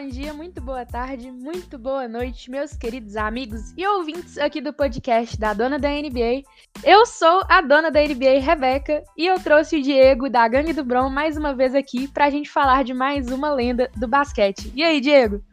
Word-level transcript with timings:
Bom 0.00 0.08
dia, 0.08 0.32
muito 0.32 0.62
boa 0.62 0.86
tarde, 0.86 1.30
muito 1.30 1.76
boa 1.76 2.08
noite, 2.08 2.50
meus 2.50 2.72
queridos 2.72 3.16
amigos 3.16 3.74
e 3.76 3.86
ouvintes 3.86 4.38
aqui 4.38 4.58
do 4.58 4.72
podcast 4.72 5.38
da 5.38 5.52
Dona 5.52 5.78
da 5.78 5.90
NBA. 5.90 6.42
Eu 6.82 7.04
sou 7.04 7.42
a 7.46 7.60
dona 7.60 7.90
da 7.90 8.00
NBA, 8.00 8.40
Rebeca, 8.40 9.04
e 9.14 9.26
eu 9.26 9.38
trouxe 9.38 9.76
o 9.76 9.82
Diego 9.82 10.30
da 10.30 10.48
Gangue 10.48 10.72
do 10.72 10.82
Bron 10.82 11.10
mais 11.10 11.36
uma 11.36 11.54
vez 11.54 11.74
aqui 11.74 12.08
pra 12.08 12.30
gente 12.30 12.48
falar 12.48 12.82
de 12.82 12.94
mais 12.94 13.28
uma 13.28 13.52
lenda 13.52 13.90
do 13.94 14.08
basquete. 14.08 14.72
E 14.74 14.82
aí, 14.82 15.02
Diego? 15.02 15.44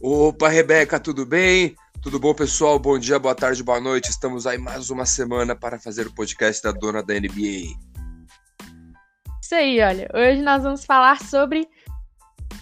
Opa, 0.00 0.48
Rebeca, 0.48 1.00
tudo 1.00 1.26
bem? 1.26 1.74
Tudo 2.00 2.20
bom, 2.20 2.32
pessoal? 2.32 2.78
Bom 2.78 2.96
dia, 2.96 3.18
boa 3.18 3.34
tarde, 3.34 3.60
boa 3.64 3.80
noite. 3.80 4.08
Estamos 4.08 4.46
aí 4.46 4.56
mais 4.56 4.88
uma 4.88 5.04
semana 5.04 5.56
para 5.56 5.80
fazer 5.80 6.06
o 6.06 6.14
podcast 6.14 6.62
da 6.62 6.70
Dona 6.70 7.02
da 7.02 7.12
NBA. 7.14 7.74
Isso 9.42 9.54
aí, 9.56 9.80
olha. 9.80 10.08
Hoje 10.14 10.42
nós 10.42 10.62
vamos 10.62 10.84
falar 10.84 11.20
sobre 11.24 11.68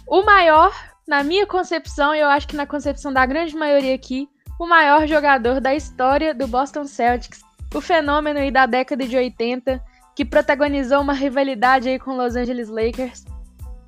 o 0.07 0.23
maior, 0.23 0.73
na 1.07 1.23
minha 1.23 1.47
concepção, 1.47 2.15
eu 2.15 2.29
acho 2.29 2.49
que 2.49 2.57
na 2.57 2.67
concepção 2.67 3.13
da 3.13 3.25
grande 3.25 3.55
maioria 3.57 3.95
aqui, 3.95 4.29
o 4.59 4.67
maior 4.67 5.07
jogador 5.07 5.61
da 5.61 5.75
história 5.75 6.35
do 6.35 6.49
Boston 6.49 6.85
Celtics. 6.85 7.41
O 7.75 7.81
fenômeno 7.81 8.39
aí 8.39 8.51
da 8.51 8.65
década 8.65 9.07
de 9.07 9.17
80, 9.17 9.83
que 10.15 10.25
protagonizou 10.25 11.01
uma 11.01 11.13
rivalidade 11.13 11.89
aí 11.89 11.99
com 11.99 12.17
Los 12.17 12.35
Angeles 12.37 12.69
Lakers 12.69 13.25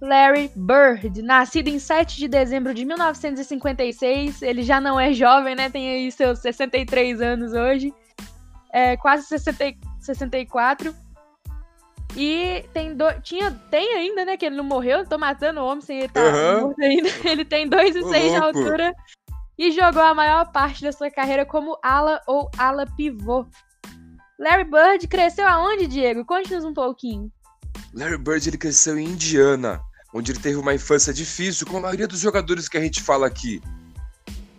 Larry 0.01 0.51
Bird, 0.55 1.23
nascido 1.23 1.69
em 1.69 1.79
7 1.79 2.19
de 2.19 2.29
dezembro 2.29 2.73
de 2.73 2.85
1956. 2.85 4.43
Ele 4.43 4.63
já 4.63 4.81
não 4.81 4.99
é 5.01 5.13
jovem, 5.13 5.55
né? 5.57 5.71
Tem 5.71 5.89
aí 5.89 6.13
seus 6.13 6.39
63 6.41 7.21
anos 7.21 7.53
hoje. 7.53 7.93
É, 8.73 8.97
quase 8.97 9.27
60, 9.27 9.77
64. 9.99 10.95
E 12.17 12.65
tem 12.73 12.95
do, 12.95 13.05
tinha, 13.23 13.51
tem 13.71 13.95
ainda, 13.95 14.25
né? 14.25 14.37
Que 14.37 14.47
ele 14.47 14.57
não 14.57 14.65
morreu. 14.65 15.07
Tô 15.07 15.19
matando 15.19 15.61
o 15.61 15.65
homem 15.65 15.81
sem 15.81 15.99
ele 15.99 16.07
estar 16.07 16.23
tá 16.23 16.65
uhum. 16.65 16.75
ainda. 16.81 17.09
Ele 17.25 17.45
tem 17.45 17.69
2,6 17.69 18.31
de 18.31 18.37
altura. 18.37 18.95
E 19.59 19.73
jogou 19.73 20.03
a 20.03 20.15
maior 20.15 20.51
parte 20.53 20.83
da 20.83 20.93
sua 20.93 21.11
carreira 21.11 21.45
como 21.45 21.79
ala 21.83 22.21
ou 22.27 22.51
ala 22.57 22.87
pivô. 22.87 23.45
Larry 24.39 24.65
Bird 24.65 25.09
cresceu 25.09 25.47
aonde, 25.47 25.87
Diego? 25.87 26.25
Conte-nos 26.25 26.65
um 26.65 26.73
pouquinho. 26.73 27.31
Larry 27.93 28.19
Bird 28.19 28.49
ele 28.49 28.57
cresceu 28.57 28.97
em 28.99 29.05
Indiana 29.05 29.81
onde 30.13 30.33
ele 30.33 30.41
teve 30.41 30.57
uma 30.57 30.75
infância 30.75 31.13
difícil, 31.13 31.67
como 31.67 31.79
a 31.79 31.83
maioria 31.83 32.09
dos 32.09 32.21
jogadores 32.21 32.69
que 32.69 32.77
a 32.77 32.81
gente 32.81 33.03
fala 33.03 33.27
aqui. 33.27 33.63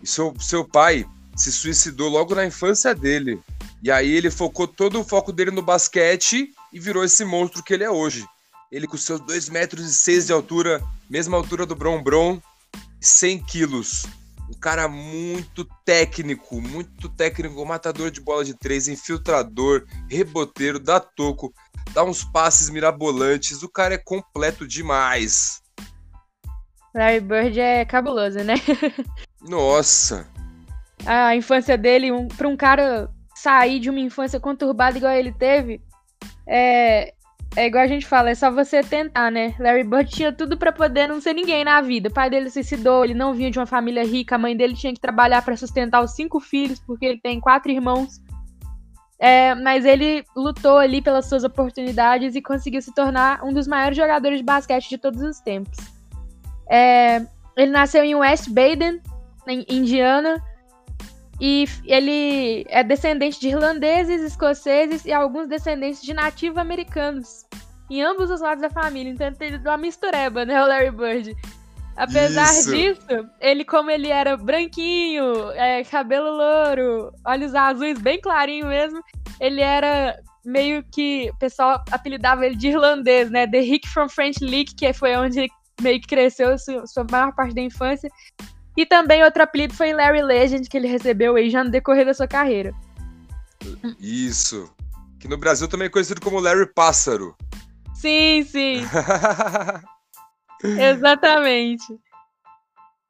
E 0.02 0.06
seu, 0.06 0.34
seu 0.38 0.64
pai 0.64 1.06
se 1.36 1.50
suicidou 1.50 2.08
logo 2.08 2.34
na 2.34 2.46
infância 2.46 2.94
dele. 2.94 3.40
E 3.82 3.90
aí 3.90 4.10
ele 4.10 4.30
focou 4.30 4.66
todo 4.66 5.00
o 5.00 5.04
foco 5.04 5.32
dele 5.32 5.50
no 5.50 5.62
basquete 5.62 6.52
e 6.72 6.78
virou 6.78 7.04
esse 7.04 7.24
monstro 7.24 7.62
que 7.62 7.74
ele 7.74 7.84
é 7.84 7.90
hoje. 7.90 8.26
Ele 8.70 8.86
com 8.86 8.96
seus 8.96 9.20
2 9.20 9.48
metros 9.48 9.84
e 9.84 9.94
6 9.94 10.26
de 10.26 10.32
altura, 10.32 10.80
mesma 11.08 11.36
altura 11.36 11.66
do 11.66 11.74
Bron 11.74 12.02
Bron, 12.02 12.40
100 13.00 13.42
quilos. 13.44 14.06
Um 14.48 14.58
cara 14.58 14.88
muito 14.88 15.64
técnico, 15.84 16.60
muito 16.60 17.08
técnico, 17.08 17.64
matador 17.64 18.10
de 18.10 18.20
bola 18.20 18.44
de 18.44 18.54
três, 18.54 18.88
infiltrador, 18.88 19.86
reboteiro, 20.08 20.80
dá 20.80 20.98
toco, 20.98 21.52
dá 21.92 22.02
uns 22.02 22.24
passes 22.24 22.68
mirabolantes. 22.68 23.62
O 23.62 23.68
cara 23.68 23.94
é 23.94 23.98
completo 23.98 24.66
demais. 24.66 25.62
Larry 26.94 27.20
Bird 27.20 27.60
é 27.60 27.84
cabuloso, 27.84 28.38
né? 28.40 28.54
Nossa! 29.40 30.28
A 31.06 31.34
infância 31.36 31.78
dele, 31.78 32.10
um, 32.10 32.26
para 32.26 32.48
um 32.48 32.56
cara 32.56 33.08
sair 33.34 33.78
de 33.78 33.88
uma 33.88 34.00
infância 34.00 34.40
conturbada 34.40 34.98
igual 34.98 35.12
ele 35.12 35.32
teve, 35.32 35.80
é, 36.52 37.14
é 37.54 37.66
igual 37.66 37.84
a 37.84 37.86
gente 37.86 38.04
fala, 38.04 38.30
é 38.30 38.34
só 38.34 38.50
você 38.50 38.82
tentar, 38.82 39.30
né? 39.30 39.54
Larry 39.60 39.84
Bird 39.84 40.10
tinha 40.10 40.32
tudo 40.32 40.56
para 40.56 40.72
poder 40.72 41.06
não 41.06 41.20
ser 41.20 41.32
ninguém 41.32 41.64
na 41.64 41.80
vida. 41.80 42.08
O 42.08 42.12
pai 42.12 42.28
dele 42.28 42.50
suicidou, 42.50 43.04
ele 43.04 43.14
não 43.14 43.32
vinha 43.32 43.52
de 43.52 43.58
uma 43.58 43.66
família 43.66 44.04
rica, 44.04 44.34
a 44.34 44.38
mãe 44.38 44.56
dele 44.56 44.74
tinha 44.74 44.92
que 44.92 45.00
trabalhar 45.00 45.42
para 45.42 45.56
sustentar 45.56 46.02
os 46.02 46.10
cinco 46.10 46.40
filhos, 46.40 46.80
porque 46.80 47.06
ele 47.06 47.20
tem 47.20 47.40
quatro 47.40 47.70
irmãos. 47.70 48.20
É, 49.16 49.54
mas 49.54 49.84
ele 49.84 50.24
lutou 50.34 50.78
ali 50.78 51.00
pelas 51.00 51.26
suas 51.26 51.44
oportunidades 51.44 52.34
e 52.34 52.42
conseguiu 52.42 52.82
se 52.82 52.92
tornar 52.94 53.44
um 53.44 53.52
dos 53.52 53.68
maiores 53.68 53.96
jogadores 53.96 54.38
de 54.38 54.44
basquete 54.44 54.88
de 54.88 54.98
todos 54.98 55.20
os 55.22 55.38
tempos. 55.40 55.78
É, 56.68 57.24
ele 57.56 57.70
nasceu 57.70 58.02
em 58.02 58.14
West 58.14 58.48
Baden, 58.48 59.00
em 59.46 59.64
Indiana, 59.68 60.42
e 61.40 61.66
ele 61.84 62.66
é 62.68 62.84
descendente 62.84 63.40
de 63.40 63.48
irlandeses, 63.48 64.20
escoceses 64.20 65.04
e 65.06 65.12
alguns 65.12 65.48
descendentes 65.48 66.02
de 66.02 66.12
nativos-americanos. 66.12 67.46
Em 67.88 68.02
ambos 68.02 68.30
os 68.30 68.40
lados 68.40 68.60
da 68.60 68.70
família. 68.70 69.10
Então 69.10 69.26
ele 69.26 69.36
tem 69.36 69.58
uma 69.58 69.78
mistureba, 69.78 70.44
né, 70.44 70.62
o 70.62 70.66
Larry 70.66 70.90
Bird. 70.90 71.36
Apesar 71.96 72.44
Isso. 72.44 72.70
disso, 72.70 73.28
ele, 73.40 73.64
como 73.64 73.90
ele 73.90 74.08
era 74.08 74.36
branquinho, 74.36 75.50
é, 75.52 75.82
cabelo 75.84 76.30
louro, 76.30 77.12
olhos 77.26 77.54
azuis, 77.54 77.98
bem 77.98 78.20
clarinho 78.20 78.66
mesmo, 78.66 79.02
ele 79.40 79.60
era 79.60 80.18
meio 80.44 80.84
que. 80.84 81.30
O 81.30 81.38
pessoal 81.38 81.82
apelidava 81.90 82.46
ele 82.46 82.56
de 82.56 82.68
irlandês, 82.68 83.30
né? 83.30 83.46
The 83.46 83.60
Rick 83.60 83.88
from 83.88 84.08
French 84.08 84.42
League, 84.42 84.74
que 84.74 84.92
foi 84.92 85.16
onde 85.16 85.40
ele 85.40 85.50
meio 85.80 86.00
que 86.00 86.06
cresceu 86.06 86.56
sua, 86.58 86.86
sua 86.86 87.04
maior 87.10 87.34
parte 87.34 87.54
da 87.54 87.62
infância. 87.62 88.10
E 88.76 88.86
também 88.86 89.22
outro 89.24 89.42
apelido 89.42 89.74
foi 89.74 89.92
Larry 89.92 90.22
Legend, 90.22 90.68
que 90.68 90.76
ele 90.76 90.88
recebeu 90.88 91.36
aí 91.36 91.50
já 91.50 91.64
no 91.64 91.70
decorrer 91.70 92.06
da 92.06 92.14
sua 92.14 92.28
carreira. 92.28 92.72
Isso. 93.98 94.72
Que 95.18 95.28
no 95.28 95.36
Brasil 95.36 95.68
também 95.68 95.86
é 95.86 95.90
conhecido 95.90 96.20
como 96.20 96.40
Larry 96.40 96.72
Pássaro. 96.72 97.36
Sim, 97.94 98.42
sim. 98.44 98.82
Exatamente. 100.62 101.98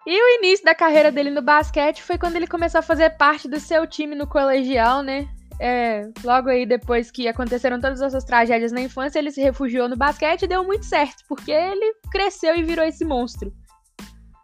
E 0.06 0.20
o 0.20 0.38
início 0.38 0.64
da 0.64 0.74
carreira 0.74 1.12
dele 1.12 1.30
no 1.30 1.42
basquete 1.42 2.02
foi 2.02 2.18
quando 2.18 2.36
ele 2.36 2.46
começou 2.46 2.78
a 2.78 2.82
fazer 2.82 3.10
parte 3.10 3.46
do 3.46 3.60
seu 3.60 3.86
time 3.86 4.16
no 4.16 4.26
colegial, 4.26 5.02
né? 5.02 5.28
É, 5.60 6.08
logo 6.24 6.48
aí 6.48 6.64
depois 6.64 7.10
que 7.10 7.28
aconteceram 7.28 7.78
todas 7.78 8.00
essas 8.00 8.24
tragédias 8.24 8.72
na 8.72 8.80
infância, 8.80 9.18
ele 9.18 9.30
se 9.30 9.42
refugiou 9.42 9.88
no 9.88 9.96
basquete 9.96 10.42
e 10.42 10.48
deu 10.48 10.64
muito 10.64 10.86
certo, 10.86 11.22
porque 11.28 11.52
ele 11.52 11.94
cresceu 12.10 12.56
e 12.56 12.62
virou 12.62 12.84
esse 12.84 13.04
monstro. 13.04 13.52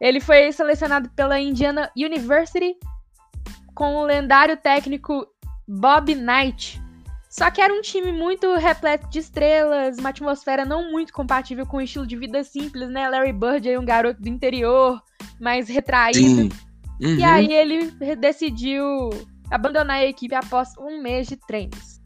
Ele 0.01 0.21
foi 0.21 0.53
selecionado 0.53 1.09
pela 1.11 1.39
Indiana 1.41 1.91
University 1.97 2.77
com 3.75 3.97
o 3.97 4.05
lendário 4.05 4.57
técnico 4.57 5.27
Bob 5.67 6.15
Knight, 6.15 6.81
só 7.29 7.51
que 7.51 7.61
era 7.61 7.75
um 7.75 7.83
time 7.83 8.13
muito 8.13 8.55
repleto 8.57 9.11
de 9.11 9.19
estrelas, 9.19 9.99
uma 9.99 10.09
atmosfera 10.09 10.65
não 10.65 10.91
muito 10.91 11.13
compatível 11.13 11.67
com 11.67 11.77
o 11.77 11.83
estilo 11.83 12.07
de 12.07 12.17
vida 12.17 12.43
simples, 12.43 12.89
né? 12.89 13.11
Larry 13.11 13.33
Bird 13.35 13.69
é 13.69 13.79
um 13.79 13.85
garoto 13.85 14.23
do 14.23 14.29
interior, 14.29 15.03
mais 15.39 15.69
retraído. 15.69 16.55
Uhum. 16.99 17.17
E 17.17 17.23
aí 17.23 17.53
ele 17.53 17.91
decidiu 18.17 19.11
abandonar 19.51 19.99
a 19.99 20.07
equipe 20.07 20.35
após 20.35 20.71
um 20.79 21.03
mês 21.03 21.27
de 21.27 21.37
treinos. 21.37 22.01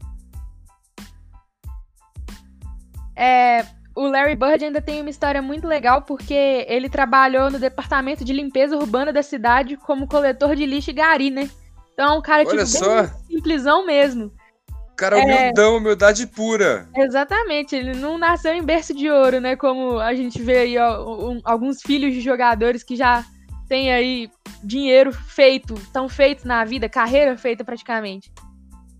É, 3.15 3.65
o 3.95 4.07
Larry 4.07 4.35
Bird 4.35 4.63
ainda 4.63 4.81
tem 4.81 5.01
uma 5.01 5.09
história 5.09 5.41
muito 5.41 5.67
legal 5.67 6.01
porque 6.01 6.65
ele 6.67 6.89
trabalhou 6.89 7.49
no 7.51 7.59
departamento 7.59 8.23
de 8.23 8.33
limpeza 8.33 8.77
urbana 8.77 9.11
da 9.11 9.23
cidade 9.23 9.77
como 9.77 10.07
coletor 10.07 10.55
de 10.55 10.65
lixo 10.65 10.91
e 10.91 10.93
gari, 10.93 11.29
né? 11.29 11.49
Então 11.93 12.13
é 12.13 12.17
um 12.17 12.21
cara 12.21 12.43
Olha 12.47 12.65
tipo, 12.65 12.85
só. 12.85 13.05
simplesão 13.29 13.85
mesmo 13.85 14.31
cara 15.01 15.17
é 15.17 15.23
humildão, 15.23 15.77
humildade 15.77 16.27
pura. 16.27 16.87
Exatamente, 16.95 17.75
ele 17.75 17.95
não 17.95 18.19
nasceu 18.19 18.53
em 18.53 18.61
berço 18.61 18.93
de 18.93 19.09
ouro, 19.09 19.41
né? 19.41 19.55
Como 19.55 19.97
a 19.97 20.13
gente 20.13 20.39
vê 20.39 20.57
aí 20.59 20.77
ó, 20.77 21.31
um, 21.31 21.41
alguns 21.43 21.81
filhos 21.81 22.13
de 22.13 22.21
jogadores 22.21 22.83
que 22.83 22.95
já 22.95 23.25
têm 23.67 23.91
aí 23.91 24.29
dinheiro 24.63 25.11
feito, 25.11 25.73
tão 25.91 26.07
feitos 26.07 26.45
na 26.45 26.63
vida, 26.63 26.87
carreira 26.87 27.35
feita 27.35 27.63
praticamente. 27.63 28.31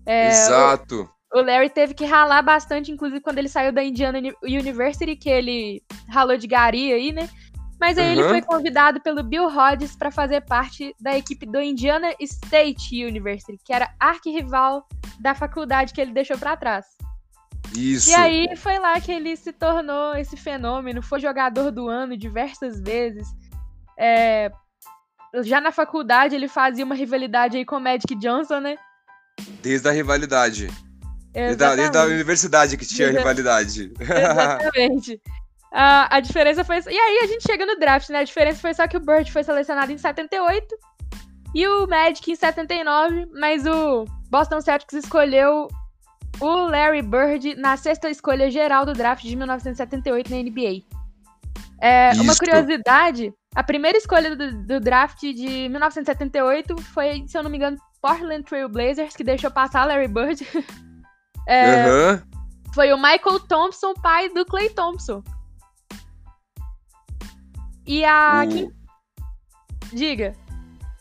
É, 0.04 0.28
Exato. 0.28 1.02
O, 1.02 1.08
o, 1.34 1.40
Larry 1.40 1.70
teve 1.70 1.94
que 1.94 2.04
ralar 2.04 2.42
bastante, 2.42 2.90
inclusive 2.90 3.20
quando 3.20 3.38
ele 3.38 3.48
saiu 3.48 3.72
da 3.72 3.82
Indiana 3.82 4.18
University, 4.42 5.16
que 5.16 5.30
ele 5.30 5.82
ralou 6.08 6.36
de 6.36 6.46
gari 6.46 6.92
aí, 6.92 7.12
né? 7.12 7.28
Mas 7.80 7.98
aí 7.98 8.06
uhum. 8.06 8.12
ele 8.12 8.28
foi 8.28 8.42
convidado 8.42 9.00
pelo 9.00 9.24
Bill 9.24 9.46
Hodges 9.46 9.96
para 9.96 10.10
fazer 10.10 10.42
parte 10.42 10.94
da 11.00 11.18
equipe 11.18 11.44
do 11.44 11.60
Indiana 11.60 12.14
State 12.20 13.04
University, 13.04 13.58
que 13.64 13.72
era 13.72 13.92
arquirrival 13.98 14.86
da 15.20 15.34
faculdade 15.34 15.92
que 15.92 16.00
ele 16.00 16.12
deixou 16.12 16.38
para 16.38 16.56
trás. 16.56 16.86
Isso. 17.76 18.10
E 18.10 18.14
aí 18.14 18.56
foi 18.56 18.78
lá 18.78 19.00
que 19.00 19.10
ele 19.10 19.36
se 19.36 19.52
tornou 19.52 20.14
esse 20.14 20.36
fenômeno, 20.36 21.02
foi 21.02 21.18
jogador 21.18 21.72
do 21.72 21.88
ano 21.88 22.16
diversas 22.16 22.80
vezes. 22.80 23.26
É, 23.98 24.52
já 25.42 25.60
na 25.60 25.72
faculdade 25.72 26.34
ele 26.34 26.48
fazia 26.48 26.84
uma 26.84 26.94
rivalidade 26.94 27.56
aí 27.56 27.64
com 27.64 27.76
o 27.76 27.80
Magic 27.80 28.14
Johnson, 28.16 28.60
né? 28.60 28.76
Desde 29.62 29.88
a 29.88 29.92
rivalidade. 29.92 30.68
Desde 31.32 31.64
a, 31.64 31.74
desde 31.74 31.96
a 31.96 32.04
universidade 32.04 32.76
que 32.76 32.86
tinha 32.86 33.10
rivalidade. 33.10 33.92
Exatamente. 33.98 35.20
A, 35.74 36.16
a 36.16 36.20
diferença 36.20 36.62
foi. 36.62 36.80
E 36.86 36.98
aí 36.98 37.20
a 37.24 37.26
gente 37.26 37.44
chega 37.44 37.64
no 37.64 37.78
draft, 37.78 38.10
né? 38.10 38.18
A 38.18 38.24
diferença 38.24 38.60
foi 38.60 38.74
só 38.74 38.86
que 38.86 38.98
o 38.98 39.00
Bird 39.00 39.32
foi 39.32 39.42
selecionado 39.42 39.90
em 39.90 39.96
78 39.96 40.76
e 41.54 41.66
o 41.66 41.86
Magic 41.86 42.30
em 42.30 42.36
79, 42.36 43.26
mas 43.32 43.66
o 43.66 44.04
Boston 44.30 44.60
Celtics 44.60 44.92
escolheu 44.92 45.68
o 46.40 46.54
Larry 46.66 47.00
Bird 47.00 47.54
na 47.56 47.76
sexta 47.78 48.10
escolha 48.10 48.50
geral 48.50 48.84
do 48.84 48.92
draft 48.92 49.22
de 49.22 49.34
1978 49.34 50.30
na 50.30 50.36
NBA. 50.36 50.82
É, 51.80 52.12
uma 52.20 52.36
curiosidade 52.36 53.34
A 53.56 53.62
primeira 53.64 53.98
escolha 53.98 54.36
do, 54.36 54.52
do, 54.62 54.78
draft 54.78 55.20
de 55.20 55.68
1978 55.68 56.76
foi, 56.92 57.24
se 57.26 57.36
eu 57.36 57.42
não 57.42 57.50
me 57.50 57.56
engano, 57.56 57.76
Portland 58.00 58.44
Trail 58.44 58.68
Blazers, 58.68 59.16
que 59.16 59.24
deixou 59.24 59.50
passar 59.50 59.86
Larry 59.86 60.08
Bird. 60.08 60.46
é, 61.46 61.86
uhum. 61.86 62.22
Foi 62.74 62.92
o 62.92 62.96
Michael 62.96 63.40
Thompson, 63.40 63.92
pai 63.94 64.28
do 64.30 64.44
Clay 64.46 64.70
Thompson. 64.70 65.22
E 67.86 68.04
a. 68.04 68.44
Uh. 68.44 68.72
Diga. 69.92 70.34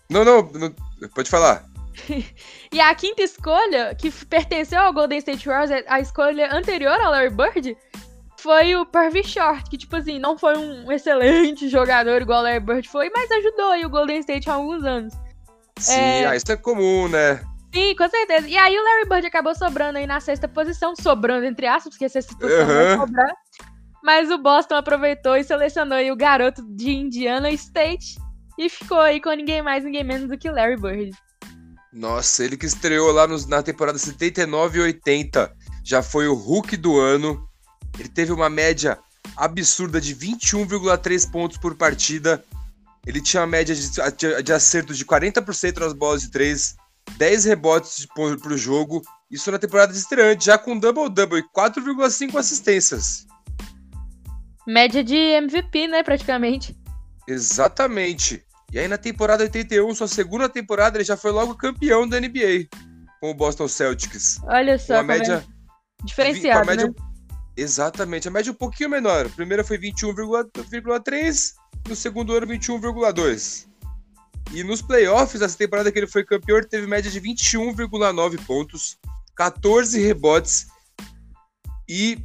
Não, 0.10 0.26
não, 0.26 0.42
não, 0.42 1.10
pode 1.16 1.30
falar. 1.30 1.66
e 2.74 2.82
a 2.82 2.94
quinta 2.94 3.22
escolha, 3.22 3.96
que 3.96 4.12
pertenceu 4.26 4.82
ao 4.82 4.94
Golden 4.94 5.20
State 5.20 5.48
Warriors, 5.48 5.86
a 5.88 6.00
escolha 6.02 6.54
anterior 6.54 7.00
ao 7.00 7.12
Larry 7.12 7.30
Bird, 7.30 7.78
foi 8.38 8.76
o 8.76 8.86
Purvis 8.86 9.28
Short, 9.28 9.70
que, 9.70 9.78
tipo 9.78 9.96
assim, 9.96 10.20
não 10.20 10.38
foi 10.38 10.58
um 10.58 10.92
excelente 10.92 11.70
jogador 11.70 12.22
igual 12.22 12.42
o 12.42 12.44
Larry 12.44 12.60
Bird 12.60 12.90
foi, 12.90 13.10
mas 13.16 13.32
ajudou 13.32 13.72
aí 13.72 13.86
o 13.86 13.90
Golden 13.90 14.20
State 14.20 14.50
há 14.50 14.56
alguns 14.56 14.84
anos. 14.84 15.14
Sim, 15.78 15.96
é... 15.96 16.26
ah, 16.26 16.36
isso 16.36 16.52
é 16.52 16.58
comum, 16.58 17.08
né? 17.08 17.42
Sim, 17.74 17.96
com 17.96 18.10
certeza. 18.10 18.48
E 18.48 18.58
aí 18.58 18.78
o 18.78 18.84
Larry 18.84 19.10
Bird 19.10 19.28
acabou 19.28 19.56
sobrando 19.56 19.98
aí 19.98 20.06
na 20.06 20.20
sexta 20.20 20.48
posição, 20.48 20.96
sobrando 20.96 21.46
entre 21.46 21.68
aspas, 21.68 21.94
porque 21.94 22.06
a 22.06 22.10
sexta 22.10 22.36
posição 22.36 22.68
uhum. 22.68 22.68
vai 22.68 22.98
sobrar. 22.98 23.34
Mas 24.04 24.32
o 24.32 24.38
Boston 24.38 24.76
aproveitou 24.76 25.38
e 25.38 25.44
selecionou 25.44 25.98
aí 25.98 26.12
o 26.12 26.16
garoto 26.16 26.62
de 26.76 26.92
Indiana 26.92 27.52
State 27.52 28.20
e 28.58 28.68
ficou 28.68 29.00
aí 29.00 29.22
com 29.22 29.32
ninguém 29.32 29.62
mais, 29.62 29.84
ninguém 29.84 30.04
menos 30.04 30.28
do 30.28 30.38
que 30.38 30.50
Larry 30.50 30.76
Bird. 30.76 31.12
Nossa, 31.94 32.44
ele 32.44 32.58
que 32.58 32.66
estreou 32.66 33.12
lá 33.12 33.28
nos, 33.28 33.46
na 33.46 33.62
temporada 33.62 33.98
79 33.98 34.80
e 34.80 34.82
80. 34.82 35.54
Já 35.84 36.02
foi 36.02 36.28
o 36.28 36.34
Hulk 36.34 36.78
do 36.78 37.00
ano 37.00 37.48
ele 38.00 38.10
teve 38.10 38.32
uma 38.32 38.50
média 38.50 38.98
absurda 39.36 40.00
de 40.00 40.16
21,3 40.16 41.30
pontos 41.30 41.58
por 41.58 41.76
partida. 41.76 42.44
Ele 43.06 43.22
tinha 43.22 43.42
uma 43.42 43.48
média 43.48 43.76
de, 43.76 44.44
de 44.44 44.54
acerto 44.54 44.94
de 44.94 45.06
40% 45.06 45.80
nas 45.80 45.94
bolas 45.94 46.22
de 46.22 46.30
3, 46.30 46.76
10 47.18 47.46
rebotes 47.46 48.06
por, 48.16 48.40
por 48.40 48.58
jogo. 48.58 49.02
Isso 49.30 49.52
na 49.52 49.60
temporada 49.60 49.94
de 49.94 50.00
estreante, 50.00 50.46
já 50.46 50.58
com 50.58 50.78
double-double 50.78 51.40
e 51.40 51.44
4,5 51.58 52.38
assistências. 52.38 53.26
Média 54.68 55.04
de 55.04 55.16
MVP, 55.16 55.88
né, 55.88 56.04
praticamente. 56.04 56.78
Exatamente. 57.28 58.44
E 58.72 58.80
aí 58.80 58.88
na 58.88 58.98
temporada 58.98 59.44
81, 59.44 59.94
sua 59.96 60.08
segunda 60.08 60.48
temporada, 60.48 60.98
ele 60.98 61.04
já 61.04 61.18
foi 61.18 61.32
logo 61.32 61.56
campeão 61.56 62.08
da 62.08 62.20
NBA 62.20 62.68
com 63.20 63.32
o 63.32 63.34
Boston 63.34 63.68
Celtics. 63.68 64.40
Olha 64.44 64.78
só, 64.80 64.96
uma 64.96 65.04
média 65.04 65.46
é 65.46 66.06
diferenciada, 66.06 66.66
média, 66.66 66.88
né? 66.88 66.94
Exatamente, 67.56 68.28
a 68.28 68.32
média 68.32 68.52
um 68.52 68.56
pouquinho 68.56 68.90
menor. 68.90 69.26
A 69.26 69.30
primeira 69.30 69.64
foi 69.64 69.78
21,3, 69.78 71.54
no 71.88 71.96
segundo 71.96 72.34
ano 72.34 72.48
21,2. 72.48 73.68
E 74.54 74.64
nos 74.64 74.82
playoffs, 74.82 75.42
essa 75.42 75.58
temporada 75.58 75.92
que 75.92 76.00
ele 76.00 76.08
foi 76.08 76.24
campeão, 76.24 76.58
ele 76.58 76.68
teve 76.68 76.86
média 76.86 77.10
de 77.10 77.22
21,9 77.22 78.46
pontos, 78.46 78.98
14 79.36 80.00
rebotes 80.00 80.68
e 81.88 82.18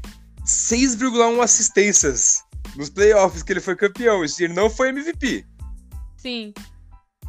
6,1 0.44 1.40
assistências 1.40 2.42
nos 2.76 2.90
playoffs 2.90 3.42
que 3.42 3.52
ele 3.52 3.60
foi 3.60 3.76
campeão. 3.76 4.22
Ele 4.24 4.52
não 4.52 4.68
foi 4.68 4.88
MVP. 4.88 5.46
Sim. 6.16 6.52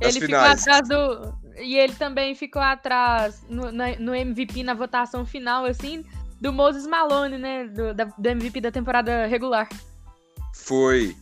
Ele 0.01 0.19
finais. 0.19 0.61
ficou 0.61 0.73
atrás 0.73 0.88
do. 0.88 1.47
E 1.57 1.75
ele 1.75 1.94
também 1.94 2.35
ficou 2.35 2.61
atrás 2.61 3.44
no, 3.49 3.71
no 3.71 4.15
MVP 4.15 4.63
na 4.63 4.73
votação 4.75 5.25
final, 5.25 5.65
assim, 5.65 6.05
do 6.39 6.53
Moses 6.53 6.85
Malone, 6.85 7.38
né? 7.38 7.67
Do, 7.67 7.94
da, 7.94 8.05
do 8.05 8.29
MVP 8.29 8.61
da 8.61 8.71
temporada 8.71 9.25
regular. 9.25 9.67
Foi. 10.53 11.15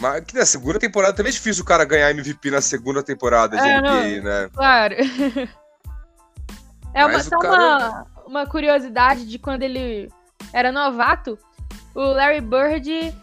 Mas 0.00 0.24
que 0.24 0.34
na 0.34 0.46
segunda 0.46 0.78
temporada 0.78 1.14
também 1.14 1.30
é 1.30 1.32
difícil 1.32 1.62
o 1.62 1.66
cara 1.66 1.84
ganhar 1.84 2.10
MVP 2.10 2.50
na 2.50 2.60
segunda 2.60 3.02
temporada 3.02 3.56
de 3.56 3.62
é, 3.62 3.80
NBA, 3.80 4.16
não, 4.16 4.22
né? 4.24 4.50
Claro. 4.52 4.94
é 6.94 7.06
uma, 7.06 7.20
só 7.20 7.38
cara... 7.38 7.56
uma, 7.56 8.06
uma 8.26 8.46
curiosidade 8.46 9.26
de 9.26 9.38
quando 9.38 9.62
ele 9.62 10.10
era 10.52 10.72
novato, 10.72 11.38
o 11.94 12.00
Larry 12.00 12.40
Bird 12.40 13.14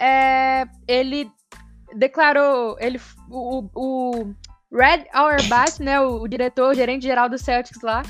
é, 0.00 0.66
ele 0.86 1.30
declarou 1.94 2.76
ele 2.80 3.00
o, 3.28 3.68
o 3.74 4.34
Red 4.72 5.04
Auerbach, 5.12 5.82
né, 5.82 6.00
o, 6.00 6.22
o 6.22 6.28
diretor, 6.28 6.70
o 6.70 6.74
gerente 6.74 7.02
geral 7.02 7.28
do 7.28 7.38
Celtics 7.38 7.82
lá, 7.82 8.02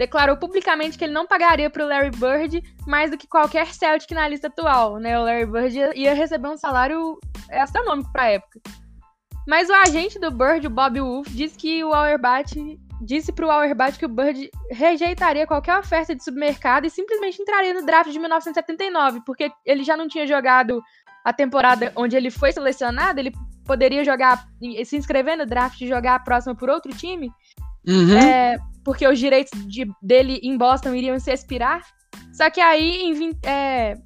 declarou 0.00 0.34
publicamente 0.34 0.96
que 0.96 1.04
ele 1.04 1.12
não 1.12 1.26
pagaria 1.26 1.68
para 1.68 1.84
o 1.84 1.86
Larry 1.86 2.10
Bird 2.10 2.62
mais 2.86 3.10
do 3.10 3.18
que 3.18 3.26
qualquer 3.26 3.66
Celtic 3.66 4.10
na 4.12 4.26
lista 4.26 4.46
atual, 4.46 4.96
né? 4.96 5.20
O 5.20 5.24
Larry 5.24 5.44
Bird 5.44 5.76
ia 5.94 6.14
receber 6.14 6.48
um 6.48 6.56
salário 6.56 7.20
astronômico 7.50 8.10
para 8.10 8.22
a 8.22 8.30
época. 8.30 8.60
Mas 9.46 9.68
o 9.68 9.74
agente 9.74 10.18
do 10.18 10.30
Bird, 10.30 10.66
o 10.66 10.70
Bob 10.70 10.98
Wolf, 10.98 11.28
disse 11.28 11.54
que 11.58 11.84
o 11.84 11.92
Auerbach 11.92 12.50
disse 13.02 13.30
para 13.30 13.46
o 13.46 13.50
Auerbach 13.50 13.98
que 13.98 14.06
o 14.06 14.08
Bird 14.08 14.50
rejeitaria 14.70 15.46
qualquer 15.46 15.78
oferta 15.78 16.14
de 16.14 16.24
submercado 16.24 16.86
e 16.86 16.90
simplesmente 16.90 17.42
entraria 17.42 17.74
no 17.74 17.84
draft 17.84 18.10
de 18.10 18.18
1979, 18.18 19.20
porque 19.26 19.52
ele 19.66 19.84
já 19.84 19.98
não 19.98 20.08
tinha 20.08 20.26
jogado 20.26 20.82
a 21.22 21.32
temporada 21.32 21.92
onde 21.94 22.16
ele 22.16 22.30
foi 22.30 22.52
selecionado, 22.52 23.20
ele 23.20 23.32
poderia 23.66 24.02
jogar, 24.02 24.46
se 24.82 24.96
inscrever 24.96 25.36
no 25.36 25.44
draft 25.44 25.78
e 25.82 25.86
jogar 25.86 26.14
a 26.14 26.20
próxima 26.20 26.54
por 26.54 26.70
outro 26.70 26.90
time. 26.96 27.30
Uhum. 27.86 28.16
É, 28.16 28.56
porque 28.84 29.06
os 29.06 29.18
direitos 29.18 29.66
de, 29.66 29.90
dele 30.02 30.40
em 30.42 30.56
Boston 30.56 30.94
iriam 30.94 31.18
se 31.18 31.32
expirar. 31.32 31.82
Só 32.32 32.48
que 32.50 32.60
aí 32.60 33.02
em, 33.02 33.30
é, 33.44 33.96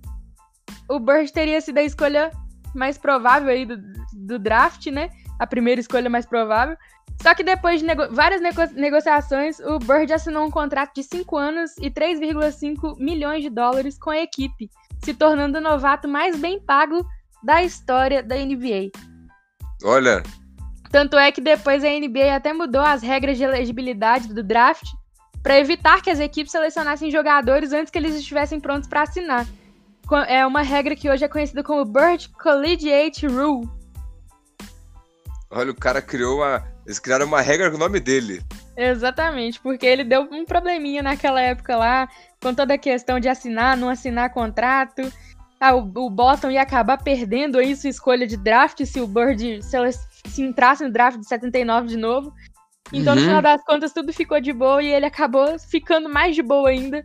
o 0.89 0.99
Bird 0.99 1.33
teria 1.33 1.61
sido 1.61 1.79
a 1.79 1.83
escolha 1.83 2.31
mais 2.75 2.99
provável 2.99 3.49
aí 3.49 3.65
do, 3.65 3.77
do 4.13 4.39
draft, 4.39 4.87
né? 4.87 5.11
A 5.39 5.47
primeira 5.47 5.81
escolha 5.81 6.11
mais 6.11 6.27
provável. 6.27 6.77
Só 7.23 7.35
que 7.35 7.45
depois 7.45 7.81
de 7.81 7.87
nego 7.87 8.13
várias 8.13 8.41
nego 8.41 8.61
negociações, 8.75 9.61
o 9.61 9.79
Bird 9.79 10.13
assinou 10.13 10.47
um 10.47 10.51
contrato 10.51 10.95
de 10.95 11.03
5 11.03 11.37
anos 11.37 11.77
e 11.79 11.91
3,5 11.91 12.99
milhões 12.99 13.43
de 13.43 13.51
dólares 13.51 13.99
com 13.99 14.11
a 14.11 14.19
equipe, 14.19 14.69
se 15.05 15.15
tornando 15.15 15.59
o 15.59 15.61
novato 15.61 16.09
mais 16.09 16.37
bem 16.39 16.61
pago 16.61 17.07
da 17.43 17.63
história 17.63 18.23
da 18.23 18.37
NBA. 18.37 18.91
Olha, 19.85 20.23
tanto 20.95 21.19
é 21.19 21.33
que 21.33 21.41
depois 21.41 21.83
a 21.83 21.89
NBA 21.89 22.37
até 22.37 22.53
mudou 22.53 22.81
as 22.81 23.03
regras 23.03 23.37
de 23.37 23.43
elegibilidade 23.43 24.33
do 24.33 24.45
draft 24.45 24.87
para 25.43 25.59
evitar 25.59 26.01
que 26.01 26.09
as 26.09 26.21
equipes 26.21 26.53
selecionassem 26.53 27.11
jogadores 27.11 27.73
antes 27.73 27.91
que 27.91 27.99
eles 27.99 28.15
estivessem 28.15 28.61
prontos 28.61 28.89
para 28.89 29.03
assinar. 29.03 29.45
É 30.29 30.47
uma 30.47 30.63
regra 30.63 30.95
que 30.95 31.11
hoje 31.11 31.25
é 31.25 31.29
conhecida 31.29 31.65
como 31.65 31.85
Bird 31.85 32.29
Collegiate 32.41 33.27
Rule. 33.27 33.69
Olha, 35.51 35.73
o 35.73 35.75
cara 35.75 36.01
criou 36.01 36.37
uma. 36.37 36.65
Eles 36.87 37.01
criaram 37.01 37.27
uma 37.27 37.41
regra 37.41 37.69
com 37.71 37.77
o 37.77 37.81
nome 37.81 37.99
dele. 37.99 38.41
Exatamente, 38.77 39.59
porque 39.59 39.87
ele 39.87 40.05
deu 40.05 40.29
um 40.31 40.45
probleminha 40.45 41.03
naquela 41.03 41.41
época 41.41 41.77
lá, 41.77 42.09
com 42.41 42.55
toda 42.55 42.75
a 42.75 42.79
questão 42.79 43.19
de 43.19 43.29
assinar, 43.29 43.77
não 43.77 43.89
assinar 43.89 44.33
contrato. 44.33 45.03
Ah, 45.59 45.75
o, 45.75 45.81
o 45.81 46.09
Boston 46.09 46.53
ia 46.53 46.63
acabar 46.63 47.03
perdendo 47.03 47.59
aí 47.59 47.75
sua 47.75 47.91
escolha 47.91 48.29
de 48.29 48.37
draft 48.37 48.85
se 48.85 49.01
o 49.01 49.09
Bird 49.09 49.61
se 50.27 50.43
entrasse 50.43 50.85
no 50.85 50.93
draft 50.93 51.19
de 51.19 51.27
79 51.27 51.89
de 51.89 51.97
novo. 51.97 52.33
Então, 52.93 53.15
uhum. 53.15 53.21
no 53.21 53.27
final 53.27 53.43
das 53.43 53.65
contas, 53.65 53.93
tudo 53.93 54.13
ficou 54.13 54.41
de 54.41 54.53
boa 54.53 54.83
e 54.83 54.93
ele 54.93 55.07
acabou 55.07 55.59
ficando 55.59 56.09
mais 56.09 56.35
de 56.35 56.43
boa 56.43 56.69
ainda, 56.69 57.05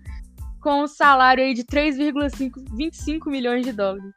com 0.61 0.83
um 0.83 0.87
salário 0.87 1.43
aí 1.43 1.53
de 1.53 1.63
3,25 1.63 3.27
milhões 3.27 3.65
de 3.65 3.71
dólares. 3.71 4.11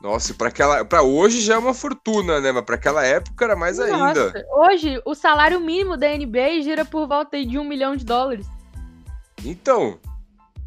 Nossa, 0.00 0.32
para 0.32 0.48
aquela, 0.48 0.84
para 0.84 1.02
hoje 1.02 1.42
já 1.42 1.54
é 1.54 1.58
uma 1.58 1.74
fortuna, 1.74 2.40
né? 2.40 2.52
Mas 2.52 2.64
para 2.64 2.76
aquela 2.76 3.04
época 3.04 3.44
era 3.44 3.54
mais 3.54 3.76
Nossa, 3.76 3.92
ainda. 3.92 4.46
Hoje 4.50 5.00
o 5.04 5.14
salário 5.14 5.60
mínimo 5.60 5.96
da 5.96 6.08
NBA 6.08 6.62
gira 6.62 6.86
por 6.86 7.06
volta 7.06 7.44
de 7.44 7.58
um 7.58 7.64
milhão 7.64 7.94
de 7.94 8.04
dólares. 8.04 8.46
Então. 9.44 9.98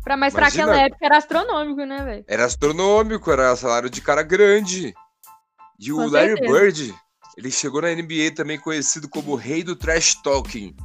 Pra, 0.04 0.16
mas 0.16 0.34
para 0.34 0.48
aquela 0.48 0.76
época 0.76 1.04
era 1.04 1.18
astronômico, 1.18 1.84
né, 1.84 2.04
velho? 2.04 2.26
Era 2.28 2.46
astronômico, 2.46 3.32
era 3.32 3.56
salário 3.56 3.90
de 3.90 4.02
cara 4.02 4.22
grande. 4.22 4.94
E 5.80 5.90
Com 5.90 5.98
o 5.98 6.10
Larry 6.10 6.38
certeza. 6.38 6.54
Bird, 6.54 6.96
ele 7.38 7.50
chegou 7.50 7.82
na 7.82 7.94
NBA 7.94 8.32
também 8.36 8.60
conhecido 8.60 9.10
como 9.10 9.32
o 9.32 9.36
rei 9.36 9.64
do 9.64 9.76
trash 9.76 10.16
talking. 10.22 10.76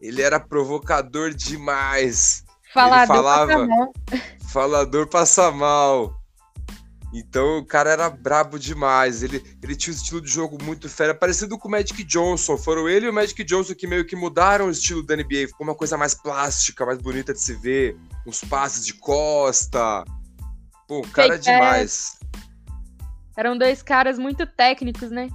Ele 0.00 0.22
era 0.22 0.38
provocador 0.38 1.32
demais. 1.32 2.44
Falador 2.72 2.98
ele 2.98 3.06
falava, 3.06 3.46
passa 3.46 3.66
mal. 3.66 3.92
Falador 4.52 5.08
passa 5.08 5.50
mal. 5.50 6.24
Então 7.12 7.58
o 7.58 7.64
cara 7.64 7.90
era 7.90 8.10
brabo 8.10 8.58
demais. 8.58 9.22
Ele, 9.22 9.42
ele 9.62 9.76
tinha 9.76 9.94
um 9.94 9.96
estilo 9.96 10.20
de 10.20 10.28
jogo 10.28 10.62
muito 10.62 10.88
fera, 10.88 11.14
parecido 11.14 11.56
com 11.56 11.68
o 11.68 11.70
Magic 11.70 12.02
Johnson. 12.04 12.56
Foram 12.56 12.88
ele 12.88 13.06
e 13.06 13.08
o 13.08 13.12
Magic 13.12 13.42
Johnson 13.44 13.74
que 13.74 13.86
meio 13.86 14.04
que 14.04 14.16
mudaram 14.16 14.66
o 14.66 14.70
estilo 14.70 15.02
da 15.02 15.16
NBA. 15.16 15.48
Ficou 15.48 15.66
uma 15.66 15.76
coisa 15.76 15.96
mais 15.96 16.14
plástica, 16.14 16.84
mais 16.84 16.98
bonita 16.98 17.32
de 17.32 17.40
se 17.40 17.54
ver. 17.54 17.96
Uns 18.26 18.42
passes 18.42 18.84
de 18.84 18.94
costa. 18.94 20.04
Pô, 20.88 21.00
o 21.00 21.08
cara 21.08 21.36
é 21.36 21.38
demais. 21.38 22.18
Eram 23.36 23.56
dois 23.56 23.82
caras 23.82 24.18
muito 24.18 24.46
técnicos, 24.46 25.10
né? 25.10 25.28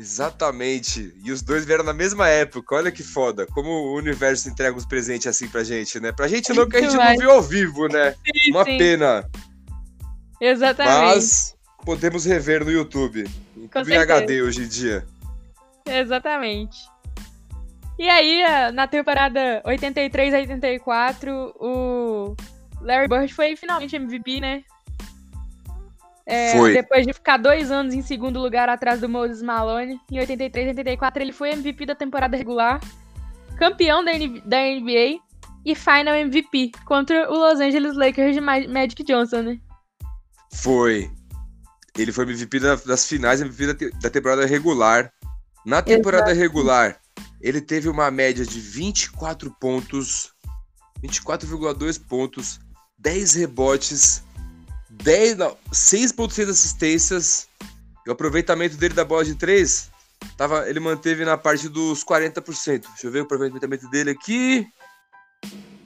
Exatamente. 0.00 1.14
E 1.22 1.30
os 1.30 1.42
dois 1.42 1.66
vieram 1.66 1.84
na 1.84 1.92
mesma 1.92 2.26
época. 2.26 2.74
Olha 2.74 2.90
que 2.90 3.02
foda. 3.02 3.46
Como 3.46 3.68
o 3.68 3.96
universo 3.98 4.48
entrega 4.48 4.74
os 4.74 4.86
presentes 4.86 5.26
assim 5.26 5.46
pra 5.46 5.62
gente, 5.62 6.00
né? 6.00 6.10
Pra 6.10 6.26
gente 6.26 6.54
não, 6.54 6.66
que 6.66 6.78
a 6.78 6.80
gente 6.80 6.96
não 6.96 7.18
viu 7.18 7.30
ao 7.30 7.42
vivo, 7.42 7.86
né? 7.86 8.12
Sim, 8.12 8.50
Uma 8.50 8.64
sim. 8.64 8.78
pena. 8.78 9.28
Exatamente. 10.40 11.14
Mas 11.14 11.54
podemos 11.84 12.24
rever 12.24 12.64
no 12.64 12.70
YouTube 12.70 13.28
em 13.58 13.96
HD 13.96 14.40
hoje 14.40 14.62
em 14.62 14.68
dia. 14.68 15.06
Exatamente. 15.84 16.78
E 17.98 18.08
aí, 18.08 18.72
na 18.72 18.86
temporada 18.86 19.60
83 19.66 20.32
a 20.32 20.38
84, 20.38 21.54
o 21.60 22.34
Larry 22.80 23.06
Bird 23.06 23.34
foi 23.34 23.54
finalmente 23.54 23.96
MVP, 23.96 24.40
né? 24.40 24.64
É, 26.30 26.52
foi. 26.52 26.74
Depois 26.74 27.04
de 27.04 27.12
ficar 27.12 27.38
dois 27.38 27.72
anos 27.72 27.92
em 27.92 28.02
segundo 28.02 28.38
lugar 28.38 28.68
atrás 28.68 29.00
do 29.00 29.08
Moses 29.08 29.42
Malone, 29.42 30.00
em 30.08 30.20
83 30.20 30.66
e 30.66 30.70
84 30.70 31.20
ele 31.20 31.32
foi 31.32 31.50
MVP 31.50 31.86
da 31.86 31.94
temporada 31.96 32.36
regular, 32.36 32.80
campeão 33.58 34.04
da, 34.04 34.12
da 34.44 34.58
NBA 34.62 35.18
e 35.66 35.74
final 35.74 36.14
MVP 36.14 36.70
contra 36.84 37.28
o 37.28 37.34
Los 37.34 37.58
Angeles 37.58 37.96
Lakers 37.96 38.36
de 38.36 38.40
Magic 38.40 39.02
Johnson, 39.02 39.42
né? 39.42 39.58
Foi. 40.52 41.10
Ele 41.98 42.12
foi 42.12 42.24
MVP 42.24 42.60
das 42.60 43.06
finais, 43.08 43.40
MVP 43.40 43.74
da, 43.74 43.98
da 44.00 44.10
temporada 44.10 44.46
regular. 44.46 45.12
Na 45.66 45.82
temporada 45.82 46.30
Exato. 46.30 46.40
regular, 46.40 47.00
ele 47.40 47.60
teve 47.60 47.88
uma 47.88 48.08
média 48.08 48.46
de 48.46 48.60
24 48.60 49.50
pontos, 49.60 50.32
24,2 51.02 52.00
pontos, 52.06 52.60
10 52.98 53.34
rebotes, 53.34 54.22
10, 55.02 55.36
6,6 55.36 56.48
assistências. 56.48 57.48
E 58.06 58.10
o 58.10 58.12
aproveitamento 58.12 58.76
dele 58.76 58.94
da 58.94 59.04
bola 59.04 59.24
de 59.24 59.34
3, 59.34 59.90
tava, 60.36 60.68
ele 60.68 60.80
manteve 60.80 61.24
na 61.24 61.36
parte 61.36 61.68
dos 61.68 62.04
40%. 62.04 62.80
Deixa 62.80 63.06
eu 63.06 63.10
ver 63.10 63.20
o 63.20 63.22
aproveitamento 63.24 63.88
dele 63.90 64.10
aqui. 64.10 64.66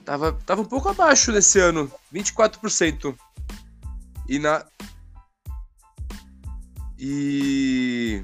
Tava, 0.05 0.33
tava 0.45 0.61
um 0.61 0.65
pouco 0.65 0.87
abaixo 0.87 1.31
desse 1.31 1.59
ano, 1.59 1.91
24%. 2.13 3.15
E 4.27 4.39
na. 4.39 4.65
E. 6.97 8.23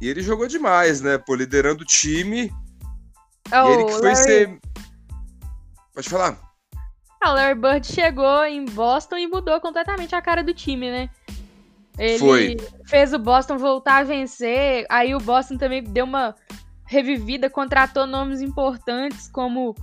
E 0.00 0.08
ele 0.08 0.22
jogou 0.22 0.46
demais, 0.46 1.00
né? 1.00 1.18
Pô, 1.18 1.34
liderando 1.34 1.82
o 1.82 1.86
time. 1.86 2.52
Oh, 3.52 3.68
e 3.68 3.72
ele 3.72 3.84
que 3.84 3.92
foi 3.92 4.12
Larry... 4.12 4.16
ser. 4.16 4.60
Pode 5.94 6.08
falar. 6.08 6.47
Ah, 7.20 7.32
o 7.32 7.34
Larry 7.34 7.58
Bird 7.58 7.86
chegou 7.86 8.44
em 8.44 8.64
Boston 8.64 9.16
e 9.16 9.26
mudou 9.26 9.60
completamente 9.60 10.14
a 10.14 10.22
cara 10.22 10.42
do 10.42 10.54
time, 10.54 10.90
né? 10.90 11.10
Ele 11.98 12.18
Foi. 12.18 12.56
fez 12.86 13.12
o 13.12 13.18
Boston 13.18 13.58
voltar 13.58 13.98
a 13.98 14.04
vencer, 14.04 14.86
aí 14.88 15.14
o 15.14 15.20
Boston 15.20 15.56
também 15.56 15.82
deu 15.82 16.04
uma 16.04 16.34
revivida, 16.86 17.50
contratou 17.50 18.06
nomes 18.06 18.40
importantes 18.40 19.28
como 19.28 19.74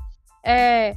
é, 0.43 0.95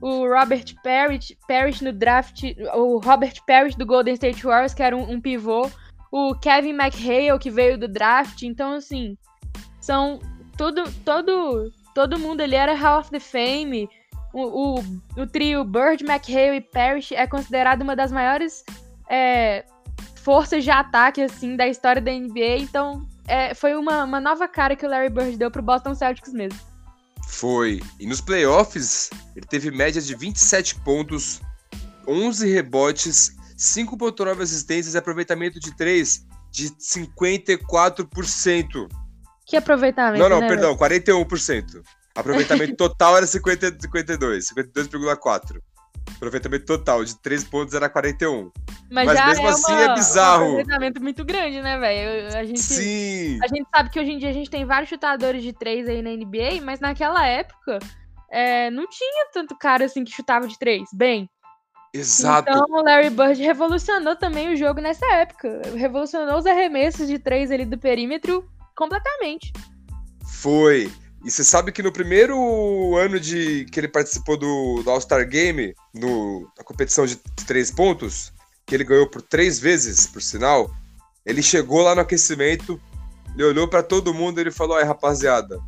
o 0.00 0.28
Robert 0.28 0.64
Parrish, 0.84 1.34
Parrish 1.48 1.80
no 1.80 1.92
draft, 1.92 2.42
o 2.74 2.98
Robert 2.98 3.34
Parrish 3.46 3.76
do 3.76 3.86
Golden 3.86 4.14
State 4.14 4.44
Warriors, 4.44 4.74
que 4.74 4.82
era 4.82 4.96
um, 4.96 5.10
um 5.10 5.20
pivô, 5.20 5.70
o 6.12 6.34
Kevin 6.34 6.74
McHale, 6.74 7.38
que 7.40 7.50
veio 7.50 7.78
do 7.78 7.88
draft, 7.88 8.42
então 8.42 8.74
assim, 8.74 9.16
são 9.80 10.20
tudo, 10.56 10.84
todo, 11.04 11.72
todo 11.94 12.18
mundo 12.18 12.42
ali 12.42 12.54
era 12.54 12.74
Hall 12.74 13.00
of 13.00 13.10
the 13.10 13.20
Fame, 13.20 13.88
o, 14.38 14.78
o, 14.78 15.22
o 15.22 15.26
trio 15.26 15.64
Bird, 15.64 16.04
McHale 16.04 16.56
e 16.56 16.60
Parrish 16.60 17.12
é 17.12 17.26
considerado 17.26 17.82
uma 17.82 17.96
das 17.96 18.12
maiores 18.12 18.64
é, 19.08 19.64
forças 20.22 20.62
de 20.62 20.70
ataque 20.70 21.22
assim 21.22 21.56
da 21.56 21.66
história 21.66 22.00
da 22.00 22.12
NBA. 22.12 22.58
Então, 22.58 23.06
é, 23.26 23.54
foi 23.54 23.74
uma, 23.74 24.04
uma 24.04 24.20
nova 24.20 24.46
cara 24.46 24.76
que 24.76 24.86
o 24.86 24.88
Larry 24.88 25.10
Bird 25.10 25.36
deu 25.36 25.50
pro 25.50 25.62
Boston 25.62 25.94
Celtics 25.94 26.32
mesmo. 26.32 26.58
Foi. 27.26 27.82
E 27.98 28.06
nos 28.06 28.20
playoffs, 28.20 29.10
ele 29.34 29.46
teve 29.46 29.70
média 29.70 30.00
de 30.00 30.14
27 30.14 30.76
pontos, 30.76 31.40
11 32.06 32.48
rebotes, 32.52 33.36
5.9 33.56 34.40
assistências 34.40 34.94
e 34.94 34.98
aproveitamento 34.98 35.58
de 35.60 35.76
3 35.76 36.26
de 36.50 36.70
54%. 36.70 38.88
Que 39.46 39.56
aproveitamento, 39.56 40.22
Não, 40.22 40.28
não, 40.28 40.40
né, 40.40 40.48
perdão, 40.48 40.76
41%. 40.76 41.82
Aproveitamento 42.18 42.74
total 42.76 43.16
era 43.16 43.26
50, 43.26 43.78
52, 43.80 44.52
52,4. 44.52 45.60
Aproveitamento 46.16 46.64
total 46.64 47.04
de 47.04 47.16
3 47.20 47.44
pontos 47.44 47.74
era 47.74 47.88
41. 47.88 48.50
Mas, 48.90 49.06
Mas 49.06 49.26
mesmo 49.26 49.46
é 49.46 49.50
assim 49.50 49.72
uma, 49.72 49.82
é 49.82 49.94
bizarro. 49.94 50.42
Um 50.42 50.46
aproveitamento 50.46 51.00
muito 51.00 51.24
grande, 51.24 51.60
né, 51.60 51.78
velho? 51.78 52.36
A 52.36 52.44
gente, 52.44 52.58
Sim. 52.60 53.38
A 53.40 53.46
gente 53.46 53.68
sabe 53.72 53.90
que 53.90 54.00
hoje 54.00 54.10
em 54.10 54.18
dia 54.18 54.30
a 54.30 54.32
gente 54.32 54.50
tem 54.50 54.64
vários 54.64 54.88
chutadores 54.88 55.42
de 55.42 55.52
3 55.52 55.88
aí 55.88 56.02
na 56.02 56.10
NBA, 56.10 56.60
mas 56.62 56.80
naquela 56.80 57.24
época 57.24 57.78
é, 58.30 58.68
não 58.70 58.88
tinha 58.88 59.28
tanto 59.32 59.56
cara 59.56 59.84
assim 59.84 60.02
que 60.02 60.10
chutava 60.10 60.48
de 60.48 60.58
3. 60.58 60.88
Bem. 60.92 61.30
Exato. 61.94 62.50
Então 62.50 62.64
o 62.68 62.82
Larry 62.82 63.10
Bird 63.10 63.40
revolucionou 63.40 64.16
também 64.16 64.52
o 64.52 64.56
jogo 64.56 64.80
nessa 64.80 65.06
época. 65.14 65.62
Revolucionou 65.74 66.36
os 66.36 66.46
arremessos 66.46 67.06
de 67.06 67.18
3 67.18 67.52
ali 67.52 67.64
do 67.64 67.78
perímetro 67.78 68.44
completamente. 68.74 69.52
Foi. 70.26 70.90
E 71.24 71.30
você 71.30 71.42
sabe 71.42 71.72
que 71.72 71.82
no 71.82 71.92
primeiro 71.92 72.96
ano 72.96 73.18
de 73.18 73.64
que 73.66 73.80
ele 73.80 73.88
participou 73.88 74.36
do, 74.36 74.82
do 74.82 74.90
All-Star 74.90 75.28
Game, 75.28 75.74
no, 75.92 76.48
na 76.56 76.62
competição 76.62 77.06
de 77.06 77.16
três 77.46 77.70
pontos, 77.70 78.32
que 78.64 78.74
ele 78.74 78.84
ganhou 78.84 79.08
por 79.08 79.22
três 79.22 79.58
vezes, 79.58 80.06
por 80.06 80.22
sinal, 80.22 80.70
ele 81.26 81.42
chegou 81.42 81.82
lá 81.82 81.94
no 81.94 82.02
aquecimento, 82.02 82.80
ele 83.34 83.44
olhou 83.44 83.68
para 83.68 83.82
todo 83.82 84.14
mundo 84.14 84.38
e 84.38 84.42
ele 84.42 84.50
falou: 84.52 84.76
Ai, 84.76 84.84
rapaziada, 84.84 85.58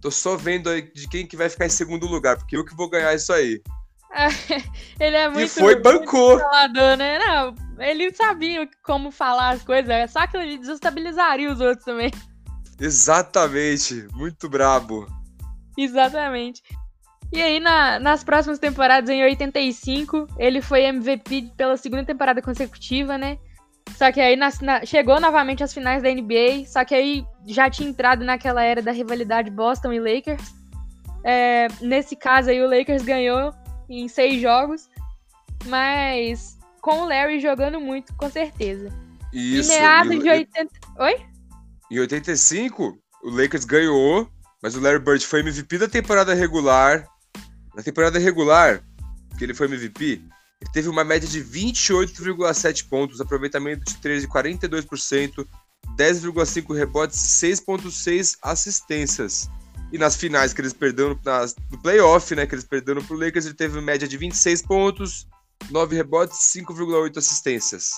tô 0.00 0.10
só 0.10 0.36
vendo 0.36 0.68
aí 0.68 0.82
de 0.82 1.08
quem 1.08 1.26
que 1.26 1.36
vai 1.36 1.48
ficar 1.48 1.66
em 1.66 1.70
segundo 1.70 2.06
lugar, 2.06 2.36
porque 2.36 2.56
eu 2.56 2.64
que 2.64 2.74
vou 2.74 2.90
ganhar 2.90 3.14
isso 3.14 3.32
aí. 3.32 3.62
ele 4.98 5.16
é 5.16 5.28
muito. 5.28 5.44
E 5.44 5.48
foi, 5.48 5.80
bancou. 5.80 6.38
Falador, 6.38 6.96
né? 6.96 7.18
Não, 7.18 7.54
ele 7.78 8.12
sabia 8.12 8.68
como 8.82 9.10
falar 9.10 9.50
as 9.50 9.62
coisas, 9.62 9.88
é 9.88 10.06
só 10.06 10.26
que 10.26 10.36
ele 10.36 10.58
desestabilizaria 10.58 11.52
os 11.52 11.60
outros 11.60 11.84
também. 11.84 12.10
Exatamente, 12.80 14.06
muito 14.12 14.48
brabo. 14.48 15.06
Exatamente. 15.76 16.62
E 17.32 17.42
aí, 17.42 17.58
na, 17.58 17.98
nas 17.98 18.22
próximas 18.22 18.58
temporadas, 18.58 19.10
em 19.10 19.22
85, 19.22 20.26
ele 20.38 20.60
foi 20.60 20.84
MVP 20.84 21.52
pela 21.56 21.76
segunda 21.76 22.04
temporada 22.04 22.40
consecutiva, 22.40 23.18
né? 23.18 23.38
Só 23.96 24.12
que 24.12 24.20
aí 24.20 24.36
na, 24.36 24.50
na, 24.60 24.84
chegou 24.84 25.20
novamente 25.20 25.62
às 25.62 25.72
finais 25.72 26.02
da 26.02 26.10
NBA, 26.10 26.66
só 26.66 26.84
que 26.84 26.94
aí 26.94 27.26
já 27.46 27.70
tinha 27.70 27.88
entrado 27.88 28.24
naquela 28.24 28.62
era 28.62 28.82
da 28.82 28.92
rivalidade 28.92 29.50
Boston 29.50 29.92
e 29.92 30.00
Lakers. 30.00 30.54
É, 31.24 31.68
nesse 31.80 32.14
caso 32.14 32.50
aí, 32.50 32.60
o 32.60 32.68
Lakers 32.68 33.02
ganhou 33.02 33.52
em 33.88 34.06
seis 34.08 34.40
jogos, 34.40 34.88
mas 35.66 36.56
com 36.80 37.00
o 37.00 37.08
Larry 37.08 37.40
jogando 37.40 37.80
muito, 37.80 38.14
com 38.14 38.30
certeza. 38.30 38.88
Isso. 39.32 39.72
Em 39.72 39.78
meados 39.78 40.22
de 40.22 40.28
80. 40.28 40.70
Oi? 40.98 41.35
Em 41.90 42.00
85, 42.00 42.98
o 43.22 43.30
Lakers 43.30 43.64
ganhou, 43.64 44.28
mas 44.62 44.74
o 44.74 44.80
Larry 44.80 44.98
Bird 44.98 45.24
foi 45.24 45.40
MVP 45.40 45.78
da 45.78 45.88
temporada 45.88 46.34
regular. 46.34 47.06
Na 47.74 47.82
temporada 47.82 48.18
regular, 48.18 48.82
que 49.38 49.44
ele 49.44 49.54
foi 49.54 49.66
MVP, 49.66 50.22
ele 50.60 50.70
teve 50.72 50.88
uma 50.88 51.04
média 51.04 51.28
de 51.28 51.42
28,7 51.42 52.88
pontos, 52.88 53.20
aproveitamento 53.20 53.84
de 53.84 53.94
13,42%, 53.98 55.46
10,5 55.96 56.76
rebotes 56.76 57.42
e 57.42 57.46
6,6 57.46 58.36
assistências. 58.42 59.48
E 59.92 59.98
nas 59.98 60.16
finais 60.16 60.52
que 60.52 60.60
eles 60.60 60.72
perderam 60.72 61.18
nas, 61.24 61.54
no 61.70 61.80
playoff, 61.80 62.34
né, 62.34 62.46
que 62.46 62.54
eles 62.54 62.64
perderam 62.64 63.04
pro 63.04 63.16
Lakers, 63.16 63.46
ele 63.46 63.54
teve 63.54 63.78
uma 63.78 63.82
média 63.82 64.08
de 64.08 64.16
26 64.16 64.62
pontos, 64.62 65.28
9 65.70 65.94
rebotes 65.94 66.54
e 66.54 66.60
5,8 66.60 67.16
assistências. 67.18 67.90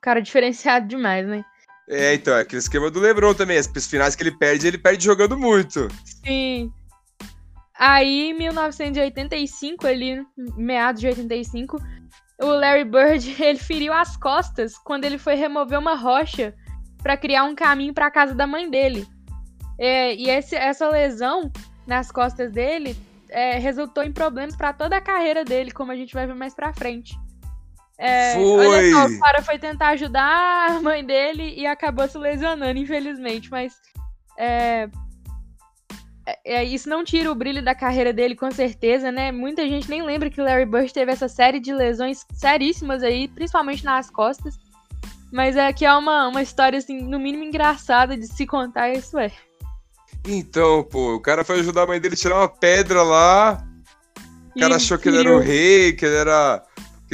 Cara, 0.00 0.20
diferenciado 0.20 0.86
demais, 0.86 1.26
né? 1.26 1.44
É, 1.88 2.14
então, 2.14 2.34
é 2.34 2.40
aquele 2.42 2.60
esquema 2.60 2.90
do 2.90 3.00
LeBron 3.00 3.34
também. 3.34 3.58
As 3.58 3.66
finais 3.86 4.14
que 4.14 4.22
ele 4.22 4.32
perde, 4.32 4.66
ele 4.66 4.78
perde 4.78 5.04
jogando 5.04 5.36
muito. 5.36 5.88
Sim. 6.24 6.72
Aí, 7.74 8.30
em 8.30 8.34
1985, 8.34 9.86
ele, 9.86 10.24
meados 10.56 11.00
de 11.00 11.08
85, 11.08 11.82
o 12.40 12.46
Larry 12.46 12.84
Bird, 12.84 13.34
ele 13.42 13.58
feriu 13.58 13.92
as 13.92 14.16
costas 14.16 14.78
quando 14.78 15.04
ele 15.04 15.18
foi 15.18 15.34
remover 15.34 15.78
uma 15.78 15.94
rocha 15.94 16.54
para 17.02 17.16
criar 17.16 17.44
um 17.44 17.54
caminho 17.54 17.92
para 17.92 18.06
a 18.06 18.10
casa 18.10 18.34
da 18.34 18.46
mãe 18.46 18.70
dele. 18.70 19.06
É, 19.78 20.14
e 20.14 20.28
esse, 20.30 20.54
essa 20.54 20.88
lesão 20.88 21.50
nas 21.86 22.12
costas 22.12 22.52
dele 22.52 22.96
é, 23.28 23.58
resultou 23.58 24.04
em 24.04 24.12
problemas 24.12 24.54
para 24.54 24.72
toda 24.72 24.96
a 24.96 25.00
carreira 25.00 25.44
dele, 25.44 25.72
como 25.72 25.90
a 25.90 25.96
gente 25.96 26.14
vai 26.14 26.26
ver 26.26 26.34
mais 26.34 26.54
para 26.54 26.72
frente. 26.72 27.18
É, 28.04 28.34
foi. 28.34 28.66
Olha 28.66 28.90
só, 28.90 29.06
o 29.06 29.20
cara 29.20 29.42
foi 29.42 29.58
tentar 29.60 29.90
ajudar 29.90 30.72
a 30.72 30.80
mãe 30.80 31.04
dele 31.04 31.54
e 31.56 31.64
acabou 31.64 32.08
se 32.08 32.18
lesionando, 32.18 32.76
infelizmente. 32.76 33.48
Mas 33.48 33.74
é, 34.36 34.88
é, 36.26 36.56
é, 36.56 36.64
isso 36.64 36.88
não 36.88 37.04
tira 37.04 37.30
o 37.30 37.34
brilho 37.34 37.64
da 37.64 37.76
carreira 37.76 38.12
dele, 38.12 38.34
com 38.34 38.50
certeza, 38.50 39.12
né? 39.12 39.30
Muita 39.30 39.62
gente 39.68 39.88
nem 39.88 40.02
lembra 40.02 40.28
que 40.30 40.40
Larry 40.40 40.66
Bird 40.66 40.92
teve 40.92 41.12
essa 41.12 41.28
série 41.28 41.60
de 41.60 41.72
lesões 41.72 42.26
seríssimas 42.34 43.04
aí, 43.04 43.28
principalmente 43.28 43.84
nas 43.84 44.10
costas. 44.10 44.56
Mas 45.32 45.56
é 45.56 45.72
que 45.72 45.84
é 45.84 45.94
uma, 45.94 46.26
uma 46.26 46.42
história, 46.42 46.80
assim, 46.80 47.02
no 47.02 47.20
mínimo 47.20 47.44
engraçada 47.44 48.16
de 48.16 48.26
se 48.26 48.44
contar, 48.44 48.90
isso 48.90 49.16
é. 49.16 49.30
Então, 50.26 50.82
pô, 50.82 51.14
o 51.14 51.20
cara 51.20 51.44
foi 51.44 51.60
ajudar 51.60 51.84
a 51.84 51.86
mãe 51.86 52.00
dele 52.00 52.14
a 52.14 52.18
tirar 52.18 52.36
uma 52.38 52.48
pedra 52.48 53.04
lá. 53.04 53.64
O 54.56 54.58
cara 54.58 54.74
e 54.74 54.76
achou 54.76 54.98
que 54.98 55.08
ele 55.08 55.18
era 55.18 55.36
o 55.36 55.40
rei, 55.40 55.92
que 55.92 56.04
ele 56.04 56.16
era 56.16 56.62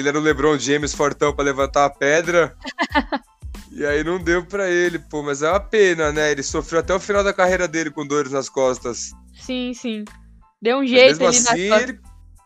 ele 0.01 0.09
era 0.09 0.19
o 0.19 0.23
LeBron 0.23 0.59
James 0.59 0.95
fortão 0.95 1.35
para 1.35 1.45
levantar 1.45 1.85
a 1.85 1.91
pedra. 1.91 2.57
E 3.71 3.87
aí 3.87 4.03
não 4.03 4.19
deu 4.19 4.45
pra 4.45 4.69
ele, 4.69 4.99
pô, 4.99 5.23
mas 5.23 5.41
é 5.41 5.49
uma 5.49 5.61
pena, 5.61 6.11
né? 6.11 6.33
Ele 6.33 6.43
sofreu 6.43 6.81
até 6.81 6.93
o 6.93 6.99
final 6.99 7.23
da 7.23 7.33
carreira 7.33 7.69
dele 7.69 7.93
com 7.93 8.05
dores 8.05 8.33
nas 8.33 8.49
costas. 8.49 9.13
Sim, 9.35 9.73
sim. 9.73 10.05
Deu 10.61 10.79
um 10.79 10.87
jeito 10.87 11.21
mesmo 11.21 11.27
ali 11.27 11.37
assim, 11.37 11.83
ele, 11.83 12.01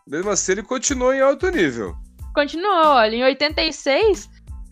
mesmo 0.05 0.29
assim, 0.29 0.51
ele 0.51 0.61
continuou 0.61 1.11
em 1.11 1.21
alto 1.21 1.49
nível. 1.49 1.95
Continuou, 2.35 2.85
olha, 2.85 3.15
em 3.15 3.23
86, 3.23 4.29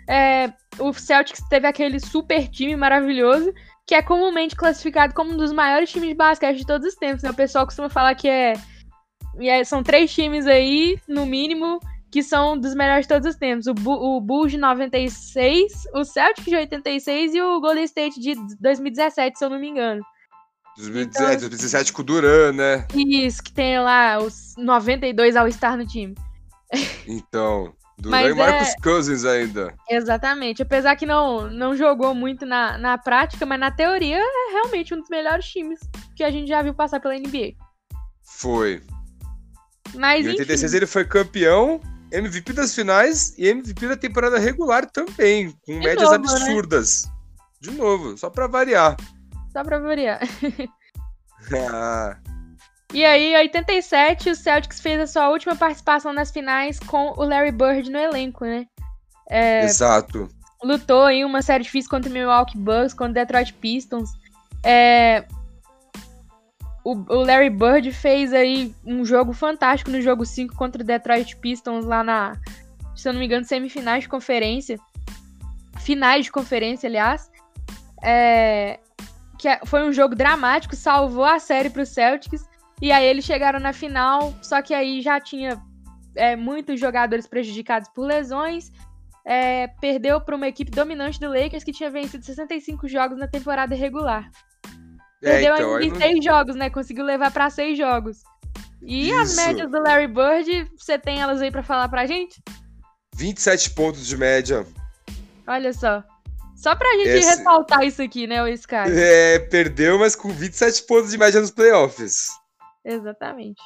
é, 0.07 0.53
o 0.77 0.93
Celtics 0.93 1.41
teve 1.49 1.65
aquele 1.65 1.99
super 1.99 2.47
time 2.47 2.75
maravilhoso, 2.75 3.51
que 3.87 3.95
é 3.95 4.01
comumente 4.03 4.55
classificado 4.55 5.13
como 5.15 5.31
um 5.31 5.37
dos 5.37 5.51
maiores 5.51 5.89
times 5.89 6.09
de 6.09 6.15
basquete 6.15 6.57
de 6.57 6.65
todos 6.67 6.87
os 6.87 6.95
tempos, 6.95 7.23
né? 7.23 7.31
O 7.31 7.35
pessoal 7.35 7.65
costuma 7.65 7.89
falar 7.89 8.13
que 8.13 8.27
é, 8.27 8.53
e 9.39 9.49
é- 9.49 9.63
são 9.63 9.81
três 9.81 10.13
times 10.13 10.45
aí, 10.45 10.99
no 11.07 11.25
mínimo, 11.25 11.79
que 12.11 12.21
são 12.21 12.57
dos 12.59 12.75
melhores 12.75 13.05
de 13.05 13.09
todos 13.13 13.27
os 13.29 13.35
tempos. 13.35 13.67
O, 13.67 13.73
Bu- 13.73 14.17
o 14.17 14.19
Bulls 14.21 14.51
de 14.51 14.57
96, 14.57 15.71
o 15.93 16.03
Celtics 16.03 16.45
de 16.45 16.55
86 16.55 17.33
e 17.35 17.41
o 17.41 17.59
Golden 17.61 17.83
State 17.85 18.19
de 18.19 18.35
2017, 18.59 19.37
se 19.39 19.45
eu 19.45 19.49
não 19.49 19.59
me 19.59 19.69
engano. 19.69 20.01
2017, 20.77 21.39
2017 21.41 21.93
com 21.93 22.01
o 22.01 22.05
Duran, 22.05 22.53
né? 22.53 22.85
Isso, 22.95 23.43
que 23.43 23.51
tem 23.51 23.79
lá 23.79 24.17
os 24.19 24.53
92 24.57 25.35
All-Star 25.35 25.77
no 25.77 25.85
time. 25.85 26.15
Então, 27.07 27.73
Duran 27.97 28.21
e 28.21 28.31
é- 28.31 28.33
Marcus 28.33 28.73
Cousins 28.81 29.25
ainda. 29.25 29.73
Exatamente. 29.89 30.61
Apesar 30.61 30.95
que 30.95 31.05
não, 31.05 31.49
não 31.49 31.75
jogou 31.75 32.15
muito 32.15 32.45
na, 32.45 32.77
na 32.77 32.97
prática, 32.97 33.45
mas 33.45 33.59
na 33.59 33.69
teoria 33.71 34.17
é 34.17 34.51
realmente 34.53 34.93
um 34.93 34.99
dos 34.99 35.09
melhores 35.09 35.45
times 35.45 35.79
que 36.15 36.23
a 36.23 36.31
gente 36.31 36.47
já 36.47 36.61
viu 36.61 36.73
passar 36.73 36.99
pela 36.99 37.15
NBA. 37.17 37.53
Foi. 38.23 38.81
Mas 39.93 40.25
Em 40.25 40.29
enfim, 40.29 40.39
86 40.39 40.73
ele 40.73 40.87
foi 40.87 41.03
campeão, 41.03 41.81
MVP 42.11 42.53
das 42.53 42.75
finais 42.75 43.33
e 43.37 43.47
MVP 43.47 43.87
da 43.87 43.97
temporada 43.97 44.37
regular 44.37 44.85
também, 44.89 45.55
com 45.65 45.79
médias 45.79 46.09
novo, 46.11 46.23
né? 46.23 46.31
absurdas. 46.31 47.03
De 47.59 47.71
novo, 47.71 48.17
só 48.17 48.29
pra 48.29 48.47
variar. 48.47 48.97
só 49.51 49.63
pra 49.63 49.79
variar. 49.79 50.19
Ah, 51.73 52.17
E 52.93 53.03
aí, 53.03 53.33
em 53.33 53.37
87, 53.37 54.29
o 54.29 54.35
Celtics 54.35 54.79
fez 54.79 54.99
a 54.99 55.07
sua 55.07 55.29
última 55.29 55.55
participação 55.55 56.13
nas 56.13 56.29
finais 56.29 56.77
com 56.77 57.13
o 57.17 57.23
Larry 57.23 57.51
Bird 57.51 57.89
no 57.89 57.97
elenco, 57.97 58.45
né? 58.45 58.67
Exato. 59.63 60.29
lutou 60.63 61.09
em 61.09 61.25
uma 61.25 61.41
série 61.41 61.63
difícil 61.63 61.89
contra 61.89 62.11
o 62.11 62.13
Milwaukee 62.13 62.59
Bucks, 62.59 62.93
contra 62.93 63.09
o 63.09 63.13
Detroit 63.25 63.53
Pistons. 63.53 64.11
É, 64.63 65.25
O, 66.83 66.93
o 66.93 67.23
Larry 67.23 67.49
Bird 67.49 67.91
fez 67.91 68.33
aí 68.33 68.73
um 68.85 69.05
jogo 69.05 69.33
fantástico 69.33 69.91
no 69.91 70.01
jogo 70.01 70.25
5 70.25 70.55
contra 70.55 70.81
o 70.81 70.85
Detroit 70.85 71.35
Pistons 71.37 71.85
lá 71.85 72.03
na, 72.03 72.37
se 72.95 73.07
eu 73.07 73.13
não 73.13 73.19
me 73.19 73.25
engano, 73.25 73.45
semifinais 73.45 74.03
de 74.03 74.09
conferência. 74.09 74.79
Finais 75.79 76.25
de 76.25 76.31
conferência, 76.31 76.87
aliás. 76.87 77.29
É, 78.03 78.79
que 79.37 79.47
é- 79.47 79.61
foi 79.65 79.83
um 79.87 79.93
jogo 79.93 80.15
dramático, 80.15 80.75
salvou 80.75 81.25
a 81.25 81.39
série 81.39 81.69
pro 81.69 81.85
Celtics. 81.85 82.49
E 82.81 82.91
aí 82.91 83.05
eles 83.05 83.25
chegaram 83.25 83.59
na 83.59 83.73
final, 83.73 84.33
só 84.41 84.61
que 84.61 84.73
aí 84.73 85.01
já 85.01 85.19
tinha 85.19 85.61
é, 86.15 86.35
muitos 86.35 86.79
jogadores 86.79 87.27
prejudicados 87.27 87.87
por 87.89 88.05
lesões 88.05 88.71
é, 89.25 89.67
perdeu 89.79 90.19
para 90.19 90.35
uma 90.35 90.47
equipe 90.47 90.71
dominante 90.71 91.19
do 91.19 91.29
Lakers 91.29 91.63
que 91.63 91.71
tinha 91.71 91.89
vencido 91.89 92.25
65 92.25 92.87
jogos 92.87 93.17
na 93.17 93.27
temporada 93.27 93.75
regular. 93.75 94.29
É, 95.23 95.31
Perdeu 95.31 95.55
então, 95.55 95.75
aí 95.75 95.85
em 95.87 95.89
não- 95.91 95.97
seis 95.97 96.23
jogos, 96.23 96.55
né? 96.55 96.69
Conseguiu 96.69 97.05
levar 97.05 97.31
para 97.31 97.49
seis 97.49 97.77
jogos. 97.77 98.17
E 98.81 99.11
as 99.13 99.31
Isso. 99.31 99.41
médias 99.45 99.69
do 99.69 99.79
Larry 99.79 100.07
Bird, 100.07 100.71
você 100.75 100.97
tem 100.97 101.21
elas 101.21 101.41
aí 101.41 101.51
para 101.51 101.61
falar 101.61 101.87
pra 101.89 102.05
gente? 102.07 102.41
27 103.15 103.69
pontos 103.71 104.07
de 104.07 104.17
média. 104.17 104.65
Olha 105.47 105.71
só. 105.73 106.03
Só 106.55 106.75
pra 106.75 106.89
gente 106.93 107.09
Esse- 107.09 107.29
ressaltar 107.29 107.83
isso 107.83 108.01
aqui, 108.01 108.25
né, 108.27 108.41
o 108.41 108.47
Sky? 108.47 108.75
É, 108.87 109.39
perdeu, 109.39 109.99
mas 109.99 110.15
com 110.15 110.29
27 110.31 110.83
pontos 110.83 111.11
de 111.11 111.17
média 111.17 111.39
nos 111.41 111.51
playoffs. 111.51 112.27
Exatamente. 112.85 113.61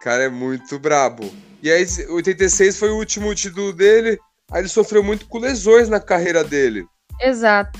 Cara, 0.00 0.24
é 0.24 0.28
muito 0.28 0.78
brabo. 0.78 1.30
E 1.62 1.70
aí, 1.70 1.86
86 2.10 2.78
foi 2.78 2.90
o 2.90 2.96
último 2.96 3.34
título 3.34 3.72
dele. 3.72 4.18
Aí 4.50 4.60
ele 4.60 4.68
sofreu 4.68 5.02
muito 5.02 5.26
com 5.26 5.38
lesões 5.38 5.88
na 5.88 6.00
carreira 6.00 6.42
dele. 6.44 6.84
Exato. 7.20 7.78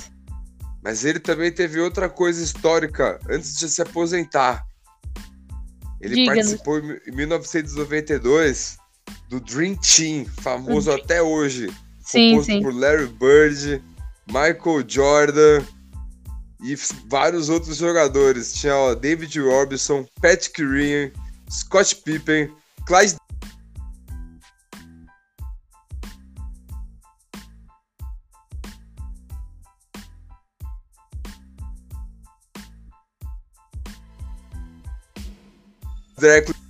Mas 0.83 1.05
ele 1.05 1.21
também 1.21 1.53
teve 1.53 1.81
outra 1.81 2.09
coisa 2.09 2.43
histórica 2.43 3.21
antes 3.29 3.57
de 3.57 3.69
se 3.69 3.81
aposentar. 3.81 4.65
Ele 6.01 6.17
Diga-nos. 6.17 6.45
participou 6.57 6.79
em 6.81 7.13
1992 7.15 8.77
do 9.29 9.39
Dream 9.41 9.77
Team, 9.77 10.25
famoso 10.25 10.91
Dream- 10.91 11.05
até 11.05 11.23
hoje. 11.23 11.71
Sim, 12.05 12.31
composto 12.31 12.53
sim. 12.53 12.63
por 12.63 12.75
Larry 12.75 13.07
Bird, 13.07 13.83
Michael 14.27 14.85
Jordan 14.89 15.63
e 16.61 16.77
vários 17.09 17.49
outros 17.49 17.77
jogadores. 17.77 18.53
Tinha 18.53 18.75
ó, 18.75 18.95
David 18.95 19.39
Robinson, 19.39 20.05
Patrick 20.21 20.61
Ewing, 20.61 21.13
Scott 21.49 21.95
Pippen, 22.05 22.51
Clyde 22.87 23.17
Drexler. 36.23 36.62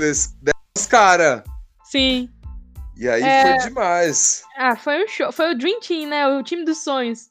Dez 0.00 0.86
cara. 0.88 1.44
Sim. 1.84 2.28
E 2.96 3.08
aí 3.08 3.22
É. 3.22 3.58
foi 3.58 3.68
demais. 3.68 4.42
Ah, 4.56 4.76
foi 4.76 5.04
um 5.04 5.08
show. 5.08 5.32
Foi 5.32 5.52
o 5.52 5.58
Dream 5.58 5.80
Team, 5.80 6.08
né? 6.08 6.26
O 6.28 6.42
time 6.42 6.64
dos 6.64 6.78
sonhos. 6.78 7.28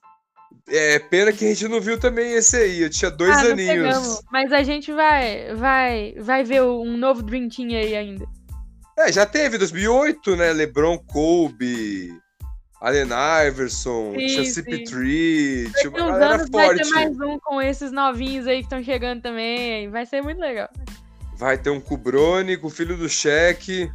É, 0.68 1.00
pena 1.00 1.32
que 1.34 1.46
a 1.46 1.48
gente 1.50 1.68
não 1.68 1.82
viu 1.82 2.00
também 2.00 2.34
esse 2.34 2.56
aí. 2.56 2.82
Eu 2.82 2.90
tinha 2.90 3.10
dois 3.12 3.36
ah, 3.38 3.52
aninhos. 3.52 3.74
pegamos. 3.74 4.22
Mas 4.32 4.52
a 4.52 4.64
gente 4.64 4.92
vai, 4.92 5.54
vai, 5.56 6.16
vai 6.20 6.44
ver 6.44 6.62
um 6.64 6.96
novo 6.98 7.22
Dream 7.24 7.50
Team 7.50 7.70
aí 7.70 7.96
ainda. 7.96 8.26
É, 8.98 9.12
já 9.12 9.26
teve 9.26 9.58
2008, 9.58 10.36
né? 10.36 10.52
LeBron, 10.54 10.98
Kobe, 11.00 12.14
Allen 12.82 13.08
Iverson, 13.48 14.14
Sim, 14.14 14.28
tinha 14.28 14.46
sim. 14.46 14.62
CP3, 14.62 14.86
tinha 14.86 15.72
Daqui 15.72 15.88
uma 15.88 16.04
uns 16.04 16.12
galera 16.12 16.36
anos 16.36 16.50
vai 16.50 16.66
forte. 16.66 16.84
ter 16.84 16.90
mais 16.90 17.20
um 17.20 17.40
com 17.40 17.62
esses 17.62 17.92
novinhos 17.92 18.46
aí 18.48 18.58
que 18.58 18.64
estão 18.64 18.84
chegando 18.84 19.22
também. 19.22 19.90
Vai 19.90 20.06
ser 20.06 20.22
muito 20.22 20.40
legal. 20.40 20.70
Vai 21.40 21.58
ter 21.58 21.70
um 21.70 21.80
Kubroni 21.80 22.58
com 22.58 22.68
o 22.68 22.70
filho 22.70 22.98
do 22.98 23.08
Shaq. 23.08 23.90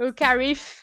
O 0.00 0.12
Carif. 0.12 0.82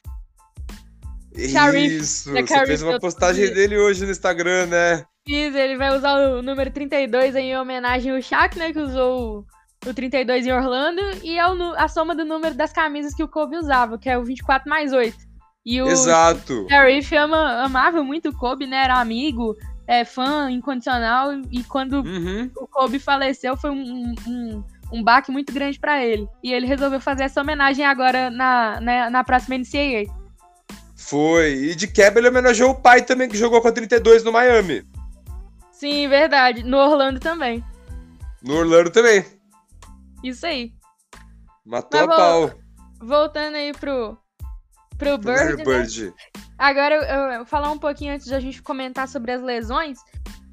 Isso, 1.36 2.36
é 2.38 2.42
você 2.42 2.66
fez 2.66 2.82
uma 2.82 2.98
postagem 3.00 3.46
dia. 3.46 3.54
dele 3.54 3.78
hoje 3.78 4.06
no 4.06 4.12
Instagram, 4.12 4.68
né? 4.68 5.06
Fiz, 5.28 5.54
ele 5.54 5.78
vai 5.78 5.96
usar 5.96 6.16
o 6.16 6.42
número 6.42 6.72
32 6.72 7.36
em 7.36 7.56
homenagem 7.58 8.16
ao 8.16 8.22
Shaq, 8.22 8.58
né? 8.58 8.72
Que 8.72 8.80
usou 8.80 9.46
o, 9.86 9.90
o 9.90 9.94
32 9.94 10.48
em 10.48 10.54
Orlando. 10.54 11.02
E 11.22 11.38
é 11.38 11.46
o 11.46 11.74
a 11.74 11.90
soma 11.90 12.16
do 12.16 12.24
número 12.24 12.56
das 12.56 12.72
camisas 12.72 13.14
que 13.14 13.22
o 13.24 13.28
Kobe 13.28 13.58
usava, 13.58 13.98
que 14.00 14.10
é 14.10 14.18
o 14.18 14.24
24 14.24 14.70
mais 14.70 14.94
8. 14.94 15.18
E 15.66 15.82
o 15.82 15.88
Exato. 15.88 16.66
Sharif 16.70 17.14
ama, 17.14 17.62
amava 17.62 18.02
muito 18.02 18.30
o 18.30 18.38
Kobe, 18.38 18.66
né? 18.66 18.86
Era 18.86 19.02
amigo, 19.02 19.54
é, 19.86 20.06
fã 20.06 20.50
incondicional. 20.50 21.34
E 21.52 21.62
quando 21.66 21.98
Uhum. 22.04 22.50
o 22.56 22.66
Kobe 22.68 23.00
faleceu, 23.00 23.58
foi 23.58 23.70
um, 23.72 23.84
um, 23.84 24.16
um 24.28 24.64
baque 25.04 25.32
muito 25.32 25.54
grande 25.54 25.80
pra 25.80 26.04
ele. 26.04 26.28
E 26.44 26.52
ele 26.54 26.66
resolveu 26.66 27.00
fazer 27.00 27.24
essa 27.24 27.42
homenagem 27.42 27.86
agora 27.86 28.30
na, 28.30 28.80
na, 28.82 29.10
na 29.10 29.24
próxima 29.24 29.58
NCAA. 29.58 30.12
Foi. 30.96 31.54
E 31.54 31.76
de 31.76 31.88
quebra 31.88 32.20
ele 32.20 32.30
homenageou 32.30 32.72
o 32.72 32.82
pai 32.82 33.02
também, 33.04 33.30
que 33.30 33.38
jogou 33.38 33.62
com 33.62 33.68
a 33.68 33.72
32 33.72 34.24
no 34.24 34.32
Miami. 34.32 34.84
Sim, 35.72 36.08
verdade. 36.08 36.64
No 36.64 36.78
Orlando 36.78 37.20
também. 37.20 37.64
No 38.44 38.56
Orlando 38.56 38.90
também. 38.90 39.26
Isso 40.24 40.46
aí. 40.46 40.74
Matou 41.66 42.00
Mas 42.06 42.10
a 42.10 42.16
pau. 42.16 42.52
Voltando 43.02 43.56
aí 43.56 43.72
pro, 43.74 44.18
pro 44.98 45.18
Bird, 45.18 45.58
né? 45.58 45.64
Bird. 45.64 46.14
Agora, 46.58 46.96
eu, 46.96 47.02
eu- 47.04 47.32
eu 47.40 47.46
falar 47.46 47.72
um 47.72 47.78
pouquinho 47.78 48.14
antes 48.14 48.28
da 48.28 48.40
gente 48.40 48.62
comentar 48.62 49.08
sobre 49.08 49.32
as 49.32 49.42
lesões. 49.42 50.00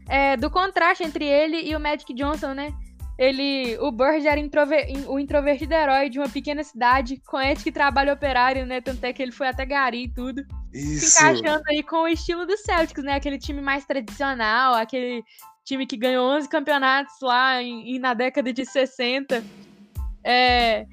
é, 0.09 0.37
do 0.37 0.49
contraste 0.49 1.03
entre 1.03 1.25
ele 1.25 1.69
e 1.69 1.75
o 1.75 1.81
Magic 1.81 2.15
Johnson, 2.15 2.55
né? 2.55 2.73
Ele, 3.19 3.79
o 3.79 3.91
Bird 3.91 4.27
era 4.27 4.39
introver, 4.39 4.87
o 5.09 5.19
introvertido 5.19 5.73
herói 5.73 6.11
de 6.11 6.19
uma 6.19 6.29
pequena 6.29 6.63
cidade 6.63 7.21
com 7.27 7.39
ética 7.39 7.71
e 7.71 7.73
trabalho 7.73 8.13
operário, 8.13 8.67
né? 8.67 8.81
Tanto 8.81 9.03
é 9.05 9.13
que 9.13 9.23
ele 9.23 9.33
foi 9.33 9.49
até 9.49 9.65
Gari 9.65 10.05
e 10.05 10.13
tudo. 10.13 10.45
Isso. 10.73 11.11
Se 11.11 11.23
encaixando 11.23 11.65
aí 11.69 11.83
com 11.83 12.03
o 12.03 12.09
estilo 12.09 12.45
do 12.45 12.57
Celtics, 12.59 13.03
né? 13.03 13.15
Aquele 13.15 13.39
time 13.39 13.63
mais 13.63 13.87
tradicional, 13.87 14.75
aquele 14.75 15.25
time 15.65 15.87
que 15.87 15.97
ganhou 15.97 16.27
11 16.37 16.49
campeonatos 16.49 17.15
lá 17.23 17.63
em, 17.63 17.97
em 17.97 17.99
na 17.99 18.13
década 18.13 18.53
de 18.53 18.67
60. 18.67 19.43
É, 20.23 20.87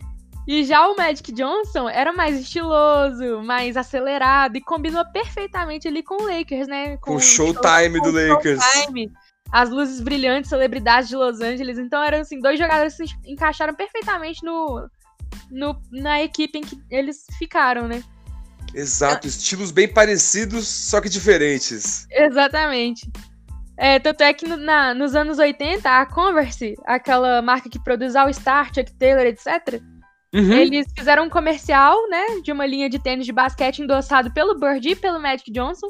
e 0.47 0.63
já 0.65 0.87
o 0.87 0.95
Magic 0.95 1.31
Johnson 1.31 1.87
era 1.87 2.11
mais 2.11 2.39
estiloso, 2.39 3.41
mais 3.43 3.77
acelerado 3.77 4.57
e 4.57 4.61
combinou 4.61 5.05
perfeitamente 5.11 5.87
ali 5.87 6.03
com 6.03 6.21
o 6.21 6.27
Lakers, 6.27 6.67
né? 6.67 6.97
Com, 6.97 7.15
o 7.15 7.19
showtime 7.19 7.99
show, 7.99 8.01
do 8.01 8.11
Lakers. 8.11 8.61
Showtime, 8.61 9.11
as 9.53 9.69
luzes 9.69 10.01
brilhantes, 10.01 10.49
celebridades 10.49 11.07
de 11.07 11.15
Los 11.15 11.39
Angeles. 11.39 11.77
Então 11.77 12.03
eram 12.03 12.21
assim, 12.21 12.39
dois 12.39 12.57
jogadores 12.57 12.97
que 12.97 13.07
se 13.07 13.15
encaixaram 13.27 13.75
perfeitamente 13.75 14.43
no, 14.43 14.89
no, 15.51 15.79
na 15.91 16.23
equipe 16.23 16.57
em 16.57 16.61
que 16.63 16.75
eles 16.89 17.23
ficaram, 17.37 17.87
né? 17.87 18.03
Exato, 18.73 19.27
estilos 19.27 19.69
bem 19.69 19.87
parecidos, 19.87 20.67
só 20.67 20.99
que 20.99 21.07
diferentes. 21.07 22.07
Exatamente. 22.09 23.07
É, 23.77 23.99
tanto 23.99 24.21
é 24.21 24.33
que 24.33 24.47
no, 24.47 24.57
na, 24.57 24.95
nos 24.95 25.13
anos 25.13 25.37
80, 25.37 25.87
a 25.87 26.03
Converse, 26.07 26.73
aquela 26.85 27.39
marca 27.43 27.69
que 27.69 27.81
produz 27.83 28.15
All 28.15 28.33
Star, 28.33 28.73
Chuck 28.73 28.91
Taylor, 28.97 29.27
etc., 29.27 29.79
Uhum. 30.33 30.51
Eles 30.51 30.87
fizeram 30.97 31.25
um 31.25 31.29
comercial, 31.29 31.95
né, 32.09 32.41
de 32.43 32.51
uma 32.51 32.65
linha 32.65 32.89
de 32.89 32.97
tênis 32.97 33.23
de 33.23 33.31
basquete 33.31 33.83
endossado 33.83 34.33
pelo 34.33 34.59
Bird 34.59 34.89
e 34.89 34.95
pelo 34.95 35.19
Magic 35.19 35.51
Johnson, 35.51 35.87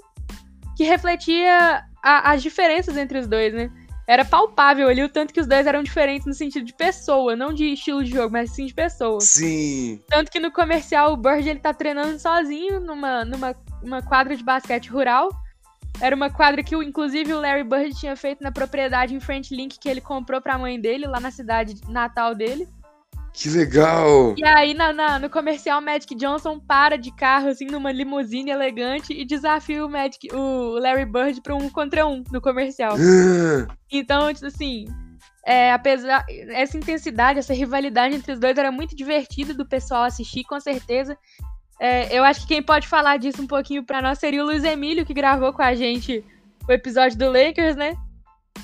que 0.76 0.84
refletia 0.84 1.84
a, 2.04 2.32
as 2.32 2.42
diferenças 2.42 2.98
entre 2.98 3.20
os 3.20 3.28
dois, 3.28 3.54
né? 3.54 3.72
Era 4.06 4.26
palpável 4.26 4.90
ali 4.90 5.02
o 5.02 5.08
tanto 5.08 5.34
que 5.34 5.40
os 5.40 5.48
dois 5.48 5.66
eram 5.66 5.82
diferentes 5.82 6.28
no 6.28 6.34
sentido 6.34 6.66
de 6.66 6.74
pessoa, 6.74 7.38
não 7.38 7.54
de 7.54 7.72
estilo 7.72 8.04
de 8.04 8.12
jogo, 8.12 8.34
mas 8.34 8.52
sim 8.52 8.66
de 8.66 8.74
pessoa. 8.74 9.22
Sim. 9.22 10.02
Tanto 10.10 10.30
que 10.30 10.42
no 10.42 10.52
comercial 10.52 11.14
o 11.14 11.18
Bird 11.18 11.48
ele 11.48 11.60
tá 11.60 11.74
treinando 11.74 12.20
sozinho 12.20 12.82
numa, 12.82 13.24
numa 13.24 13.56
uma 13.82 14.02
quadra 14.02 14.36
de 14.36 14.44
basquete 14.44 14.90
rural. 14.90 15.30
Era 16.02 16.16
uma 16.16 16.30
quadra 16.30 16.64
que, 16.64 16.76
inclusive, 16.76 17.34
o 17.34 17.40
Larry 17.40 17.64
Bird 17.64 17.96
tinha 17.96 18.16
feito 18.16 18.44
na 18.44 18.52
propriedade 18.52 19.14
em 19.14 19.20
Front 19.20 19.52
Link 19.52 19.78
que 19.80 19.88
ele 19.88 20.02
comprou 20.02 20.42
pra 20.42 20.58
mãe 20.58 20.80
dele, 20.80 21.06
lá 21.06 21.20
na 21.20 21.30
cidade 21.30 21.80
natal 21.88 22.34
dele. 22.34 22.68
Que 23.34 23.50
legal! 23.50 24.36
E 24.38 24.46
aí, 24.46 24.76
na, 24.76 24.94
na, 24.94 25.18
no 25.18 25.30
comercial, 25.30 25.80
o 25.80 25.82
Magic 25.82 26.14
Johnson 26.14 26.60
para 26.60 26.98
de 26.98 27.12
carro, 27.12 27.50
assim, 27.50 27.66
numa 27.66 27.92
limusine 27.92 28.52
elegante 28.52 29.12
e 29.12 29.26
desafia 29.26 29.84
o, 29.84 29.90
Magic, 29.90 30.28
o 30.32 30.78
Larry 30.78 31.06
Bird 31.06 31.42
pra 31.42 31.56
um 31.56 31.68
contra 31.68 32.06
um 32.06 32.24
no 32.32 32.40
comercial. 32.40 32.96
então, 33.92 34.32
tipo 34.32 34.46
assim, 34.46 34.86
é, 35.46 35.74
apesar 35.74 36.24
essa 36.30 36.78
intensidade, 36.78 37.40
essa 37.40 37.54
rivalidade 37.56 38.16
entre 38.16 38.34
os 38.34 38.40
dois 38.40 38.56
era 38.56 38.72
muito 38.72 38.96
divertida 38.96 39.54
do 39.54 39.66
pessoal 39.66 40.04
assistir, 40.04 40.44
com 40.44 40.60
certeza. 40.60 41.18
É, 41.82 42.16
eu 42.18 42.24
acho 42.24 42.42
que 42.42 42.48
quem 42.48 42.62
pode 42.62 42.88
falar 42.88 43.18
disso 43.18 43.42
um 43.42 43.48
pouquinho 43.48 43.84
pra 43.84 44.02
nós 44.02 44.20
seria 44.20 44.44
o 44.44 44.46
Luiz 44.46 44.64
Emílio, 44.64 45.06
que 45.06 45.14
gravou 45.14 45.52
com 45.52 45.64
a 45.64 45.74
gente 45.74 46.24
o 46.68 46.72
episódio 46.72 47.18
do 47.18 47.32
Lakers, 47.32 47.76
né? 47.76 47.96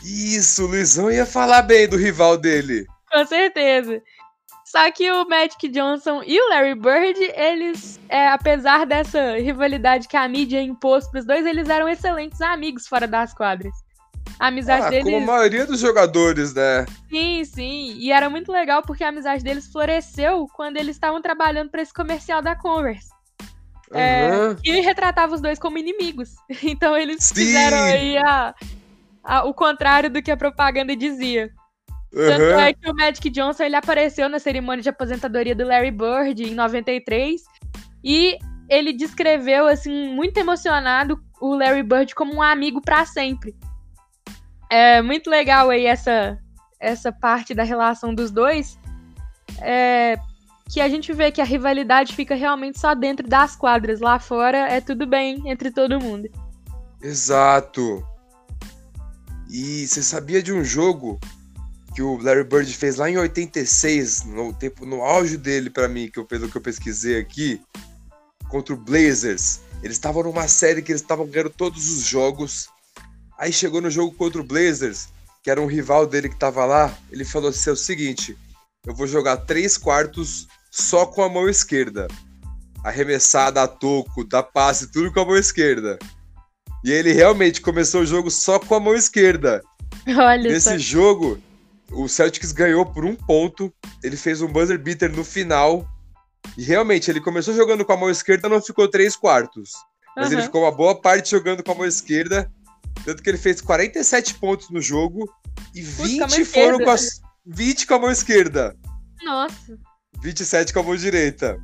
Isso, 0.04 0.64
o 0.64 0.68
Luizão 0.68 1.12
ia 1.12 1.26
falar 1.26 1.64
bem 1.64 1.88
do 1.88 1.98
rival 1.98 2.38
dele. 2.38 2.86
Com 3.12 3.26
certeza. 3.26 4.02
Só 4.70 4.92
que 4.92 5.12
o 5.12 5.28
Magic 5.28 5.68
Johnson 5.70 6.22
e 6.24 6.40
o 6.40 6.50
Larry 6.50 6.76
Bird, 6.76 7.20
eles, 7.36 8.00
é, 8.08 8.28
apesar 8.28 8.86
dessa 8.86 9.36
rivalidade 9.40 10.08
que 10.08 10.16
a 10.16 10.28
mídia 10.28 10.62
impôs 10.62 11.10
pros 11.10 11.26
dois, 11.26 11.44
eles 11.44 11.68
eram 11.68 11.90
excelentes 11.90 12.40
amigos 12.40 12.88
fora 12.88 13.08
das 13.08 13.34
quadras. 13.34 13.74
A 14.40 14.50
amizade 14.50 14.86
ah, 14.86 14.90
deles. 14.92 15.06
Como 15.06 15.18
a 15.18 15.38
maioria 15.38 15.66
dos 15.66 15.80
jogadores, 15.80 16.54
né? 16.54 16.86
Sim, 17.10 17.44
sim. 17.46 17.96
E 17.98 18.12
era 18.12 18.30
muito 18.30 18.52
legal 18.52 18.84
porque 18.84 19.04
a 19.04 19.10
amizade 19.10 19.44
deles 19.44 19.66
floresceu 19.72 20.48
quando 20.54 20.78
eles 20.78 20.96
estavam 20.96 21.20
trabalhando 21.20 21.72
para 21.72 21.82
esse 21.82 21.94
comercial 21.94 22.40
da 22.40 22.56
Converse. 22.56 23.10
Uhum. 23.90 24.00
É, 24.00 24.56
que 24.64 24.82
retratava 24.82 25.34
os 25.34 25.42
dois 25.42 25.58
como 25.58 25.80
inimigos. 25.80 26.36
Então 26.62 26.96
eles 26.96 27.24
sim. 27.24 27.34
fizeram 27.34 27.78
aí 27.80 28.20
a, 28.20 28.54
a, 29.24 29.46
o 29.46 29.54
contrário 29.54 30.12
do 30.12 30.22
que 30.22 30.30
a 30.30 30.38
propaganda 30.38 30.96
dizia. 30.96 31.52
Tanto 32.12 32.42
uhum. 32.42 32.60
é 32.60 32.74
que 32.74 32.90
o 32.90 32.96
Magic 32.96 33.30
Johnson 33.30 33.64
ele 33.64 33.76
apareceu 33.76 34.28
na 34.28 34.40
cerimônia 34.40 34.82
de 34.82 34.90
aposentadoria 34.90 35.56
do 35.56 35.66
Larry 35.66 35.92
Bird 35.92 36.44
em 36.44 36.56
93 36.56 37.42
e 38.04 38.38
ele 38.68 38.94
descreveu 38.94 39.68
assim 39.68 40.10
muito 40.10 40.38
emocionado 40.38 41.22
o 41.40 41.56
Larry 41.56 41.84
Bird 41.84 42.16
como 42.16 42.34
um 42.34 42.42
amigo 42.42 42.82
para 42.82 43.06
sempre. 43.06 43.56
É 44.70 45.02
muito 45.02 45.30
legal 45.30 45.70
aí 45.70 45.86
essa 45.86 46.38
essa 46.80 47.12
parte 47.12 47.54
da 47.54 47.64
relação 47.64 48.16
dos 48.16 48.32
dois. 48.32 48.80
É, 49.62 50.18
que 50.70 50.80
a 50.80 50.88
gente 50.88 51.12
vê 51.12 51.32
que 51.32 51.42
a 51.42 51.46
rivalidade 51.46 52.16
fica 52.16 52.36
realmente 52.36 52.80
só 52.80 52.94
dentro 52.94 53.28
das 53.28 53.56
quadras. 53.56 54.00
Lá 54.00 54.20
fora 54.20 54.58
é 54.70 54.80
tudo 54.80 55.06
bem 55.06 55.50
entre 55.50 55.72
todo 55.72 56.00
mundo. 56.00 56.30
Exato. 57.02 58.06
E 59.50 59.88
você 59.88 60.04
sabia 60.04 60.44
de 60.44 60.54
um 60.54 60.64
jogo 60.64 61.20
que 62.00 62.04
o 62.04 62.16
Larry 62.16 62.46
Bird 62.46 62.74
fez 62.74 62.96
lá 62.96 63.10
em 63.10 63.18
86, 63.18 64.24
no 64.24 64.54
tempo 64.54 64.86
no 64.86 65.04
auge 65.04 65.36
dele 65.36 65.70
para 65.70 65.90
mim, 65.90 66.10
que 66.10 66.18
eu 66.18 66.24
pelo 66.24 66.48
que 66.48 66.56
eu 66.56 66.62
pesquisei 66.62 67.20
aqui, 67.20 67.62
contra 68.48 68.74
o 68.74 68.78
Blazers. 68.78 69.60
Eles 69.84 69.98
estavam 69.98 70.24
numa 70.24 70.48
série 70.48 70.82
que 70.82 70.94
eles 70.94 71.02
estavam 71.02 71.28
ganhando 71.28 71.50
todos 71.50 71.92
os 71.92 72.06
jogos. 72.06 72.70
Aí 73.38 73.52
chegou 73.52 73.82
no 73.82 73.92
jogo 73.92 74.16
contra 74.16 74.40
o 74.40 74.46
Blazers, 74.46 75.10
que 75.44 75.52
era 75.52 75.60
um 75.60 75.66
rival 75.66 76.08
dele 76.08 76.30
que 76.30 76.40
tava 76.40 76.64
lá, 76.64 76.98
ele 77.12 77.26
falou 77.26 77.50
assim: 77.50 77.70
é 77.70 77.74
o 77.74 77.76
seguinte, 77.76 78.38
eu 78.88 78.96
vou 78.96 79.06
jogar 79.06 79.36
três 79.36 79.78
quartos 79.78 80.48
só 80.72 81.06
com 81.06 81.22
a 81.22 81.28
mão 81.28 81.50
esquerda. 81.50 82.08
Arremessada 82.82 83.62
a 83.62 83.68
toco, 83.68 84.24
da 84.24 84.42
passe, 84.42 84.90
tudo 84.90 85.12
com 85.12 85.20
a 85.20 85.26
mão 85.26 85.36
esquerda. 85.36 86.00
E 86.82 86.94
ele 86.94 87.12
realmente 87.12 87.60
começou 87.60 88.04
o 88.04 88.06
jogo 88.06 88.32
só 88.32 88.58
com 88.58 88.74
a 88.74 88.80
mão 88.80 88.96
esquerda. 88.96 89.62
Olha 90.08 90.50
Nesse 90.50 90.70
só. 90.70 90.78
jogo, 90.78 91.38
o 91.92 92.08
Celtics 92.08 92.52
ganhou 92.52 92.86
por 92.86 93.06
um 93.06 93.16
ponto. 93.16 93.74
Ele 94.04 94.18
fez 94.18 94.42
um 94.42 94.48
buzzer 94.48 94.78
beater 94.78 95.12
no 95.12 95.24
final. 95.24 95.88
E 96.58 96.64
realmente, 96.64 97.10
ele 97.10 97.22
começou 97.22 97.54
jogando 97.54 97.86
com 97.86 97.94
a 97.94 97.98
mão 97.98 98.10
esquerda, 98.10 98.50
não 98.50 98.62
ficou 98.62 98.88
três 98.88 99.16
quartos. 99.16 99.72
Mas 100.16 100.28
uhum. 100.28 100.34
ele 100.34 100.42
ficou 100.44 100.64
uma 100.64 100.72
boa 100.72 101.00
parte 101.00 101.32
jogando 101.32 101.64
com 101.64 101.72
a 101.72 101.76
mão 101.76 101.86
esquerda. 101.86 102.52
Tanto 103.06 103.24
que 103.24 103.30
ele 103.30 103.38
fez 103.38 103.62
47 103.62 104.36
pontos 104.36 104.70
no 104.70 104.82
jogo. 104.82 105.30
E 105.74 105.82
20 105.82 106.20
Puta, 106.20 106.46
foram 106.46 106.80
com 106.80 106.92
a, 106.92 106.96
20 107.46 107.88
com 107.88 107.94
a 107.94 108.00
mão 108.00 108.12
esquerda. 108.12 108.76
Nossa. 109.24 109.78
27 110.22 110.74
com 110.74 110.80
a 110.80 110.84
mão 110.84 110.96
direita. 110.96 111.58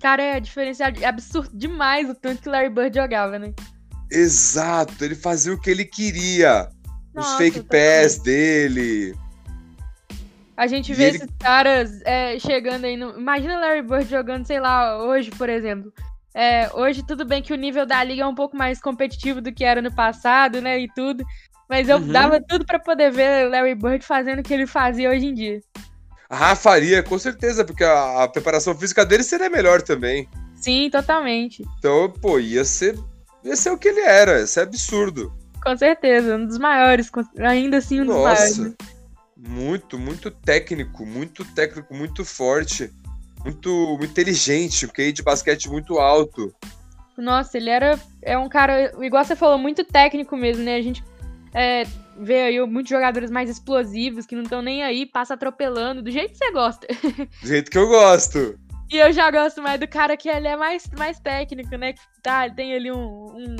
Cara, 0.00 0.22
é 0.22 0.40
diferenciado. 0.40 1.02
É 1.02 1.06
absurdo 1.06 1.56
demais 1.56 2.08
o 2.08 2.14
tanto 2.14 2.42
que 2.42 2.48
o 2.48 2.52
Larry 2.52 2.70
Bird 2.70 2.96
jogava, 2.96 3.38
né? 3.38 3.52
Exato, 4.10 5.04
ele 5.04 5.14
fazia 5.16 5.52
o 5.52 5.60
que 5.60 5.70
ele 5.70 5.84
queria. 5.84 6.68
Nossa, 7.12 7.32
Os 7.32 7.36
fake 7.38 7.62
pass 7.62 8.18
dele. 8.18 9.14
A 10.56 10.66
gente 10.66 10.94
vê 10.94 11.08
ele... 11.08 11.16
esses 11.18 11.28
caras 11.38 12.00
é, 12.04 12.38
chegando 12.38 12.84
aí 12.84 12.96
no. 12.96 13.18
Imagina 13.18 13.58
Larry 13.58 13.82
Bird 13.82 14.08
jogando, 14.08 14.46
sei 14.46 14.58
lá, 14.58 15.02
hoje, 15.04 15.30
por 15.30 15.48
exemplo. 15.48 15.92
É, 16.34 16.70
hoje, 16.74 17.02
tudo 17.02 17.24
bem 17.24 17.42
que 17.42 17.52
o 17.52 17.56
nível 17.56 17.86
da 17.86 18.02
liga 18.02 18.22
é 18.22 18.26
um 18.26 18.34
pouco 18.34 18.56
mais 18.56 18.80
competitivo 18.80 19.40
do 19.40 19.52
que 19.52 19.64
era 19.64 19.80
no 19.82 19.94
passado, 19.94 20.60
né? 20.60 20.78
E 20.78 20.88
tudo. 20.94 21.24
Mas 21.68 21.88
eu 21.88 21.98
uhum. 21.98 22.08
dava 22.08 22.40
tudo 22.40 22.64
para 22.64 22.78
poder 22.78 23.10
ver 23.10 23.50
Larry 23.50 23.74
Bird 23.74 24.04
fazendo 24.04 24.40
o 24.40 24.42
que 24.42 24.54
ele 24.54 24.66
fazia 24.66 25.10
hoje 25.10 25.26
em 25.26 25.34
dia. 25.34 25.60
Ah, 26.28 26.54
faria, 26.54 27.02
com 27.02 27.18
certeza, 27.18 27.64
porque 27.64 27.84
a, 27.84 28.24
a 28.24 28.28
preparação 28.28 28.76
física 28.76 29.04
dele 29.04 29.22
seria 29.22 29.48
melhor 29.48 29.82
também. 29.82 30.28
Sim, 30.56 30.88
totalmente. 30.90 31.64
Então, 31.78 32.12
pô, 32.20 32.38
ia 32.38 32.64
ser, 32.64 32.98
ia 33.44 33.54
ser 33.56 33.70
o 33.70 33.78
que 33.78 33.88
ele 33.88 34.00
era. 34.00 34.42
Isso 34.42 34.58
é 34.58 34.62
absurdo. 34.62 35.32
Com 35.62 35.76
certeza, 35.76 36.36
um 36.36 36.46
dos 36.46 36.58
maiores, 36.58 37.10
ainda 37.38 37.78
assim 37.78 38.00
um 38.00 38.04
Nossa. 38.04 38.46
dos 38.46 38.58
maiores. 38.58 38.76
Muito, 39.36 39.98
muito 39.98 40.30
técnico, 40.30 41.04
muito 41.04 41.44
técnico, 41.44 41.94
muito 41.94 42.24
forte, 42.24 42.90
muito, 43.44 43.96
muito 43.98 44.10
inteligente, 44.10 44.88
QI 44.88 45.12
de 45.12 45.22
basquete 45.22 45.68
muito 45.68 45.98
alto. 45.98 46.54
Nossa, 47.18 47.56
ele 47.56 47.70
era 47.70 47.98
é 48.22 48.36
um 48.36 48.48
cara, 48.48 48.92
igual 49.04 49.24
você 49.24 49.36
falou, 49.36 49.58
muito 49.58 49.84
técnico 49.84 50.36
mesmo, 50.36 50.64
né? 50.64 50.76
A 50.76 50.82
gente 50.82 51.04
é, 51.54 51.84
vê 52.18 52.42
aí 52.42 52.66
muitos 52.66 52.90
jogadores 52.90 53.30
mais 53.30 53.48
explosivos 53.48 54.26
que 54.26 54.34
não 54.34 54.42
estão 54.42 54.62
nem 54.62 54.82
aí, 54.82 55.06
passa 55.06 55.34
atropelando, 55.34 56.02
do 56.02 56.10
jeito 56.10 56.32
que 56.32 56.38
você 56.38 56.52
gosta. 56.52 56.86
Do 57.42 57.48
jeito 57.48 57.70
que 57.70 57.78
eu 57.78 57.88
gosto. 57.88 58.58
E 58.90 58.96
eu 58.96 59.12
já 59.12 59.30
gosto 59.30 59.60
mais 59.60 59.80
do 59.80 59.88
cara 59.88 60.16
que 60.16 60.28
ele 60.28 60.46
é 60.46 60.56
mais, 60.56 60.88
mais 60.96 61.18
técnico, 61.18 61.76
né? 61.76 61.92
Que 61.92 62.00
tá, 62.22 62.48
tem 62.48 62.74
ali 62.74 62.92
um, 62.92 63.34
um 63.36 63.56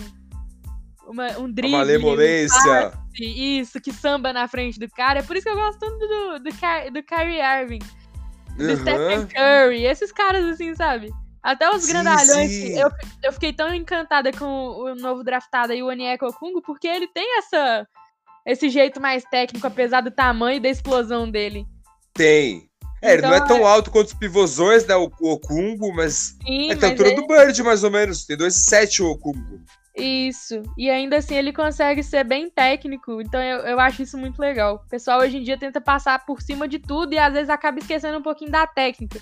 uma, 1.06 1.38
um 1.38 1.50
drible. 1.50 1.74
Uma 1.74 1.78
malemolência. 1.78 2.92
isso, 3.18 3.80
que 3.80 3.92
samba 3.92 4.32
na 4.32 4.48
frente 4.48 4.78
do 4.78 4.88
cara. 4.88 5.20
É 5.20 5.22
por 5.22 5.36
isso 5.36 5.44
que 5.44 5.50
eu 5.50 5.56
gosto 5.56 5.78
tanto 5.78 5.98
do, 5.98 6.38
do, 6.38 6.92
do 6.92 7.02
Kyrie 7.02 7.40
Irving. 7.40 7.78
Do 8.56 8.64
uhum. 8.64 8.76
Stephen 8.76 9.26
Curry. 9.26 9.84
Esses 9.84 10.12
caras, 10.12 10.44
assim, 10.46 10.74
sabe? 10.74 11.12
Até 11.42 11.70
os 11.70 11.84
sim, 11.84 11.92
grandalhões. 11.92 12.50
Sim. 12.50 12.78
Eu, 12.78 12.90
eu 13.22 13.32
fiquei 13.32 13.52
tão 13.52 13.72
encantada 13.72 14.32
com 14.32 14.44
o 14.44 14.94
novo 14.94 15.22
draftado 15.22 15.72
aí, 15.72 15.82
o 15.82 15.86
Onyeka 15.86 16.26
Okungo, 16.26 16.60
porque 16.60 16.88
ele 16.88 17.06
tem 17.06 17.38
essa 17.38 17.86
esse 18.44 18.70
jeito 18.70 19.00
mais 19.00 19.24
técnico, 19.24 19.66
apesar 19.66 20.00
do 20.00 20.10
tamanho 20.10 20.58
e 20.58 20.60
da 20.60 20.68
explosão 20.68 21.28
dele. 21.28 21.66
Tem. 22.14 22.68
É, 23.02 23.12
ele 23.12 23.22
não 23.22 23.34
é 23.34 23.46
tão 23.46 23.66
alto 23.66 23.90
quanto 23.90 24.08
os 24.08 24.14
pivôzões, 24.14 24.86
né? 24.86 24.96
O 24.96 25.10
Okungo, 25.20 25.92
mas 25.94 26.36
Sim, 26.46 26.70
é 26.70 26.84
a 26.84 26.88
altura 26.88 27.10
é- 27.10 27.14
do 27.14 27.26
Bird, 27.26 27.62
mais 27.62 27.84
ou 27.84 27.90
menos. 27.90 28.24
Tem 28.24 28.36
2,7 28.36 29.00
o 29.00 29.10
Okungo. 29.10 29.60
Isso. 29.96 30.62
E 30.76 30.90
ainda 30.90 31.16
assim 31.16 31.36
ele 31.36 31.52
consegue 31.52 32.02
ser 32.02 32.22
bem 32.22 32.50
técnico. 32.50 33.20
Então 33.20 33.40
eu, 33.42 33.60
eu 33.60 33.80
acho 33.80 34.02
isso 34.02 34.18
muito 34.18 34.38
legal. 34.38 34.82
O 34.86 34.88
pessoal 34.90 35.20
hoje 35.20 35.38
em 35.38 35.42
dia 35.42 35.58
tenta 35.58 35.80
passar 35.80 36.24
por 36.26 36.42
cima 36.42 36.68
de 36.68 36.78
tudo 36.78 37.14
e 37.14 37.18
às 37.18 37.32
vezes 37.32 37.48
acaba 37.48 37.78
esquecendo 37.78 38.18
um 38.18 38.22
pouquinho 38.22 38.50
da 38.50 38.66
técnica. 38.66 39.18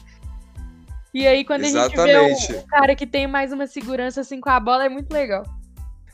E 1.13 1.29
aí, 1.29 1.45
quando 1.45 1.63
a 1.63 1.69
gente 1.69 1.75
vê 1.75 2.11
Exatamente. 2.11 2.53
um, 2.53 2.59
um 2.59 2.67
cara 2.67 2.97
que 2.97 3.07
tem 3.07 3.29
mais 3.29 3.53
uma 3.53 3.69
segurança 3.69 4.21
assim 4.21 4.41
com 4.41 4.51
a 4.51 4.59
bola, 4.59 4.87
é 4.87 4.89
muito 4.89 5.13
legal. 5.13 5.45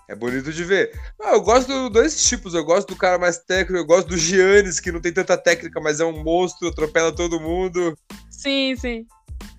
É 0.07 0.15
bonito 0.15 0.53
de 0.53 0.63
ver. 0.63 0.93
Ah, 1.23 1.35
eu 1.35 1.41
gosto 1.41 1.69
dos 1.69 1.91
dois 1.91 2.29
tipos. 2.29 2.53
Eu 2.53 2.65
gosto 2.65 2.89
do 2.89 2.97
cara 2.97 3.17
mais 3.17 3.39
técnico, 3.39 3.81
eu 3.81 3.87
gosto 3.87 4.09
do 4.09 4.19
Giannis, 4.19 4.79
que 4.79 4.93
não 4.93 5.01
tem 5.01 5.13
tanta 5.13 5.39
técnica, 5.39 5.81
mas 5.81 6.01
é 6.01 6.05
um 6.05 6.23
monstro, 6.23 6.69
atropela 6.69 7.15
todo 7.15 7.41
mundo. 7.41 7.97
Sim, 8.29 8.75
sim. 8.77 9.07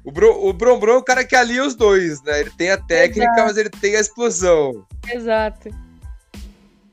O, 0.04 0.12
Bro, 0.12 0.48
o 0.48 0.54
Brom 0.54 0.88
é 0.89 0.98
o 0.98 1.04
cara 1.04 1.24
que 1.24 1.36
alia 1.36 1.63
os 1.63 1.76
dois, 1.76 2.22
né? 2.24 2.39
Ele 2.41 2.50
tem 2.52 2.72
a 2.72 2.78
técnica, 2.78 3.32
Exato. 3.32 3.48
mas 3.48 3.58
ele 3.58 3.70
tem 3.70 3.96
a 3.96 4.00
explosão. 4.00 4.86
Exato. 5.10 5.70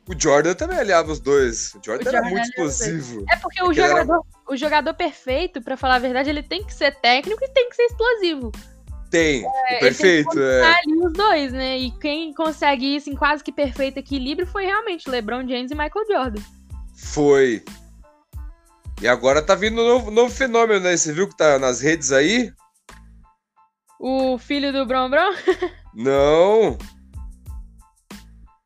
O 0.09 0.19
Jordan 0.19 0.55
também 0.55 0.79
aliava 0.79 1.13
os 1.13 1.21
dois. 1.21 1.75
O 1.75 1.81
Jordan 1.85 2.05
O 2.05 2.09
era 2.09 2.19
Jordan 2.19 2.31
muito 2.31 2.49
os 2.49 2.57
dois. 2.57 2.81
explosivo. 2.81 3.25
É 3.31 3.37
porque 3.37 3.63
o 3.63 3.71
ele 3.73 3.81
era- 3.81 3.89
jogador, 4.01 4.25
o 4.49 4.57
jogador 4.57 4.95
perfeito, 4.95 5.61
pra 5.63 5.77
falar 5.77 5.97
a 5.97 6.01
verdade, 6.01 6.31
ele 6.31 6.43
tem 6.43 6.65
que 6.65 6.73
ser 6.75 6.95
técnico 6.97 7.43
e 7.45 7.49
tem 7.49 7.69
que 7.69 7.77
ser 7.77 7.83
explosivo. 7.85 8.53
Tem. 9.11 9.43
É, 9.45 9.47
ele 9.47 9.47
tem 9.47 9.79
que 9.79 9.81
perfeito, 9.81 10.29
combinar 10.29 10.47
é. 10.51 10.79
ali 10.81 11.07
os 11.07 11.13
dois, 11.15 11.53
né? 11.53 11.79
E 11.79 11.91
quem 11.93 12.33
consegue 12.35 12.97
isso 12.97 13.09
em 13.09 13.15
quase 13.17 13.43
que 13.43 13.51
perfeito 13.53 13.99
equilíbrio 13.99 14.47
foi 14.47 14.67
realmente 14.67 15.09
LeBron 15.09 15.47
James 15.49 15.71
e 15.71 15.75
Michael 15.75 16.07
Jordan. 16.11 16.43
Foi. 16.95 17.63
E 19.01 19.09
agora 19.09 19.41
tá 19.41 19.55
vindo 19.55 19.81
um 19.81 19.87
novo, 19.87 20.11
novo 20.11 20.35
fenômeno, 20.35 20.81
né? 20.81 20.97
Você 20.97 21.13
viu 21.13 21.29
que 21.29 21.37
tá 21.37 21.59
nas 21.59 21.81
redes 21.81 22.13
aí? 22.13 22.53
O 23.99 24.39
filho 24.39 24.73
do 24.73 24.87
Bron 24.87 25.11
Bron? 25.11 25.33
Não. 25.95 26.79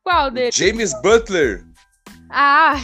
Qual 0.03 0.29
dele? 0.29 0.51
James 0.51 0.93
Butler. 1.01 1.65
Ah, 2.29 2.75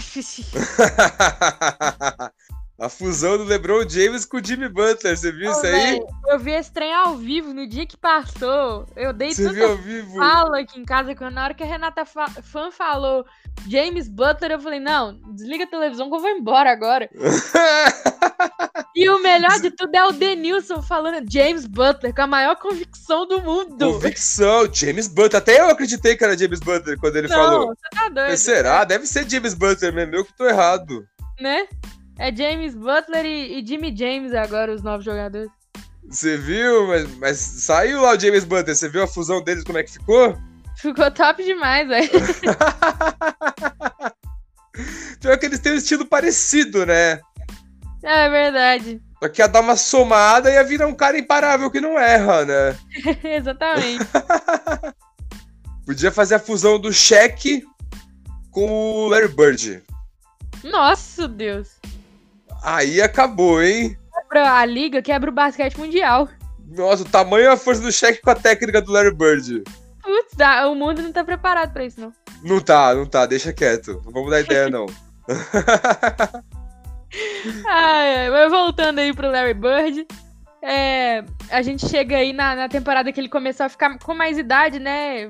A 2.79 2.87
fusão 2.87 3.37
do 3.37 3.43
LeBron 3.43 3.87
James 3.89 4.25
com 4.25 4.37
o 4.37 4.43
Jimmy 4.43 4.69
Butler. 4.69 5.17
Você 5.17 5.33
viu 5.33 5.51
isso 5.51 5.65
aí? 5.65 5.71
velho, 5.73 6.07
eu 6.27 6.39
vi 6.39 6.51
esse 6.51 6.71
trem 6.71 6.93
ao 6.93 7.17
vivo 7.17 7.53
no 7.53 7.67
dia 7.67 7.85
que 7.85 7.97
passou. 7.97 8.87
Eu 8.95 9.11
dei 9.11 9.33
Você 9.33 9.51
viu 9.51 9.71
ao 9.71 9.75
vivo? 9.75 10.15
fala 10.15 10.61
aqui 10.61 10.79
em 10.79 10.85
casa 10.85 11.13
que 11.13 11.29
na 11.29 11.43
hora 11.43 11.53
que 11.53 11.61
a 11.61 11.65
Renata 11.65 12.05
fa 12.05 12.29
Fan 12.29 12.71
falou 12.71 13.25
James 13.67 14.07
Butler, 14.07 14.51
eu 14.51 14.61
falei, 14.61 14.79
não, 14.79 15.19
desliga 15.33 15.65
a 15.65 15.67
televisão 15.67 16.09
que 16.09 16.15
eu 16.15 16.21
vou 16.21 16.29
embora 16.29 16.71
agora. 16.71 17.09
E 18.99 19.09
o 19.09 19.23
melhor 19.23 19.61
de 19.61 19.71
tudo 19.71 19.95
é 19.95 20.05
o 20.05 20.11
Denilson 20.11 20.81
falando 20.81 21.25
James 21.31 21.65
Butler 21.65 22.13
com 22.13 22.21
a 22.21 22.27
maior 22.27 22.57
convicção 22.57 23.25
do 23.25 23.41
mundo. 23.41 23.93
Convicção, 23.93 24.67
James 24.73 25.07
Butler. 25.07 25.41
Até 25.41 25.61
eu 25.61 25.69
acreditei 25.69 26.17
que 26.17 26.23
era 26.25 26.37
James 26.37 26.59
Butler 26.59 26.99
quando 26.99 27.15
ele 27.15 27.29
não, 27.29 27.35
falou. 27.37 27.67
você 27.67 27.89
tá 27.95 28.09
doido. 28.09 28.29
Mas 28.29 28.41
será? 28.41 28.83
Deve 28.83 29.07
ser 29.07 29.29
James 29.29 29.53
Butler 29.53 29.93
mesmo. 29.93 30.15
Eu 30.15 30.25
que 30.25 30.33
tô 30.35 30.45
errado. 30.45 31.07
Né? 31.39 31.65
É 32.17 32.35
James 32.35 32.75
Butler 32.75 33.25
e, 33.25 33.61
e 33.61 33.65
Jimmy 33.65 33.95
James 33.95 34.33
agora, 34.33 34.73
os 34.73 34.83
novos 34.83 35.05
jogadores. 35.05 35.49
Você 36.09 36.35
viu? 36.35 36.87
Mas, 36.87 37.15
mas 37.15 37.37
saiu 37.37 38.01
lá 38.01 38.17
o 38.17 38.19
James 38.19 38.43
Butler. 38.43 38.75
Você 38.75 38.89
viu 38.89 39.01
a 39.01 39.07
fusão 39.07 39.41
deles, 39.41 39.63
como 39.63 39.77
é 39.77 39.83
que 39.83 39.93
ficou? 39.93 40.37
Ficou 40.75 41.09
top 41.09 41.41
demais, 41.41 41.87
velho. 41.87 42.09
Pior 45.21 45.37
que 45.37 45.45
eles 45.45 45.59
têm 45.59 45.71
um 45.71 45.77
estilo 45.77 46.05
parecido, 46.05 46.85
né? 46.85 47.21
É 48.03 48.29
verdade. 48.29 49.01
Só 49.21 49.27
que 49.27 49.41
ia 49.41 49.47
dar 49.47 49.59
uma 49.61 49.75
somada 49.75 50.49
e 50.49 50.53
ia 50.53 50.63
virar 50.63 50.87
um 50.87 50.95
cara 50.95 51.17
imparável 51.17 51.69
que 51.69 51.81
não 51.81 51.99
erra, 51.99 52.45
né? 52.45 52.77
Exatamente. 53.23 54.05
Podia 55.85 56.11
fazer 56.11 56.35
a 56.35 56.39
fusão 56.39 56.79
do 56.79 56.93
Shaq 56.93 57.63
com 58.51 58.69
o 58.69 59.07
Larry 59.07 59.27
Bird. 59.27 59.83
Nossa, 60.63 61.27
Deus. 61.27 61.69
Aí 62.63 63.01
acabou, 63.01 63.61
hein? 63.61 63.97
Quebra 64.13 64.53
a 64.53 64.65
liga, 64.65 65.01
quebra 65.01 65.29
o 65.29 65.33
basquete 65.33 65.77
mundial. 65.77 66.29
Nossa, 66.67 67.03
o 67.03 67.09
tamanho 67.09 67.45
e 67.45 67.47
a 67.47 67.57
força 67.57 67.81
do 67.81 67.91
Shaq 67.91 68.21
com 68.21 68.29
a 68.29 68.35
técnica 68.35 68.81
do 68.81 68.91
Larry 68.91 69.13
Bird. 69.13 69.63
Putz, 70.01 70.35
o 70.67 70.75
mundo 70.75 71.01
não 71.01 71.11
tá 71.11 71.23
preparado 71.23 71.73
pra 71.73 71.85
isso, 71.85 71.99
não. 71.99 72.13
Não 72.43 72.61
tá, 72.61 72.93
não 72.93 73.05
tá, 73.05 73.25
deixa 73.25 73.51
quieto. 73.51 74.01
Não 74.05 74.11
vamos 74.11 74.29
dar 74.29 74.41
ideia, 74.41 74.69
não. 74.69 74.85
Ai, 77.67 78.29
mas 78.29 78.51
voltando 78.51 78.99
aí 78.99 79.13
pro 79.13 79.31
Larry 79.31 79.53
Bird. 79.53 80.05
é, 80.61 81.23
a 81.49 81.61
gente 81.61 81.87
chega 81.87 82.17
aí 82.17 82.33
na, 82.33 82.55
na 82.55 82.69
temporada 82.69 83.11
que 83.11 83.19
ele 83.19 83.29
começou 83.29 83.65
a 83.65 83.69
ficar 83.69 83.97
com 83.99 84.13
mais 84.13 84.37
idade, 84.37 84.79
né? 84.79 85.29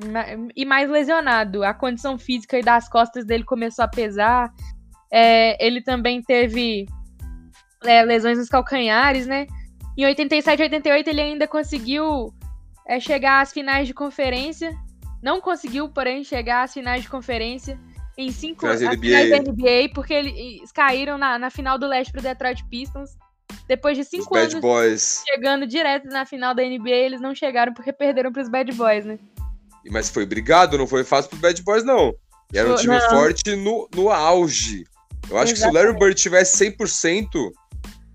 E 0.56 0.66
mais 0.66 0.90
lesionado. 0.90 1.64
A 1.64 1.74
condição 1.74 2.18
física 2.18 2.58
aí 2.58 2.64
das 2.64 2.90
costas 2.90 3.26
dele 3.26 3.44
começou 3.44 3.86
a 3.86 3.88
pesar. 3.88 4.52
É, 5.12 5.64
ele 5.66 5.82
também 5.82 6.22
teve 6.22 6.88
é, 7.84 8.04
lesões 8.04 8.38
nos 8.38 8.50
calcanhares, 8.50 9.28
né? 9.28 9.48
Em 9.98 10.06
87 10.06 10.60
e 10.60 10.64
88 10.64 11.10
ele 11.10 11.22
ainda 11.22 11.48
conseguiu 11.48 12.34
é, 12.88 13.00
chegar 13.00 13.42
às 13.42 13.52
finais 13.52 13.88
de 13.88 13.94
conferência. 13.94 14.76
Não 15.22 15.42
conseguiu, 15.42 15.90
porém, 15.90 16.24
chegar 16.24 16.64
às 16.64 16.74
finais 16.74 17.04
de 17.04 17.10
conferência 17.10 17.78
em 18.20 18.32
cinco 18.32 18.62
Finais 18.62 18.82
da 18.82 18.92
NBA. 18.92 19.94
porque 19.94 20.14
eles 20.14 20.72
caíram 20.74 21.18
na, 21.18 21.40
na 21.40 21.50
final 21.50 21.80
do 21.80 21.88
leste 21.88 22.12
pro 22.12 22.22
Detroit 22.22 22.66
Pistons. 22.70 23.12
Depois 23.68 23.98
de 23.98 24.04
cinco 24.04 24.36
anos 24.36 24.54
Boys. 24.56 25.24
chegando 25.28 25.66
direto 25.66 26.08
na 26.08 26.26
final 26.26 26.54
da 26.54 26.62
NBA, 26.62 26.90
eles 26.90 27.22
não 27.22 27.34
chegaram 27.34 27.74
porque 27.74 27.94
perderam 27.94 28.32
pros 28.32 28.50
Bad 28.50 28.72
Boys, 28.74 29.06
né? 29.06 29.18
Mas 29.90 30.10
foi 30.10 30.26
brigado, 30.26 30.78
não 30.78 30.86
foi 30.86 31.04
fácil 31.04 31.30
pros 31.30 31.42
Bad 31.42 31.64
Boys, 31.64 31.84
não. 31.84 32.14
E 32.54 32.58
era 32.58 32.70
um 32.70 32.76
time 32.76 32.98
não. 32.98 33.10
forte 33.10 33.56
no, 33.56 33.88
no 33.96 34.10
auge. 34.10 34.84
Eu 35.30 35.38
acho 35.38 35.54
que 35.54 35.60
se 35.60 35.68
o 35.68 35.72
Larry 35.72 35.98
Bird 35.98 36.16
tivesse 36.16 36.72
100%, 36.72 37.28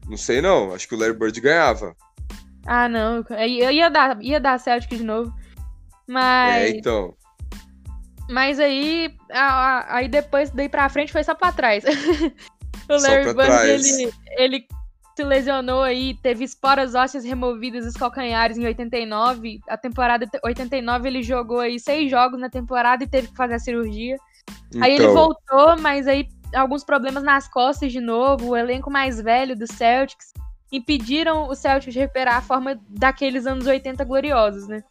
não 0.09 0.17
sei 0.17 0.43
não, 0.43 0.75
acho 0.75 0.87
que 0.87 0.95
o 0.95 0.99
Larry 0.99 1.14
Bird 1.14 1.40
ganhava. 1.40 1.97
Ah, 2.67 2.88
não. 2.88 3.25
Eu 3.31 3.71
ia 3.71 3.88
dar, 3.88 4.23
ia 4.23 4.40
dar 4.40 4.59
Celtic 4.59 4.99
de 4.99 5.05
novo. 5.05 5.33
É, 5.38 6.12
Mas, 6.12 6.75
então. 6.75 7.14
Mas 8.31 8.59
aí, 8.61 9.15
a- 9.31 9.39
a- 9.39 9.97
aí 9.97 10.09
depois, 10.09 10.51
daí 10.51 10.69
pra 10.69 10.89
frente, 10.89 11.13
foi 11.13 11.25
só 11.25 11.35
pra 11.35 11.53
trás. 11.53 11.85
o 12.89 12.93
Larry 12.93 13.35
Bird, 13.35 13.69
ele, 13.69 14.13
ele 14.37 14.67
se 15.17 15.23
lesionou 15.23 15.83
aí, 15.83 16.15
teve 16.23 16.45
esporas 16.45 16.95
ósseas 16.95 17.25
removidas 17.25 17.85
dos 17.85 17.95
calcanhares 17.95 18.59
em 18.59 18.65
89. 18.67 19.61
A 19.69 19.77
temporada 19.77 20.27
89 20.43 21.09
ele 21.09 21.23
jogou 21.23 21.61
aí 21.61 21.79
seis 21.79 22.11
jogos 22.11 22.41
na 22.41 22.51
temporada 22.51 23.05
e 23.05 23.07
teve 23.07 23.29
que 23.29 23.37
fazer 23.37 23.55
a 23.55 23.59
cirurgia. 23.59 24.17
Aí 24.81 24.93
ele 24.95 25.05
Então, 25.05 25.15
voltou, 25.15 25.79
mas 25.81 26.09
aí 26.09 26.27
alguns 26.55 26.83
problemas 26.85 27.23
nas 27.23 27.47
costas 27.49 27.93
de 27.93 28.01
novo. 28.01 28.51
O 28.51 28.57
elenco 28.57 28.91
mais 28.91 29.21
velho 29.21 29.57
do 29.57 29.67
Celtics 29.73 30.33
impediram 30.73 31.49
o 31.49 31.55
Celtics 31.55 31.95
de 31.95 32.01
recuperar 32.01 32.37
a 32.37 32.43
forma 32.43 32.79
daqueles 32.89 33.47
anos 33.47 33.67
80 33.67 34.03
gloriosos, 34.05 34.67
né? 34.67 34.83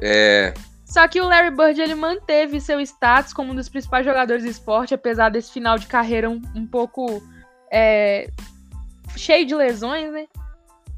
É, 0.00 0.52
Só 0.88 1.06
que 1.06 1.20
o 1.20 1.28
Larry 1.28 1.50
Bird 1.54 1.78
ele 1.80 1.94
manteve 1.94 2.60
seu 2.60 2.80
status 2.80 3.34
como 3.34 3.52
um 3.52 3.54
dos 3.54 3.68
principais 3.68 4.06
jogadores 4.06 4.42
do 4.42 4.48
esporte, 4.48 4.94
apesar 4.94 5.28
desse 5.28 5.52
final 5.52 5.78
de 5.78 5.86
carreira 5.86 6.30
um, 6.30 6.40
um 6.54 6.66
pouco 6.66 7.22
é, 7.70 8.30
cheio 9.14 9.44
de 9.44 9.54
lesões, 9.54 10.10
né? 10.10 10.26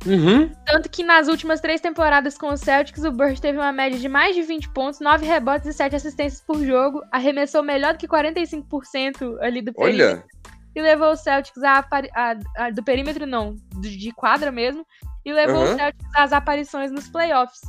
Uhum. 0.06 0.48
Tanto 0.64 0.88
que 0.88 1.02
nas 1.02 1.26
últimas 1.28 1.60
três 1.60 1.80
temporadas 1.80 2.38
com 2.38 2.48
o 2.48 2.56
Celtics, 2.56 3.02
o 3.02 3.10
Bird 3.10 3.40
teve 3.40 3.58
uma 3.58 3.72
média 3.72 3.98
de 3.98 4.08
mais 4.08 4.34
de 4.34 4.42
20 4.42 4.70
pontos, 4.70 5.00
9 5.00 5.26
rebotes 5.26 5.66
e 5.66 5.72
7 5.72 5.96
assistências 5.96 6.40
por 6.40 6.64
jogo, 6.64 7.02
arremessou 7.10 7.62
melhor 7.62 7.92
do 7.94 7.98
que 7.98 8.08
45% 8.08 9.38
ali 9.40 9.60
do 9.60 9.74
perímetro 9.74 10.06
Olha, 10.06 10.24
e 10.74 10.80
levou 10.80 11.10
o 11.10 11.16
Celtics 11.16 11.62
a, 11.64 11.80
a- 11.80 12.36
a- 12.56 12.70
do 12.70 12.82
perímetro 12.82 13.26
não, 13.26 13.56
de, 13.80 14.12
quadra 14.12 14.52
mesmo, 14.52 14.86
e 15.24 15.32
levou 15.32 15.56
o 15.56 15.64
Aham. 15.64 15.76
Celtics 15.76 16.10
às 16.14 16.32
aparições 16.32 16.92
nos 16.92 17.08
playoffs. 17.08 17.60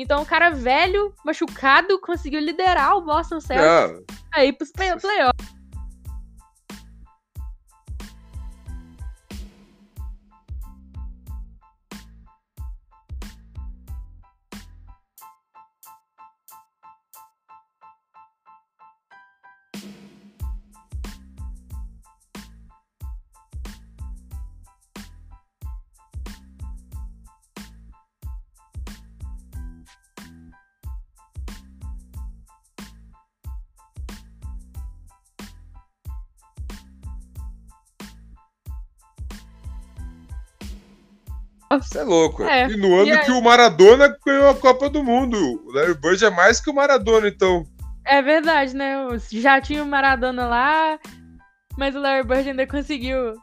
Então 0.00 0.22
o 0.22 0.26
cara 0.26 0.48
velho, 0.48 1.14
machucado, 1.22 2.00
conseguiu 2.00 2.40
liderar 2.40 2.96
o 2.96 3.02
Boston 3.02 3.38
Celtics 3.38 4.02
aí 4.32 4.50
pros 4.50 4.72
play 4.72 4.96
playoffs. 4.96 5.59
Você 41.72 41.98
é 41.98 42.02
louco. 42.02 42.42
É. 42.42 42.68
E 42.68 42.76
no 42.76 42.96
ano 42.96 43.14
E 43.14 43.18
que 43.20 43.30
o 43.30 43.40
Maradona 43.40 44.16
ganhou 44.26 44.48
a 44.50 44.54
Copa 44.54 44.88
do 44.90 45.04
Mundo. 45.04 45.36
O 45.64 45.72
Larry 45.72 45.94
Bird 45.94 46.24
é 46.24 46.30
mais 46.30 46.60
que 46.60 46.68
o 46.70 46.74
Maradona, 46.74 47.28
então. 47.28 47.64
É 48.04 48.20
verdade, 48.20 48.74
né? 48.74 48.96
Já 49.30 49.60
tinha 49.60 49.82
o 49.82 49.86
Maradona 49.86 50.46
lá, 50.48 50.98
mas 51.78 51.94
o 51.94 52.00
Larry 52.00 52.26
Bird 52.26 52.48
ainda 52.50 52.66
conseguiu 52.66 53.34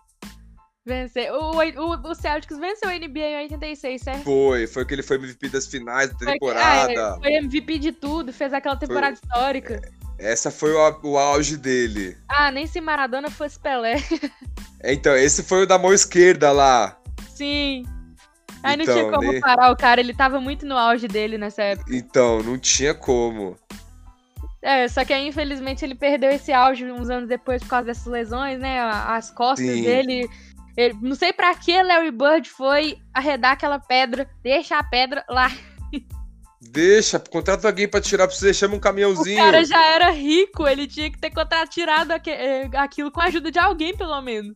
vencer. 0.85 1.31
O, 1.31 1.51
o, 1.55 2.09
o 2.11 2.15
Celtics 2.15 2.57
venceu 2.57 2.89
a 2.89 2.93
NBA 2.97 3.19
em 3.19 3.43
86, 3.43 4.01
certo? 4.01 4.23
Foi, 4.23 4.67
foi 4.67 4.83
que 4.85 4.93
ele 4.93 5.03
foi 5.03 5.17
MVP 5.17 5.47
das 5.49 5.67
finais 5.67 6.09
da 6.11 6.17
Foi- 6.17 6.33
temporada. 6.33 6.91
é, 6.91 7.15
foi 7.21 7.31
MVP 7.33 7.79
de 7.79 7.91
tudo, 7.93 8.33
fez 8.33 8.53
aquela 8.53 8.75
temporada 8.75 9.13
histórica. 9.13 9.79
Essa 10.19 10.49
foi 10.51 10.73
o, 10.73 10.99
o 11.03 11.17
auge 11.17 11.55
dele. 11.55 12.17
Ah, 12.27 12.51
nem 12.51 12.65
se 12.67 12.81
Maradona 12.81 13.29
fosse 13.31 13.57
Pelé. 13.59 13.95
É, 14.79 14.93
Então, 14.93 15.15
esse 15.15 15.41
foi 15.41 15.63
o 15.63 15.65
da 15.65 15.79
mão 15.79 15.91
esquerda 15.91 16.51
lá. 16.51 16.95
Sim. 17.33 17.83
Aí 18.63 18.75
não 18.77 18.83
Então, 18.83 18.95
tinha 18.95 19.11
como 19.11 19.31
nem- 19.31 19.39
parar 19.41 19.71
o 19.71 19.75
cara, 19.77 19.99
ele 20.01 20.13
tava 20.13 20.39
muito 20.41 20.65
no 20.65 20.77
auge 20.77 21.07
dele 21.07 21.37
nessa 21.37 21.61
época. 21.63 21.95
Então, 21.95 22.41
não 22.43 22.57
tinha 22.57 22.93
como. 22.93 23.55
É, 24.61 24.87
só 24.87 25.05
que 25.05 25.13
aí, 25.13 25.27
infelizmente, 25.27 25.85
ele 25.85 25.95
perdeu 25.95 26.29
esse 26.31 26.51
auge 26.51 26.83
uns 26.91 27.09
anos 27.09 27.29
depois 27.29 27.61
por 27.63 27.69
causa 27.69 27.85
dessas 27.85 28.07
lesões, 28.07 28.59
né? 28.59 28.79
As 28.81 29.29
costas 29.31 29.65
Sim. 29.67 29.83
dele. 29.83 30.29
Ele- 30.75 30.95
não 31.01 31.15
sei 31.15 31.31
pra 31.33 31.53
que 31.55 31.81
Larry 31.81 32.11
Bird 32.11 32.49
foi 32.49 32.97
arredar 33.13 33.53
aquela 33.53 33.79
pedra, 33.79 34.29
deixa 34.43 34.77
a 34.77 34.83
pedra 34.83 35.23
lá. 35.29 35.51
Deixa, 36.59 37.19
contrata 37.19 37.67
alguém 37.67 37.87
pra 37.87 38.01
tirar 38.01 38.27
pra 38.27 38.35
você, 38.35 38.53
chama 38.53 38.73
um 38.73 38.77
O 38.77 38.81
caminhãozinho. 38.81 39.37
cara 39.37 39.63
já 39.63 39.83
era 39.85 40.09
rico, 40.09 40.67
ele 40.67 40.87
tinha 40.87 41.09
que 41.09 41.17
ter 41.17 41.31
tirado 41.69 42.11
eh, 42.11 42.69
aquilo 42.75 43.11
com 43.11 43.21
a 43.21 43.25
ajuda 43.25 43.51
de 43.51 43.59
alguém, 43.59 43.95
pelo 43.95 44.19
menos. 44.21 44.53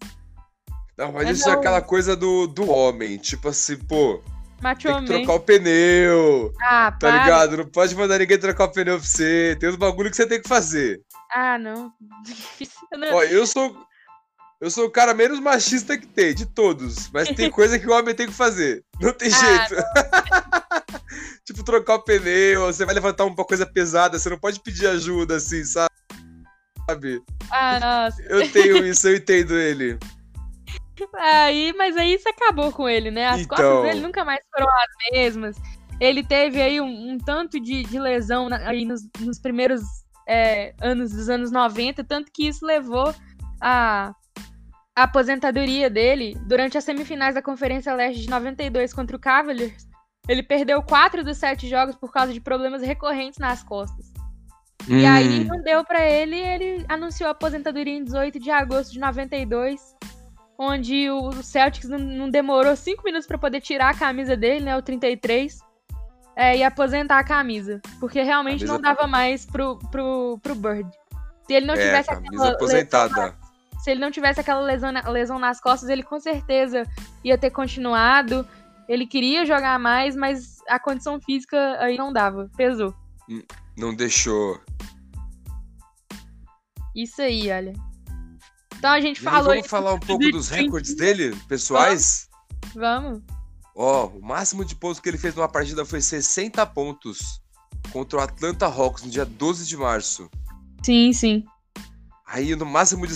Não, 0.97 1.12
mas 1.12 1.27
É, 1.27 1.32
isso 1.32 1.47
é 1.49 1.51
não. 1.54 1.60
aquela 1.60 1.82
coisa 1.82 2.15
do, 2.15 2.47
do 2.47 2.69
homem. 2.69 3.17
Tipo 3.17 3.49
assim, 3.49 3.77
pô, 3.77 4.21
Macho 4.62 4.88
tem 4.88 4.99
que 4.99 5.06
trocar 5.06 5.34
o 5.34 5.39
pneu. 5.39 6.54
Ah, 6.62 6.91
Tá 6.91 6.97
para. 6.99 7.23
ligado? 7.23 7.58
Não 7.58 7.65
pode 7.65 7.95
mandar 7.95 8.19
ninguém 8.19 8.38
trocar 8.38 8.65
o 8.65 8.71
pneu 8.71 8.97
pra 8.99 9.06
você. 9.08 9.58
Tem 9.60 9.69
uns 9.69 9.75
bagulho 9.75 10.10
que 10.10 10.15
você 10.15 10.27
tem 10.27 10.41
que 10.41 10.47
fazer. 10.47 11.01
Ah, 11.34 11.58
não. 11.58 11.91
Eu 12.91 12.99
não- 12.99 13.13
Ó, 13.15 13.23
eu 13.23 13.47
sou. 13.47 13.75
Eu 14.60 14.69
sou 14.69 14.86
o 14.86 14.91
cara 14.91 15.13
menos 15.15 15.39
machista 15.39 15.97
que 15.97 16.06
tem, 16.06 16.36
de 16.36 16.45
todos. 16.45 17.10
Mas 17.12 17.30
tem 17.30 17.49
coisa 17.49 17.80
que 17.80 17.88
o 17.88 17.91
homem 17.93 18.13
tem 18.13 18.27
que 18.27 18.34
fazer. 18.34 18.84
Não 19.01 19.12
tem 19.12 19.32
Ah, 19.34 19.39
jeito. 19.67 19.84
tipo, 21.43 21.63
trocar 21.63 21.95
o 21.95 22.04
pneu, 22.04 22.67
você 22.67 22.86
vai 22.86 22.93
levantar 22.93 23.25
uma 23.25 23.36
coisa 23.43 23.65
pesada, 23.65 24.19
você 24.19 24.30
não 24.30 24.38
pode 24.38 24.60
pedir 24.60 24.86
ajuda 24.86 25.38
assim, 25.38 25.63
sabe? 25.65 25.89
Ah, 27.49 27.80
nossa. 27.80 28.21
Eu 28.23 28.51
tenho 28.51 28.86
isso, 28.86 29.08
eu 29.08 29.15
entendo 29.15 29.56
ele. 29.58 29.97
Aí, 31.16 31.74
mas 31.78 31.96
aí 31.98 32.14
isso 32.14 32.28
acabou 32.30 32.72
com 32.72 32.88
ele, 32.88 33.12
né? 33.12 33.28
As 33.28 33.42
Então. 33.42 33.58
costas 33.58 33.82
dele 33.84 34.00
nunca 34.02 34.24
mais 34.26 34.40
foram 34.54 34.68
as 34.70 35.12
mesmas. 35.14 35.56
Ele 36.00 36.24
teve 36.24 36.62
aí 36.62 36.82
um, 36.82 37.12
um 37.12 37.18
tanto 37.18 37.60
de, 37.60 37.84
de 37.84 38.00
lesão 38.00 38.50
na- 38.50 38.68
aí 38.70 38.86
nos, 38.86 39.02
nos 39.20 39.40
primeiros 39.40 39.82
é, 40.28 40.74
anos 40.82 41.12
dos 41.12 41.30
anos 41.30 41.52
90, 41.52 42.04
tanto 42.04 42.32
que 42.34 42.48
isso 42.48 42.66
levou 42.66 43.14
a, 43.62 44.14
a 44.96 45.04
aposentadoria 45.04 45.90
dele 45.90 46.36
durante 46.48 46.78
as 46.78 46.84
semifinais 46.84 47.36
da 47.36 47.42
Conferência 47.42 47.94
Leste 47.94 48.22
de 48.22 48.30
92 48.30 48.94
contra 48.94 49.16
o 49.16 49.20
Cavaliers. 49.20 49.88
Ele 50.28 50.42
perdeu 50.44 50.82
quatro 50.84 51.24
dos 51.24 51.38
sete 51.38 51.68
jogos 51.68 51.96
por 51.96 52.12
causa 52.12 52.32
de 52.34 52.40
problemas 52.40 52.82
recorrentes 52.82 53.40
nas 53.40 53.64
costas. 53.64 54.12
E 54.88 55.04
Hum. 55.06 55.08
aí 55.08 55.44
não 55.44 55.62
deu 55.62 55.84
pra 55.86 56.04
ele, 56.10 56.36
ele 56.36 56.86
anunciou 56.90 57.28
a 57.28 57.32
aposentadoria 57.32 57.94
em 57.94 58.04
18 58.04 58.40
de 58.40 58.50
agosto 58.50 58.92
de 58.94 59.00
92, 59.00 59.80
onde 60.63 61.10
o 61.10 61.32
Celtics 61.41 61.89
não, 61.89 61.97
não 61.97 62.30
demorou 62.30 62.76
cinco 62.76 63.04
minutos 63.04 63.26
pra 63.28 63.36
poder 63.38 63.62
tirar 63.62 63.89
a 63.89 63.97
camisa 63.97 64.38
dele, 64.38 64.63
né, 64.65 64.78
o 64.78 64.82
33, 64.82 65.60
é, 66.36 66.58
e 66.58 66.63
aposentar 66.63 67.17
a 67.17 67.24
camisa, 67.24 67.82
porque 68.00 68.21
realmente 68.21 68.60
Camisa- 68.65 68.74
não 68.74 68.80
dava 68.80 69.08
mais 69.08 69.43
pro, 69.43 69.80
pro, 69.89 70.39
pro 70.43 70.54
Bird. 70.54 70.88
Se 71.47 71.54
ele 71.54 71.65
não 71.65 71.74
É, 71.74 71.78
tivesse 71.78 72.12
aquela 72.12 72.30
lesão, 72.32 72.47
aposentada. 72.54 73.36
se 73.80 73.89
ele 73.89 74.00
não 74.00 74.12
tivesse 74.12 74.39
aquela 74.39 74.62
lesão, 74.62 74.91
lesão 75.12 75.39
nas 75.39 75.60
costas, 75.60 75.89
ele 75.89 76.04
com 76.04 76.19
certeza 76.19 76.86
ia 77.24 77.38
ter 77.39 77.50
continuado. 77.50 78.47
Ele 78.88 79.08
queria 79.08 79.45
jogar 79.47 79.80
mais, 79.80 80.15
mas 80.15 80.60
a 80.69 80.80
condição 80.80 81.19
física 81.19 81.58
aí 81.80 81.97
não 81.97 82.13
dava, 82.13 82.50
pesou. 82.56 82.93
Não 83.76 83.95
deixou. 83.95 84.62
Isso 86.95 87.19
aí, 87.21 87.50
olha. 87.52 87.74
Então 88.82 88.94
a 88.94 89.00
gente 89.00 89.20
E 89.20 89.24
falou 89.24 89.44
vamos 89.50 89.60
isso 89.60 89.70
falar 89.70 89.94
um 89.94 90.00
pouco 90.00 90.32
dos 90.32 90.50
20. 90.50 90.60
recordes 90.63 90.96
dele, 90.96 91.36
pessoais? 91.48 92.28
Vamos. 92.74 93.22
Ó, 93.76 94.08
o 94.08 94.20
máximo 94.24 94.65
de 94.65 94.74
pontos 94.74 95.00
que 95.00 95.08
ele 95.08 95.20
fez 95.20 95.36
numa 95.36 95.48
partida 95.48 95.86
foi 95.86 96.02
60 96.02 96.65
pontos 96.65 97.39
contra 97.91 98.17
o 98.17 98.22
Atlanta 98.24 98.65
Hawks 98.65 99.04
no 99.04 99.12
dia 99.12 99.24
12 99.24 99.67
de 99.67 99.78
março. 99.78 100.28
Sim, 100.84 101.13
sim. 101.13 101.46
Aí 102.26 102.56
no 102.56 102.65
máximo 102.65 103.06
de 103.06 103.13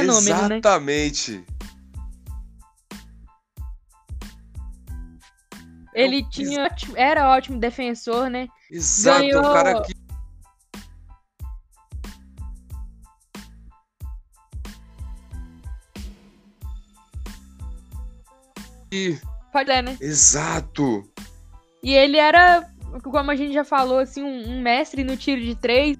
Fenômeno, 0.00 0.48
né? 0.48 0.56
Exatamente. 0.58 1.44
Ele 5.94 6.22
Não, 6.22 6.30
tinha, 6.30 6.64
ótimo- 6.64 6.96
era 6.96 7.30
ótimo 7.30 7.58
defensor, 7.58 8.28
né? 8.28 8.48
Exato. 8.70 9.20
Ganhou- 9.20 9.40
O 9.40 9.52
cara 9.52 9.82
que. 9.82 9.94
que- 18.90 19.20
Pode 19.52 19.70
ser, 19.72 19.82
né? 19.82 19.96
Exato. 20.00 21.08
E 21.82 21.92
ele 21.92 22.16
era, 22.16 22.68
como 23.04 23.30
a 23.30 23.36
gente 23.36 23.52
já 23.52 23.64
falou, 23.64 23.98
assim, 23.98 24.22
um, 24.22 24.56
um 24.56 24.60
mestre 24.62 25.04
no 25.04 25.16
tiro 25.16 25.40
de 25.40 25.54
três. 25.54 25.96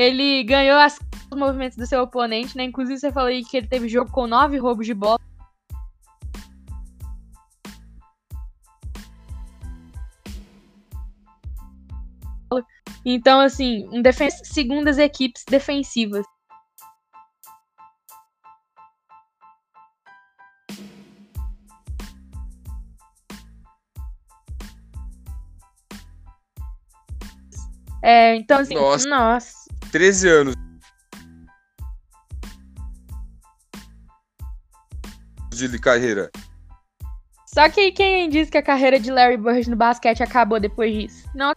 Ele 0.00 0.42
ganhou 0.44 0.78
as 0.78 0.98
os 1.30 1.38
movimentos 1.38 1.76
do 1.76 1.86
seu 1.86 2.00
oponente, 2.00 2.56
né? 2.56 2.64
Inclusive 2.64 2.98
você 2.98 3.12
falou 3.12 3.28
aí 3.28 3.44
que 3.44 3.58
ele 3.58 3.66
teve 3.66 3.86
jogo 3.86 4.10
com 4.10 4.26
nove 4.26 4.56
roubos 4.56 4.86
de 4.86 4.94
bola. 4.94 5.20
Então, 13.04 13.40
assim, 13.40 13.86
um 13.92 14.00
defensa 14.00 14.42
segundo 14.42 14.88
as 14.88 14.96
equipes 14.96 15.44
defensivas. 15.44 16.24
É, 28.02 28.34
então, 28.34 28.60
assim, 28.60 28.74
Nossa. 28.74 29.06
nossa 29.06 29.59
13 29.90 30.28
anos. 30.28 30.54
De 35.50 35.78
carreira. 35.78 36.30
Só 37.46 37.68
que 37.68 37.90
quem 37.92 38.30
disse 38.30 38.50
que 38.50 38.56
a 38.56 38.62
carreira 38.62 38.98
de 38.98 39.10
Larry 39.10 39.36
Bird 39.36 39.68
no 39.68 39.76
basquete 39.76 40.22
acabou 40.22 40.60
depois 40.60 40.94
disso? 40.94 41.28
Não. 41.34 41.52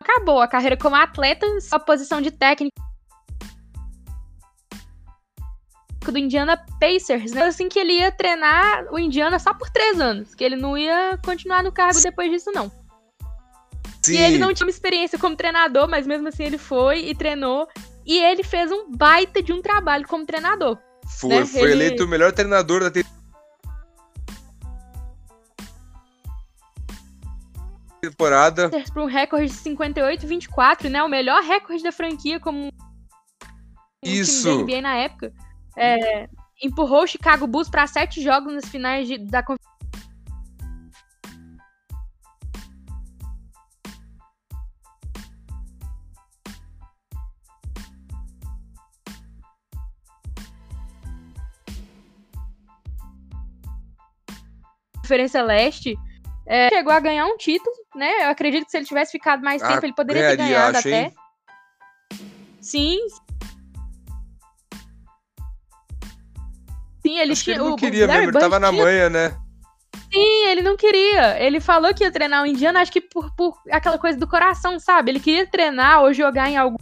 Acabou 0.00 0.40
a 0.40 0.46
carreira 0.46 0.76
como 0.76 0.94
atleta, 0.94 1.46
só 1.60 1.78
posição 1.78 2.20
de 2.20 2.30
técnico 2.30 2.89
do 6.10 6.18
Indiana 6.18 6.56
Pacers, 6.80 7.32
né? 7.32 7.44
Assim 7.44 7.68
que 7.68 7.78
ele 7.78 7.94
ia 7.94 8.10
treinar 8.10 8.84
o 8.92 8.98
Indiana 8.98 9.38
só 9.38 9.54
por 9.54 9.70
três 9.70 10.00
anos, 10.00 10.34
que 10.34 10.44
ele 10.44 10.56
não 10.56 10.76
ia 10.76 11.18
continuar 11.24 11.62
no 11.62 11.72
cargo 11.72 12.00
depois 12.00 12.30
disso, 12.30 12.50
não. 12.52 12.70
Sim. 14.02 14.14
E 14.14 14.16
ele 14.16 14.38
não 14.38 14.54
tinha 14.54 14.66
uma 14.66 14.70
experiência 14.70 15.18
como 15.18 15.36
treinador, 15.36 15.88
mas 15.88 16.06
mesmo 16.06 16.28
assim 16.28 16.44
ele 16.44 16.58
foi 16.58 17.00
e 17.00 17.14
treinou. 17.14 17.68
E 18.06 18.18
ele 18.18 18.42
fez 18.42 18.72
um 18.72 18.90
baita 18.90 19.42
de 19.42 19.52
um 19.52 19.60
trabalho 19.60 20.06
como 20.08 20.24
treinador. 20.24 20.78
Foi, 21.18 21.28
né, 21.28 21.44
foi 21.44 21.62
ele- 21.62 21.72
eleito 21.72 22.04
o 22.04 22.08
melhor 22.08 22.32
treinador 22.32 22.80
da 22.80 22.90
temporada. 28.00 28.70
Para 28.70 29.02
um 29.02 29.06
recorde 29.06 29.46
de 29.46 29.52
58 29.52 30.26
24, 30.26 30.88
né? 30.88 31.02
O 31.02 31.08
melhor 31.08 31.42
recorde 31.42 31.82
da 31.82 31.92
franquia 31.92 32.40
como 32.40 32.66
um 32.66 32.70
Isso. 34.02 34.42
time 34.42 34.56
da 34.56 34.62
NBA 34.62 34.80
na 34.82 34.96
época. 34.96 35.32
É, 35.80 36.28
empurrou 36.62 37.02
o 37.04 37.06
Chicago 37.06 37.46
Bulls 37.46 37.70
para 37.70 37.86
sete 37.86 38.20
jogos 38.22 38.52
nas 38.52 38.66
finais 38.68 39.08
de- 39.08 39.18
da 39.18 39.42
Conferência 55.02 55.42
Leste. 55.42 55.96
É, 56.46 56.68
chegou 56.68 56.92
a 56.92 57.00
ganhar 57.00 57.26
um 57.26 57.36
título, 57.36 57.74
né? 57.94 58.24
Eu 58.26 58.30
acredito 58.30 58.64
que 58.64 58.70
se 58.70 58.76
ele 58.78 58.86
tivesse 58.86 59.12
ficado 59.12 59.42
mais 59.42 59.62
Ah, 59.62 59.68
tempo, 59.68 59.86
ele 59.86 59.94
poderia 59.94 60.30
ter 60.30 60.36
ganhado 60.36 60.78
até. 60.78 61.02
hein? 61.04 61.14
Sim. 62.60 62.98
Sim, 67.10 67.18
ele 67.18 67.32
Acho 67.32 67.40
que 67.40 67.44
tinha. 67.46 67.56
ele 67.56 67.64
não 67.64 67.72
o 67.72 67.76
queria 67.76 68.06
Larry 68.06 68.20
mesmo, 68.26 68.38
ele 68.38 68.40
tava 68.40 68.60
na 68.60 68.70
manha, 68.70 69.10
né? 69.10 69.36
Sim, 70.12 70.44
ele 70.48 70.62
não 70.62 70.76
queria. 70.76 71.42
Ele 71.42 71.60
falou 71.60 71.92
que 71.92 72.04
ia 72.04 72.10
treinar 72.12 72.42
o 72.42 72.46
Indiana, 72.46 72.80
acho 72.80 72.92
que 72.92 73.00
por, 73.00 73.34
por 73.34 73.56
aquela 73.70 73.98
coisa 73.98 74.16
do 74.18 74.28
coração, 74.28 74.78
sabe? 74.78 75.10
Ele 75.10 75.18
queria 75.20 75.44
treinar 75.46 76.02
ou 76.02 76.12
jogar 76.12 76.48
em 76.48 76.56
algum. 76.56 76.76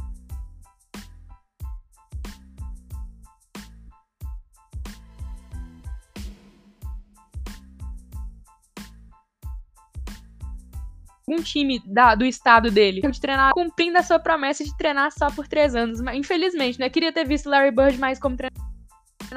Um 11.30 11.42
time 11.42 11.78
da- 11.84 12.14
do 12.14 12.24
estado 12.24 12.70
dele 12.70 13.02
de 13.02 13.20
treinar, 13.20 13.52
cumprindo 13.52 13.98
a 13.98 14.02
sua 14.02 14.18
promessa 14.18 14.64
de 14.64 14.74
treinar 14.78 15.12
só 15.12 15.30
por 15.30 15.46
três 15.46 15.74
anos. 15.74 16.00
Mas 16.00 16.16
infelizmente, 16.16 16.78
né? 16.78 16.88
Queria 16.88 17.12
ter 17.12 17.26
visto 17.26 17.50
Larry 17.50 17.70
Bird 17.70 17.98
mais 17.98 18.18
como 18.18 18.36
treinador. 18.36 18.67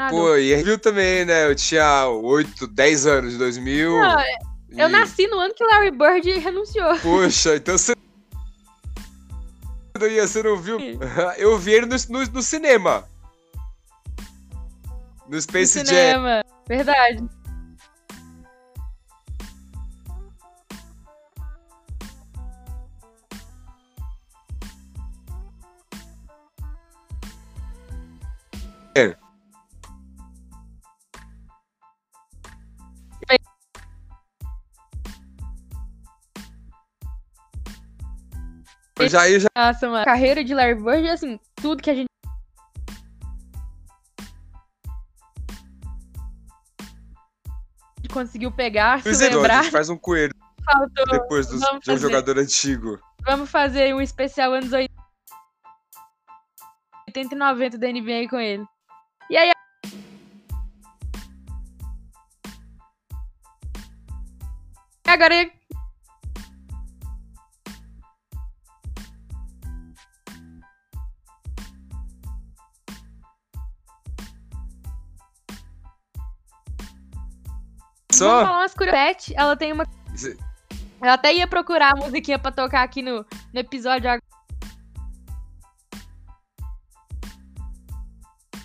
Pô, 0.09 0.35
e 0.37 0.55
viu 0.63 0.77
também, 0.79 1.25
né? 1.25 1.47
Eu 1.47 1.55
tinha 1.55 2.07
8, 2.07 2.67
10 2.67 3.05
anos, 3.05 3.31
de 3.33 3.37
2000. 3.37 3.91
Não, 3.99 4.19
Eu 4.71 4.87
e- 4.87 4.91
nasci 4.91 5.27
no 5.27 5.37
ano 5.37 5.53
que 5.53 5.63
Larry 5.63 5.91
Bird 5.91 6.29
renunciou. 6.39 6.97
Poxa, 6.99 7.55
então 7.55 7.77
você. 7.77 7.93
Você 9.97 10.41
não 10.41 10.57
viu? 10.57 10.79
Eu 11.37 11.57
vi 11.59 11.73
ele 11.73 11.85
no, 11.85 11.95
no, 12.09 12.25
no 12.25 12.41
cinema. 12.41 13.07
No 15.27 15.35
No 15.35 15.41
Space 15.41 15.77
Jam. 15.79 15.85
cinema. 15.85 16.43
Verdade. 16.67 17.23
É. 28.95 29.20
Já, 39.09 39.29
eu 39.29 39.39
já 39.39 39.47
Nossa, 39.55 39.87
mano. 39.87 40.01
A 40.01 40.05
carreira 40.05 40.43
de 40.43 40.53
Larry 40.53 40.75
Bird, 40.75 41.09
assim, 41.09 41.39
tudo 41.55 41.81
que 41.81 41.89
a 41.89 41.95
gente. 41.95 42.11
conseguiu 48.11 48.51
pegar, 48.51 49.01
se 49.01 49.09
a 49.09 49.29
lembrar, 49.29 49.63
gente 49.63 49.71
faz 49.71 49.89
um 49.89 49.97
coelho 49.97 50.33
faltou. 50.65 51.05
depois 51.09 51.47
vamos 51.47 51.61
de 51.61 51.75
um 51.75 51.81
fazer. 51.81 51.97
jogador 51.99 52.37
antigo. 52.37 52.99
Vamos 53.25 53.49
fazer 53.49 53.95
um 53.95 54.01
especial 54.01 54.51
anos 54.51 54.73
80 54.73 54.89
e 57.35 57.37
90 57.37 57.77
da 57.77 57.87
NBA 57.87 58.27
com 58.29 58.37
ele. 58.37 58.65
E 59.29 59.37
aí. 59.37 59.51
Agora 65.07 65.51
Só? 78.13 78.27
Vamos 78.27 78.43
falar 78.47 78.59
umas 78.61 78.73
curiosidades. 78.73 79.33
Ela 79.35 79.55
tem 79.55 79.71
uma. 79.71 79.85
Eu 81.01 81.09
até 81.11 81.33
ia 81.33 81.47
procurar 81.47 81.93
a 81.93 81.95
musiquinha 81.95 82.37
pra 82.37 82.51
tocar 82.51 82.83
aqui 82.83 83.01
no, 83.01 83.25
no 83.53 83.59
episódio 83.59 84.07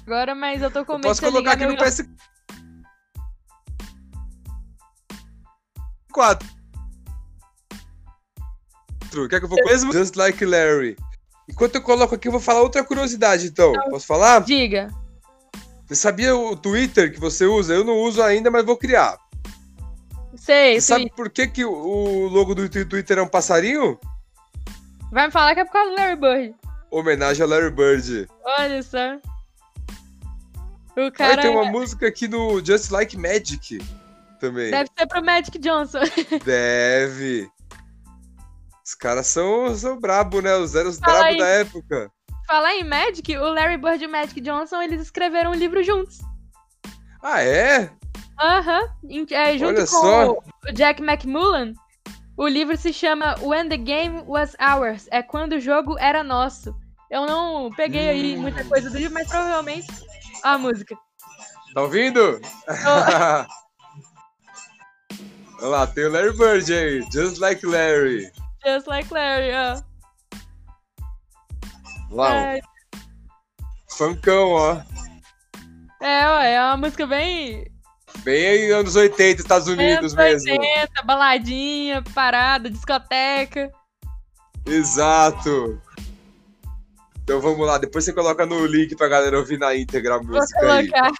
agora, 0.05 0.35
mas 0.35 0.61
eu 0.61 0.71
tô 0.71 0.85
com 0.85 0.93
Eu 0.93 0.99
medo 0.99 1.09
posso 1.09 1.21
de 1.21 1.27
você 1.27 1.33
colocar 1.33 1.53
aqui 1.53 1.65
no 1.67 1.73
meu- 1.73 1.79
PS4. 6.13 6.47
Quer 9.31 9.39
que 9.39 9.47
eu 9.47 9.49
vou 9.49 9.65
mesmo? 9.65 9.93
Just 9.93 10.15
like 10.17 10.45
Larry. 10.45 10.97
Enquanto 11.49 11.77
eu 11.77 11.83
coloco 11.83 12.15
aqui, 12.15 12.29
eu 12.29 12.33
vou 12.33 12.41
falar 12.41 12.61
outra 12.61 12.85
curiosidade, 12.85 13.47
então. 13.47 13.73
Posso 13.89 14.07
falar? 14.07 14.41
Diga. 14.41 14.89
Você 15.87 15.95
sabia 15.95 16.37
o 16.37 16.55
Twitter 16.57 17.13
que 17.13 17.21
você 17.21 17.47
usa? 17.47 17.73
Eu 17.73 17.85
não 17.85 17.95
uso 17.99 18.21
ainda, 18.23 18.51
mas 18.51 18.65
vou 18.67 18.77
criar. 18.77 19.17
Sei, 20.47 20.81
Você 20.81 20.87
sabe 20.87 21.11
por 21.17 21.29
que, 21.29 21.49
que 21.49 21.65
o- 21.65 22.29
logo 22.29 22.55
do 22.55 22.69
Twitter 22.69 23.19
é 23.19 23.23
um 23.23 23.27
passarinho? 23.29 23.99
Vai 25.11 25.27
me 25.27 25.33
falar 25.33 25.55
que 25.55 25.61
é 25.61 25.65
por 25.65 25.73
causa 25.73 25.91
do 25.91 25.97
Larry 25.97 26.15
Bird. 26.17 26.55
Homenagem 26.89 27.43
a 27.43 27.47
Larry 27.49 27.71
Bird. 27.73 28.29
Olha 28.45 28.81
só. 28.81 29.17
O 30.97 31.01
Aí 31.01 31.11
cara 31.11 31.43
tem 31.43 31.51
uma 31.51 31.65
música 31.65 32.07
aqui 32.07 32.29
no 32.29 32.65
Just 32.65 32.91
Like 32.93 33.17
Magic 33.19 33.79
também. 34.39 34.71
deve 34.71 34.89
ser 34.97 35.07
pro 35.09 35.25
Magic 35.25 35.59
Johnson. 35.59 35.99
Deve. 36.45 37.51
Os 38.85 38.95
caras 38.95 39.27
são, 39.27 39.75
são 39.75 39.99
brabo, 39.99 40.41
né? 40.41 40.55
Os 40.55 40.77
eram 40.77 40.89
os 40.91 41.01
brabo 41.01 41.25
aí. 41.25 41.39
da 41.39 41.47
época. 41.49 42.09
Falar 42.47 42.73
em 42.77 42.85
Magic, 42.85 43.37
o 43.37 43.53
Larry 43.53 43.79
Bird 43.79 44.05
e 44.05 44.07
o 44.07 44.11
Magic 44.13 44.41
Johnson, 44.41 44.81
eles 44.81 45.01
escreveram 45.03 45.51
um 45.51 45.55
livro 45.55 45.83
juntos. 45.83 46.19
Ah, 47.21 47.43
é? 47.43 47.91
Aham. 48.41 48.89
Em- 49.09 49.27
é, 49.31 49.53
junto 49.59 49.69
Olha 49.79 49.81
com 49.81 49.87
só. 49.87 50.33
o 50.33 50.43
Jack 50.73 51.03
McMullen. 51.03 51.75
O 52.37 52.47
livro 52.47 52.77
se 52.77 52.93
chama 52.93 53.35
When 53.41 53.69
the 53.69 53.77
Game 53.79 54.23
Was 54.27 54.55
Ours. 54.61 55.09
É 55.11 55.23
quando 55.23 55.53
o 55.55 55.61
jogo 55.61 55.97
era 55.99 56.23
nosso. 56.23 56.75
Eu 57.11 57.25
não 57.27 57.71
peguei 57.75 58.09
aí 58.11 58.37
Hum. 58.37 58.43
muita 58.43 58.63
coisa 58.65 58.91
do 58.91 58.99
livro, 58.99 59.15
mas 59.15 59.29
provavelmente. 59.29 59.87
A 60.43 60.59
música. 60.59 60.95
Tá 61.73 61.83
ouvindo? 61.83 62.41
Olha 65.59 65.69
lá, 65.69 65.87
tem 65.87 66.05
o 66.05 66.13
Larry 66.13 66.37
Bird 66.37 66.73
aí. 66.75 67.01
Just 67.11 67.39
Like 67.39 67.65
Larry. 67.65 68.31
Just 68.67 68.87
like 68.87 69.13
Larry, 69.13 69.53
ó. 69.55 69.81
Lá, 72.11 72.35
É, 72.57 72.61
funkão, 73.97 74.51
ó. 74.51 74.73
é, 76.03 76.27
ó, 76.29 76.41
é 76.41 76.61
uma 76.61 76.77
música 76.77 77.07
bem. 77.07 77.67
Bem 78.27 78.45
aí, 78.45 78.71
anos 78.73 78.97
80, 78.97 79.41
Estados 79.41 79.69
Unidos 79.69 80.13
anos 80.13 80.45
mesmo. 80.45 80.51
80, 80.61 81.03
baladinha, 81.05 82.03
parada, 82.13 82.69
discoteca. 82.69 83.71
Exato. 84.67 85.81
Então 87.23 87.41
vamos 87.41 87.65
lá, 87.65 87.79
depois 87.79 88.05
você 88.05 88.13
coloca 88.13 88.45
no 88.45 88.67
link 88.67 88.97
pra 88.97 89.07
galera 89.07 89.39
ouvir 89.39 89.61
na 89.61 89.77
íntegra 89.77 90.17
a 90.17 90.19
Vou 90.19 90.27
música 90.27 90.59
aí. 90.59 90.91
colocar. 90.91 91.13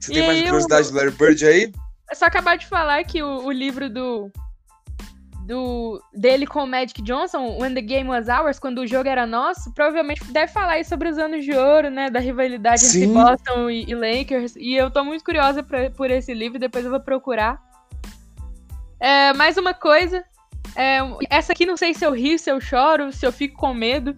Você 0.00 0.10
E 0.10 0.14
tem 0.16 0.26
mais 0.26 0.38
aí, 0.40 0.44
curiosidade 0.46 0.90
do 0.90 0.96
Larry 0.96 1.10
Bird 1.12 1.46
aí? 1.46 1.72
É 2.10 2.14
só 2.16 2.24
acabar 2.24 2.58
de 2.58 2.66
falar 2.66 3.04
que 3.04 3.22
o, 3.22 3.44
o 3.44 3.52
livro 3.52 3.88
do, 3.88 4.32
do 5.46 6.00
dele 6.12 6.46
com 6.46 6.64
o 6.64 6.66
Magic 6.66 7.02
Johnson, 7.02 7.58
When 7.60 7.74
the 7.74 7.80
Game 7.82 8.08
Was 8.08 8.28
Ours, 8.28 8.58
quando 8.58 8.78
o 8.78 8.86
jogo 8.86 9.08
era 9.08 9.26
nosso, 9.26 9.72
provavelmente 9.74 10.24
deve 10.32 10.50
falar 10.52 10.72
aí 10.72 10.84
sobre 10.84 11.08
os 11.08 11.18
anos 11.18 11.44
de 11.44 11.52
ouro, 11.52 11.90
né? 11.90 12.08
Da 12.10 12.18
rivalidade 12.18 12.80
Sim. 12.80 13.04
entre 13.04 13.14
Boston 13.22 13.70
e, 13.70 13.84
e 13.88 13.94
Lakers. 13.94 14.56
E 14.56 14.74
eu 14.74 14.90
tô 14.90 15.04
muito 15.04 15.22
curiosa 15.24 15.62
pra- 15.62 15.90
por 15.90 16.10
esse 16.10 16.32
livro, 16.32 16.58
depois 16.58 16.84
eu 16.84 16.90
vou 16.90 17.00
procurar. 17.00 17.60
É, 18.98 19.32
mais 19.34 19.56
uma 19.56 19.74
coisa. 19.74 20.24
é, 20.76 20.98
essa 21.30 21.52
aqui 21.52 21.64
não 21.66 21.76
sei 21.76 21.94
se 21.94 22.04
eu 22.04 22.10
rio, 22.12 22.36
se 22.38 22.50
eu 22.50 22.60
choro, 22.60 23.12
se 23.12 23.24
eu 23.24 23.30
fico 23.30 23.56
com 23.56 23.72
medo. 23.74 24.16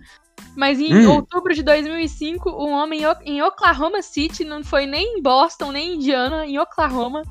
Mas 0.57 0.79
em 0.81 0.95
Hum. 1.07 1.11
outubro 1.17 1.53
de 1.53 1.63
2005, 1.63 2.49
um 2.51 2.71
homem 2.73 3.03
em 3.25 3.43
Oklahoma 3.43 4.01
City, 4.01 4.43
não 4.45 4.65
foi 4.65 4.87
nem 4.87 5.19
em 5.19 5.23
Boston, 5.23 5.71
nem 5.73 5.91
em 5.91 5.95
Indiana, 5.97 6.47
em 6.47 6.59
Oklahoma, 6.59 7.23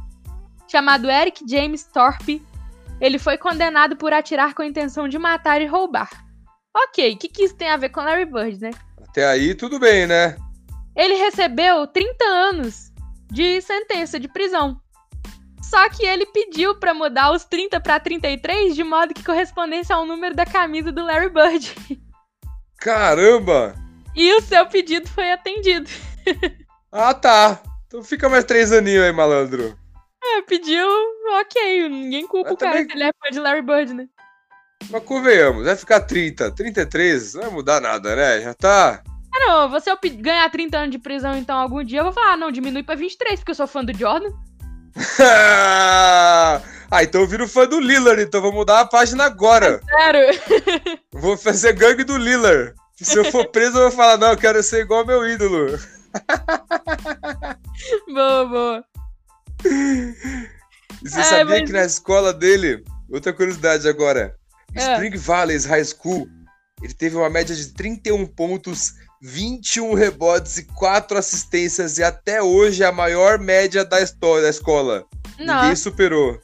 chamado 0.68 1.10
Eric 1.10 1.44
James 1.50 1.84
Thorpe, 1.86 2.40
ele 3.00 3.20
foi 3.20 3.38
condenado 3.38 3.96
por 3.96 4.14
atirar 4.14 4.54
com 4.54 4.62
a 4.62 4.66
intenção 4.66 5.08
de 5.08 5.18
matar 5.18 5.62
e 5.62 5.66
roubar. 5.66 6.10
Ok, 6.76 7.14
o 7.14 7.18
que, 7.18 7.30
que 7.30 7.44
isso 7.44 7.56
tem 7.56 7.70
a 7.70 7.78
ver 7.78 7.90
com 7.90 8.02
Larry 8.02 8.26
Bird, 8.26 8.60
né? 8.60 8.72
Até 9.08 9.26
aí, 9.26 9.56
tudo 9.56 9.80
bem, 9.80 10.06
né? 10.06 10.36
Ele 10.96 11.16
recebeu 11.16 11.88
30 11.88 12.26
anos 12.26 12.92
de 13.32 13.62
sentença 13.62 14.20
de 14.20 14.28
prisão. 14.28 14.80
Só 15.62 15.90
que 15.90 16.06
ele 16.06 16.26
pediu 16.28 16.76
pra 16.76 16.94
mudar 16.94 17.32
os 17.32 17.44
30 17.44 17.80
pra 17.80 18.00
33 18.00 18.76
de 18.76 18.84
modo 18.84 19.14
que 19.14 19.24
correspondesse 19.24 19.92
ao 19.92 20.06
número 20.06 20.36
da 20.36 20.46
camisa 20.46 20.92
do 20.92 21.04
Larry 21.04 21.30
Bird. 21.30 21.76
Caramba! 22.78 23.76
E 24.16 24.34
o 24.36 24.42
seu 24.42 24.66
pedido 24.68 25.08
foi 25.10 25.32
atendido. 25.32 25.90
Ah, 26.98 27.14
tá. 27.14 27.62
Então 27.88 28.02
fica 28.02 28.30
mais 28.30 28.46
três 28.46 28.72
aninhos 28.72 29.04
aí, 29.04 29.12
malandro. 29.12 29.78
É, 30.34 30.42
pediu, 30.42 30.88
ok. 31.40 31.90
Ninguém 31.90 32.28
culpa 32.28 32.50
Mas 32.50 32.54
o 32.54 32.58
cara 32.58 32.84
se 32.84 32.92
ele 32.92 33.04
é 33.04 33.12
fã 33.12 33.32
de 33.32 33.40
Larry 33.40 33.62
Bird, 33.62 33.94
né? 33.94 34.08
Mas 34.90 35.04
convenhamos, 35.04 35.66
vai 35.66 35.76
ficar 35.76 36.02
30, 36.02 36.52
33, 36.52 37.34
não 37.36 37.42
vai 37.44 37.52
mudar 37.52 37.82
nada, 37.82 38.16
né? 38.16 38.42
Já 38.42 38.54
tá. 38.54 39.04
Ah, 39.34 39.40
não, 39.40 39.70
você 39.70 39.92
ganhar 40.18 40.50
30 40.50 40.78
anos 40.78 40.92
de 40.92 41.00
prisão, 41.00 41.36
então, 41.36 41.58
algum 41.58 41.84
dia, 41.84 42.00
eu 42.00 42.04
vou 42.06 42.14
falar, 42.14 42.34
ah, 42.34 42.38
não, 42.38 42.52
diminui 42.52 42.84
pra 42.84 42.96
23, 42.96 43.40
porque 43.40 43.52
eu 43.52 43.56
sou 43.56 43.68
fã 43.68 43.84
do 43.84 43.98
Jordan. 43.98 44.30
ah, 46.90 47.04
então 47.04 47.22
eu 47.22 47.28
viro 47.28 47.48
fã 47.48 47.68
do 47.68 47.80
Lillard, 47.80 48.22
então 48.22 48.42
vou 48.42 48.54
mudar 48.54 48.82
a 48.82 48.86
página 48.86 49.26
agora. 49.26 49.82
Sério. 49.90 50.40
Vou 51.12 51.38
fazer 51.38 51.74
gangue 51.74 52.04
do 52.04 52.18
Lillard. 52.18 52.74
Se 52.96 53.18
eu 53.18 53.26
for 53.26 53.46
preso, 53.48 53.78
eu 53.78 53.84
vou 53.84 53.92
falar, 53.92 54.18
não, 54.18 54.32
eu 54.32 54.38
quero 54.38 54.62
ser 54.62 54.82
igual 54.82 55.02
ao 55.02 55.06
meu 55.06 55.30
ídolo. 55.30 55.78
boa, 58.08 58.46
boa. 58.46 58.86
E 59.66 61.10
você 61.10 61.20
É, 61.20 61.24
sabia 61.24 61.46
mas- 61.46 61.64
que 61.66 61.72
na 61.74 61.84
escola 61.86 62.34
dele, 62.34 62.84
outra 63.10 63.34
curiosidade 63.34 63.88
agora, 63.88 64.36
É. 64.74 64.94
Spring 64.94 65.18
Valley 65.18 65.58
High 65.58 65.86
School, 65.86 66.28
ele 66.82 66.94
teve 66.94 67.16
uma 67.16 67.30
média 67.30 67.56
de 67.56 67.74
31 67.74 68.26
pontos, 68.26 68.94
21 69.22 69.94
rebotes 69.94 70.58
e 70.58 70.64
4 70.64 71.18
assistências, 71.18 71.98
e 71.98 72.04
até 72.04 72.42
hoje 72.42 72.84
é 72.84 72.86
a 72.86 72.92
maior 72.92 73.40
média 73.40 73.84
da 73.86 74.02
história 74.02 74.44
da 74.44 74.50
escola. 74.50 75.06
Ninguém 75.38 75.48
Nossa, 75.48 75.76
superou. 75.76 76.40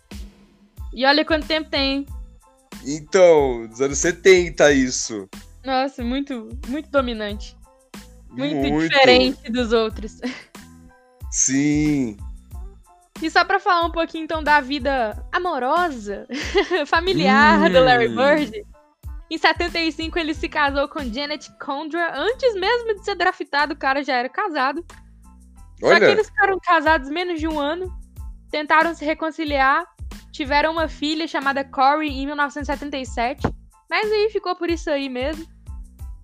e 0.93 1.05
olha 1.05 1.23
quanto 1.25 1.47
tempo 1.47 1.69
tem? 1.69 2.05
Então, 2.85 3.67
dos 3.67 3.79
anos 3.81 3.97
70 3.99 4.71
isso. 4.71 5.29
Nossa, 5.63 6.03
muito, 6.03 6.49
muito 6.67 6.89
dominante. 6.89 7.55
Muito, 8.31 8.79
diferente 8.79 9.51
dos 9.51 9.71
outros. 9.73 10.19
Sim. 11.31 12.17
E 13.21 13.29
só 13.29 13.43
pra 13.45 13.59
falar 13.59 13.85
um 13.85 13.91
pouquinho 13.91 14.23
então 14.23 14.43
da 14.43 14.59
vida 14.59 15.23
amorosa, 15.31 16.27
familiar 16.87 17.69
do 17.69 17.83
Larry 17.83 18.07
Hum. 18.09 18.15
Bird. 18.15 18.65
Em 19.29 19.37
75 19.37 20.19
ele 20.19 20.33
se 20.33 20.49
casou 20.49 20.87
com 20.89 20.99
Janet 21.01 21.49
Condra. 21.57 22.11
Antes 22.13 22.53
mesmo 22.55 22.95
de 22.95 23.05
ser 23.05 23.15
draftado, 23.15 23.73
o 23.73 23.77
cara 23.77 24.03
já 24.03 24.15
era 24.15 24.27
casado. 24.27 24.83
Só 25.79 25.87
que 25.87 25.93
Olha, 25.93 26.05
eles 26.11 26.27
ficaram 26.27 26.59
casados 26.59 27.09
menos 27.09 27.39
de 27.39 27.47
um 27.47 27.57
ano. 27.59 27.89
Tentaram 28.51 28.93
se 28.93 29.05
reconciliar. 29.05 29.85
Tiveram 30.31 30.73
uma 30.73 30.87
filha 30.87 31.27
chamada 31.27 31.63
Corey 31.63 32.09
em 32.09 32.25
1977. 32.25 33.41
Mas 33.89 34.11
aí 34.11 34.29
ficou 34.31 34.55
por 34.55 34.69
isso 34.69 34.89
aí 34.89 35.07
mesmo. 35.07 35.45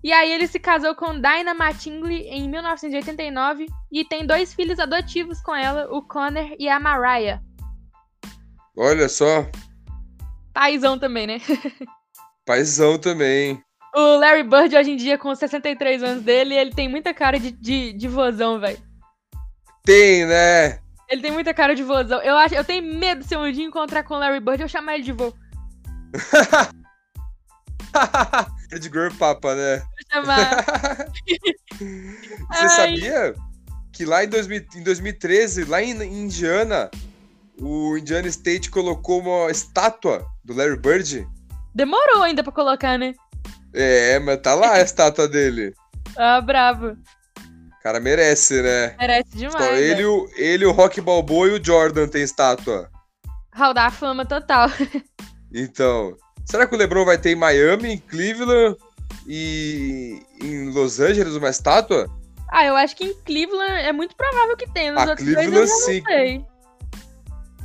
E 0.02 0.12
aí 0.12 0.32
ele 0.32 0.46
se 0.46 0.60
casou 0.60 0.94
com 0.94 1.14
Dinah 1.14 1.54
Mattingly 1.54 2.28
em 2.28 2.48
1989 2.48 3.66
e 3.90 4.04
tem 4.04 4.24
dois 4.24 4.54
filhos 4.54 4.78
adotivos 4.78 5.40
com 5.40 5.54
ela, 5.54 5.88
o 5.90 6.02
Connor 6.02 6.54
e 6.58 6.68
a 6.68 6.78
Mariah. 6.78 7.40
olha 8.76 9.08
só. 9.08 9.46
Paizão 10.54 10.98
também, 10.98 11.26
né? 11.26 11.38
Paizão 12.46 12.98
também. 12.98 13.60
O 13.94 14.18
Larry 14.18 14.44
Bird 14.44 14.76
hoje 14.76 14.92
em 14.92 14.96
dia 14.96 15.18
com 15.18 15.34
63 15.34 16.02
anos 16.02 16.22
dele, 16.22 16.54
ele 16.54 16.72
tem 16.72 16.88
muita 16.88 17.12
cara 17.12 17.38
de, 17.38 17.50
de, 17.50 17.92
de 17.92 18.08
vozão, 18.08 18.60
velho. 18.60 18.78
Tem, 19.84 20.24
né? 20.26 20.78
Ele 21.08 21.22
tem 21.22 21.32
muita 21.32 21.52
cara 21.52 21.74
de 21.74 21.82
vozão. 21.82 22.22
Eu 22.22 22.36
acho, 22.36 22.54
eu 22.54 22.64
tenho 22.64 22.82
medo 22.82 23.24
se 23.24 23.36
um 23.36 23.50
dia 23.50 23.64
encontrar 23.64 24.04
com 24.04 24.14
o 24.14 24.18
Larry 24.18 24.40
Bird 24.40 24.62
eu 24.62 24.68
chamar 24.68 24.94
ele 24.94 25.04
de 25.04 25.12
vô. 25.12 25.32
Red 28.70 28.82
Girl 28.82 29.10
Papa, 29.18 29.54
né? 29.54 29.82
Você 32.50 32.68
sabia 32.68 33.34
que 33.92 34.04
lá 34.04 34.24
em, 34.24 34.28
2000 34.28 34.66
em 34.76 34.82
2013, 34.82 35.64
lá 35.64 35.82
em 35.82 35.92
em 36.02 36.24
Indiana, 36.24 36.90
o 37.60 37.96
Indiana 37.96 38.28
State 38.28 38.70
colocou 38.70 39.20
uma 39.20 39.50
estátua 39.50 40.26
do 40.44 40.54
Larry 40.54 40.76
Bird? 40.76 41.26
Demorou 41.74 42.22
ainda 42.22 42.42
pra 42.42 42.52
colocar, 42.52 42.98
né? 42.98 43.14
É, 43.72 44.18
mas 44.18 44.40
tá 44.40 44.54
lá 44.54 44.74
a 44.74 44.80
estátua 44.80 45.28
dele. 45.28 45.74
Ah, 46.16 46.40
bravo. 46.40 46.96
O 47.36 47.82
cara 47.82 48.00
merece, 48.00 48.60
né? 48.60 48.96
Merece 48.98 49.30
Só 49.30 49.36
demais. 49.36 49.78
ele, 49.78 50.02
né? 50.02 50.08
o, 50.08 50.28
ele, 50.36 50.66
o 50.66 50.72
Rock 50.72 51.00
Balboa 51.00 51.48
e 51.48 51.52
o 51.52 51.64
Jordan 51.64 52.08
tem 52.08 52.22
estátua. 52.22 52.90
Hall 53.52 53.72
da 53.72 53.88
fama 53.90 54.24
total. 54.26 54.68
Então, 55.52 56.16
será 56.48 56.66
que 56.66 56.74
o 56.74 56.78
LeBron 56.78 57.04
vai 57.04 57.18
ter 57.18 57.30
em 57.30 57.36
Miami, 57.36 57.92
em 57.92 57.98
Cleveland 57.98 58.76
e 59.26 60.20
em 60.42 60.70
Los 60.70 61.00
Angeles 61.00 61.34
uma 61.34 61.48
estátua? 61.50 62.08
Ah, 62.50 62.64
eu 62.64 62.76
acho 62.76 62.96
que 62.96 63.04
em 63.04 63.14
Cleveland 63.24 63.72
é 63.86 63.92
muito 63.92 64.16
provável 64.16 64.56
que 64.56 64.68
tenha. 64.72 64.92
Nos 64.92 65.02
Ah, 65.02 65.10
outros 65.10 65.24
dois 65.26 65.36
eu 65.36 65.42
Cleveland, 65.52 65.70
sim. 65.84 66.02
sei. 66.06 66.44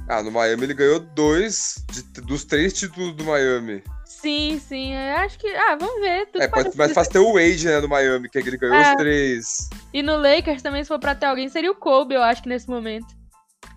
Ah, 0.10 0.22
no 0.22 0.32
Miami 0.32 0.64
ele 0.64 0.74
ganhou 0.74 1.00
dois 1.00 1.84
de- 1.90 2.22
dos 2.22 2.44
três 2.44 2.74
títulos 2.74 3.16
do 3.16 3.24
Miami. 3.24 3.82
Sim, 4.06 4.62
sim. 4.68 4.94
Eu 4.94 5.16
acho 5.18 5.38
que. 5.40 5.48
Ah, 5.48 5.78
vamos 5.80 6.02
ver. 6.02 6.26
Tudo 6.28 6.42
É, 6.44 6.48
mais 6.50 6.66
acontecer. 6.68 6.94
fácil 6.94 7.12
ter 7.14 7.20
o 7.20 7.34
Wade, 7.34 7.66
né, 7.66 7.80
no 7.80 7.88
Miami, 7.90 8.30
que 8.30 8.38
ele 8.38 8.58
ganhou 8.58 8.76
É. 8.76 8.90
os 8.92 8.96
três. 8.98 9.70
E 9.94 10.02
no 10.04 10.18
Lakers 10.18 10.62
também, 10.62 10.84
se 10.84 10.88
for 10.90 11.00
pra 11.00 11.16
ter 11.16 11.26
alguém, 11.26 11.48
seria 11.50 11.72
o 11.72 11.76
Kobe, 11.76 12.16
eu 12.16 12.22
acho 12.24 12.44
que 12.44 12.50
nesse 12.50 12.70
momento. 12.70 13.08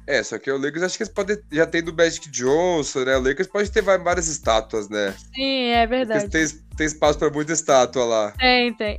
É, 0.06 0.22
só 0.22 0.38
que 0.38 0.50
o 0.50 0.56
Lakers 0.56 0.84
acho 0.84 0.96
que 0.96 1.02
eles 1.02 1.12
podem. 1.12 1.36
Já 1.50 1.66
tem 1.66 1.82
do 1.82 1.92
Magic 1.92 2.30
Johnson, 2.30 3.00
né? 3.00 3.16
O 3.16 3.20
Lakers 3.20 3.48
pode 3.48 3.70
ter 3.70 3.82
várias 3.82 4.28
estátuas, 4.28 4.88
né? 4.88 5.14
Sim, 5.34 5.70
é 5.70 5.86
verdade. 5.86 6.28
tem, 6.28 6.46
tem 6.76 6.86
espaço 6.86 7.18
pra 7.18 7.30
muita 7.30 7.52
estátua 7.52 8.04
lá. 8.04 8.30
Tem, 8.38 8.72
tem. 8.74 8.96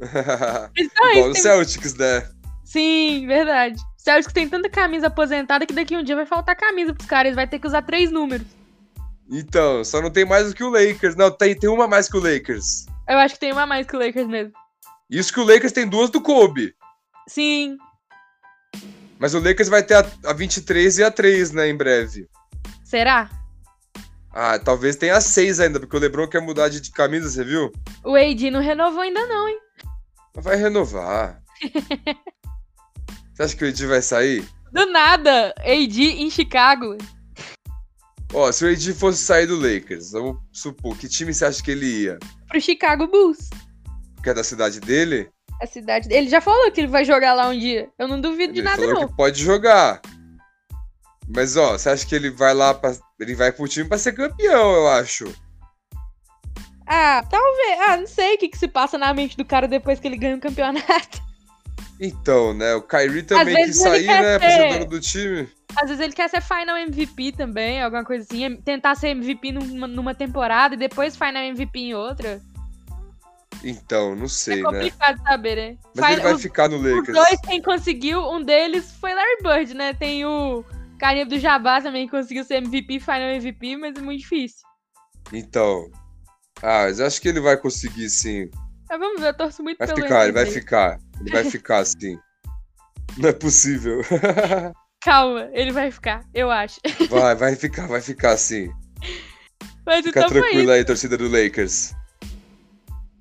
Então 0.76 1.10
Igual 1.12 1.28
no 1.28 1.36
Celtics, 1.36 1.94
né? 1.94 2.28
Sim, 2.64 3.26
verdade. 3.26 3.80
Celtics 3.96 4.32
tem 4.32 4.48
tanta 4.48 4.68
camisa 4.68 5.06
aposentada 5.06 5.64
que 5.64 5.72
daqui 5.72 5.96
um 5.96 6.02
dia 6.02 6.16
vai 6.16 6.26
faltar 6.26 6.56
camisa 6.56 6.92
pros 6.92 7.06
caras. 7.06 7.34
Vai 7.34 7.46
ter 7.46 7.58
que 7.58 7.66
usar 7.66 7.82
três 7.82 8.10
números. 8.10 8.46
Então, 9.30 9.84
só 9.84 10.02
não 10.02 10.10
tem 10.10 10.24
mais 10.24 10.48
do 10.48 10.54
que 10.54 10.64
o 10.64 10.68
Lakers. 10.68 11.16
Não, 11.16 11.30
tem, 11.30 11.58
tem 11.58 11.70
uma 11.70 11.86
mais 11.86 12.08
que 12.08 12.16
o 12.16 12.20
Lakers. 12.20 12.86
Eu 13.08 13.18
acho 13.18 13.34
que 13.34 13.40
tem 13.40 13.52
uma 13.52 13.66
mais 13.66 13.86
que 13.86 13.96
o 13.96 13.98
Lakers 13.98 14.26
mesmo. 14.26 14.52
Isso 15.08 15.32
que 15.32 15.40
o 15.40 15.44
Lakers 15.44 15.72
tem 15.72 15.88
duas 15.88 16.10
do 16.10 16.20
Kobe. 16.20 16.74
Sim. 17.28 17.76
Mas 19.18 19.34
o 19.34 19.38
Lakers 19.38 19.68
vai 19.68 19.82
ter 19.82 19.94
a, 19.94 20.06
a 20.24 20.32
23 20.32 20.98
e 20.98 21.04
a 21.04 21.10
3, 21.10 21.52
né, 21.52 21.68
em 21.68 21.76
breve. 21.76 22.28
Será? 22.84 23.30
Ah, 24.32 24.58
talvez 24.58 24.96
tenha 24.96 25.16
a 25.16 25.20
6 25.20 25.60
ainda, 25.60 25.78
porque 25.78 25.96
o 25.96 26.00
LeBron 26.00 26.26
quer 26.26 26.40
mudar 26.40 26.68
de, 26.68 26.90
camisa, 26.90 27.30
você 27.30 27.44
viu? 27.44 27.72
O 28.04 28.16
AD 28.16 28.50
não 28.50 28.60
renovou 28.60 29.00
ainda 29.00 29.24
não, 29.26 29.48
hein? 29.48 29.58
Vai 30.34 30.56
renovar. 30.56 31.40
você 33.32 33.42
acha 33.42 33.56
que 33.56 33.64
o 33.64 33.68
Ed 33.68 33.86
vai 33.86 34.02
sair? 34.02 34.44
Do 34.72 34.86
nada, 34.86 35.54
AD 35.58 36.02
em 36.02 36.28
Chicago. 36.28 36.98
Ó, 38.32 38.50
se 38.50 38.64
o 38.64 38.68
Ed 38.68 38.92
fosse 38.94 39.18
sair 39.18 39.46
do 39.46 39.56
Lakers, 39.56 40.10
vamos 40.10 40.38
supor, 40.52 40.98
que 40.98 41.08
time 41.08 41.32
você 41.32 41.44
acha 41.44 41.62
que 41.62 41.70
ele 41.70 41.86
ia? 41.86 42.18
Pro 42.48 42.60
Chicago 42.60 43.06
Bulls. 43.06 43.50
Que 44.20 44.30
é 44.30 44.34
da 44.34 44.42
cidade 44.42 44.80
dele? 44.80 45.30
A 45.60 45.66
cidade. 45.66 46.12
Ele 46.12 46.28
já 46.28 46.40
falou 46.40 46.70
que 46.70 46.80
ele 46.80 46.88
vai 46.88 47.04
jogar 47.04 47.34
lá 47.34 47.48
um 47.48 47.58
dia. 47.58 47.88
Eu 47.98 48.08
não 48.08 48.20
duvido 48.20 48.52
de 48.52 48.60
Ele 48.60 48.68
nada, 48.68 48.82
falou 48.82 48.94
não. 48.94 49.08
que 49.08 49.16
pode 49.16 49.42
jogar. 49.42 50.00
Mas, 51.28 51.56
ó, 51.56 51.72
você 51.72 51.88
acha 51.88 52.06
que 52.06 52.14
ele 52.14 52.30
vai 52.30 52.52
lá 52.52 52.74
pra. 52.74 52.94
Ele 53.18 53.34
vai 53.34 53.50
pro 53.50 53.68
time 53.68 53.88
pra 53.88 53.96
ser 53.96 54.12
campeão, 54.12 54.72
eu 54.74 54.88
acho. 54.88 55.32
Ah, 56.86 57.24
talvez. 57.30 57.80
Ah, 57.88 57.96
não 57.96 58.06
sei 58.06 58.34
o 58.34 58.38
que, 58.38 58.48
que 58.48 58.58
se 58.58 58.68
passa 58.68 58.98
na 58.98 59.14
mente 59.14 59.36
do 59.36 59.44
cara 59.44 59.66
depois 59.66 59.98
que 59.98 60.06
ele 60.06 60.18
ganha 60.18 60.36
um 60.36 60.40
campeonato. 60.40 61.22
Então, 62.00 62.52
né? 62.52 62.74
O 62.74 62.82
Kyrie 62.82 63.22
também 63.22 63.54
quis 63.66 63.78
sair, 63.78 64.06
né? 64.06 64.38
Ser 64.40 64.72
dono 64.72 64.86
do 64.90 65.00
time. 65.00 65.48
Às 65.76 65.88
vezes 65.88 66.00
ele 66.00 66.12
quer 66.12 66.28
ser 66.28 66.42
final 66.42 66.76
MVP 66.76 67.32
também, 67.32 67.80
alguma 67.80 68.04
coisa 68.04 68.24
assim. 68.24 68.56
Tentar 68.56 68.96
ser 68.96 69.10
MVP 69.10 69.52
numa, 69.52 69.86
numa 69.86 70.12
temporada 70.12 70.74
e 70.74 70.78
depois 70.78 71.16
final 71.16 71.42
MVP 71.42 71.78
em 71.78 71.94
outra. 71.94 72.42
Então, 73.62 74.14
não 74.14 74.26
É 74.26 74.28
sei, 74.28 74.56
né? 74.56 74.62
complicado 74.62 75.22
saber, 75.22 75.56
né? 75.56 75.78
Mas 75.94 76.12
ele 76.12 76.20
vai 76.22 76.34
os, 76.34 76.42
ficar 76.42 76.68
no 76.68 76.76
os 76.76 76.82
Lakers. 76.82 77.16
dois, 77.16 77.40
quem 77.40 77.62
conseguiu, 77.62 78.20
um 78.20 78.42
deles 78.42 78.92
foi 79.00 79.14
Larry 79.14 79.42
Bird, 79.42 79.74
né? 79.74 79.94
Tem 79.94 80.24
o 80.24 80.64
carinha 80.98 81.26
do 81.26 81.38
Jabá 81.38 81.80
também 81.80 82.06
que 82.06 82.10
conseguiu 82.10 82.44
ser 82.44 82.56
MVP, 82.56 83.00
final 83.00 83.20
MVP, 83.20 83.76
mas 83.76 83.96
é 83.96 84.00
muito 84.00 84.20
difícil. 84.20 84.66
Então. 85.32 85.90
Ah, 86.62 86.84
mas 86.84 87.00
acho 87.00 87.20
que 87.20 87.28
ele 87.28 87.40
vai 87.40 87.56
conseguir 87.56 88.08
sim. 88.10 88.50
Mas 88.88 88.98
vamos 88.98 89.20
ver, 89.20 89.28
eu 89.28 89.36
torço 89.36 89.62
muito 89.62 89.78
Vai 89.78 89.88
pelo 89.88 90.02
ficar, 90.02 90.24
ele 90.24 90.32
vai 90.32 90.46
ficar. 90.46 90.98
Ele 91.20 91.30
vai 91.30 91.44
ficar 91.50 91.78
assim. 91.78 92.18
Não 93.16 93.28
é 93.28 93.32
possível. 93.32 94.00
Calma, 95.02 95.48
ele 95.52 95.72
vai 95.72 95.90
ficar, 95.90 96.24
eu 96.32 96.50
acho. 96.50 96.80
Vai, 97.10 97.34
vai 97.34 97.56
ficar, 97.56 97.86
vai 97.86 98.00
ficar 98.00 98.32
assim. 98.32 98.70
Mas 99.86 100.04
Fica 100.04 100.20
então 100.20 100.30
tranquilo 100.30 100.70
aí, 100.70 100.82
torcida 100.84 101.16
do 101.18 101.28
Lakers. 101.28 101.94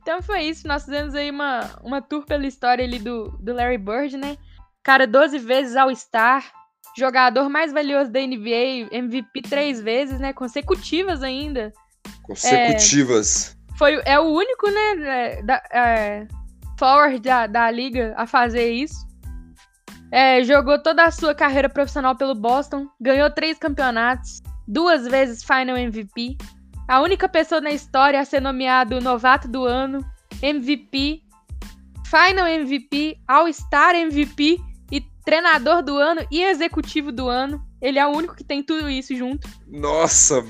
Então 0.04 0.22
foi 0.22 0.44
isso. 0.44 0.68
Nós 0.68 0.84
fizemos 0.84 1.16
aí 1.16 1.32
uma, 1.32 1.80
uma 1.82 2.02
tour 2.02 2.26
pela 2.26 2.46
história 2.46 2.84
ali 2.84 3.00
do, 3.00 3.30
do 3.40 3.54
Larry 3.54 3.78
Bird, 3.78 4.18
né? 4.18 4.38
Cara, 4.84 5.08
12 5.08 5.40
vezes 5.40 5.76
All-Star. 5.78 6.44
Jogador 6.96 7.50
mais 7.50 7.72
valioso 7.72 8.12
da 8.12 8.20
NBA, 8.20 8.90
MVP 8.92 9.42
três 9.44 9.82
vezes, 9.82 10.20
né? 10.20 10.34
Consecutivas 10.34 11.24
ainda. 11.24 11.72
Consecutivas. 12.22 13.58
Foi, 13.78 14.00
é 14.06 14.20
o 14.20 14.26
único, 14.26 14.70
né? 14.70 14.92
é, 15.06 15.42
Da, 15.42 15.64
é, 15.72 16.28
forward 16.78 17.20
da, 17.20 17.48
da 17.48 17.72
liga 17.72 18.14
a 18.18 18.28
fazer 18.28 18.72
isso. 18.72 19.08
É, 20.12 20.44
jogou 20.44 20.78
toda 20.84 21.06
a 21.06 21.12
sua 21.12 21.34
carreira 21.34 21.70
profissional 21.70 22.16
pelo 22.16 22.36
Boston. 22.36 22.88
Ganhou 23.02 23.32
três 23.32 23.58
campeonatos. 23.58 24.42
Duas 24.68 25.08
vezes 25.08 25.44
Final 25.44 25.78
MVP. 25.78 26.38
A 26.94 27.02
única 27.02 27.28
pessoa 27.28 27.60
na 27.60 27.72
história 27.72 28.20
a 28.22 28.24
ser 28.24 28.40
nomeado 28.40 29.02
novato 29.02 29.48
do 29.48 29.66
ano, 29.66 30.06
MVP, 30.44 31.24
Final 32.06 32.46
MVP, 32.46 33.18
All-Star 33.28 33.96
MVP 33.96 34.60
e 34.92 35.02
treinador 35.26 35.82
do 35.82 35.98
ano 35.98 36.24
e 36.30 36.44
executivo 36.44 37.12
do 37.12 37.28
ano. 37.28 37.66
Ele 37.82 37.98
é 37.98 38.06
o 38.06 38.12
único 38.12 38.36
que 38.36 38.44
tem 38.44 38.62
tudo 38.62 38.88
isso 38.92 39.16
junto. 39.16 39.50
Nossa, 39.68 40.46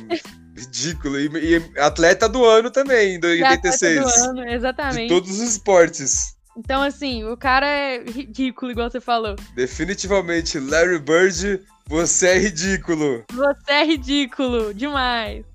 ridículo. 0.54 1.18
E, 1.18 1.30
e 1.30 1.80
atleta 1.80 2.28
do 2.28 2.44
ano 2.44 2.70
também, 2.70 3.16
em 3.16 3.20
E 3.24 3.42
atleta 3.42 3.70
86. 3.70 4.04
Do 4.04 4.30
ano, 4.32 4.46
De 4.46 4.54
exatamente. 4.54 5.08
todos 5.08 5.32
os 5.32 5.40
esportes. 5.40 6.36
Então, 6.58 6.82
assim, 6.82 7.24
o 7.24 7.38
cara 7.38 7.68
é 7.68 8.04
ridículo, 8.04 8.70
igual 8.70 8.92
você 8.92 9.00
falou. 9.00 9.38
Definitivamente, 9.56 10.60
Larry 10.60 11.00
Bird, 11.00 11.62
você 11.88 12.28
é 12.28 12.38
ridículo. 12.38 13.24
Você 13.32 13.72
é 13.72 13.86
ridículo 13.86 14.74
demais. 14.74 15.53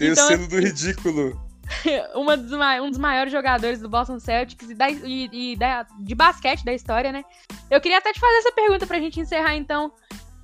Tem 0.00 0.08
Então, 0.12 0.24
o 0.24 0.28
selo 0.28 0.48
do 0.48 0.58
ridículo. 0.58 1.38
Uma 2.16 2.36
dos 2.38 2.50
um 2.52 2.88
dos 2.88 2.98
maiores 2.98 3.30
jogadores 3.30 3.80
do 3.80 3.88
Boston 3.88 4.18
Celtics 4.18 4.70
e, 4.70 4.74
da- 4.74 4.90
e- 4.90 5.52
e 5.52 5.56
da- 5.56 5.86
de 6.00 6.14
basquete 6.14 6.64
da 6.64 6.72
história, 6.72 7.12
né? 7.12 7.22
Eu 7.70 7.80
queria 7.82 7.98
até 7.98 8.10
te 8.12 8.18
fazer 8.18 8.38
essa 8.38 8.50
pergunta 8.52 8.86
pra 8.86 8.98
gente 8.98 9.20
encerrar, 9.20 9.54
então. 9.56 9.92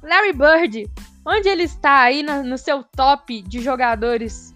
Larry 0.02 0.34
Bird, 0.34 0.86
onde 1.26 1.48
ele 1.48 1.62
está 1.62 2.02
aí 2.02 2.22
na- 2.22 2.42
no 2.42 2.58
seu 2.58 2.84
top 2.84 3.40
de 3.42 3.60
jogadores, 3.60 4.54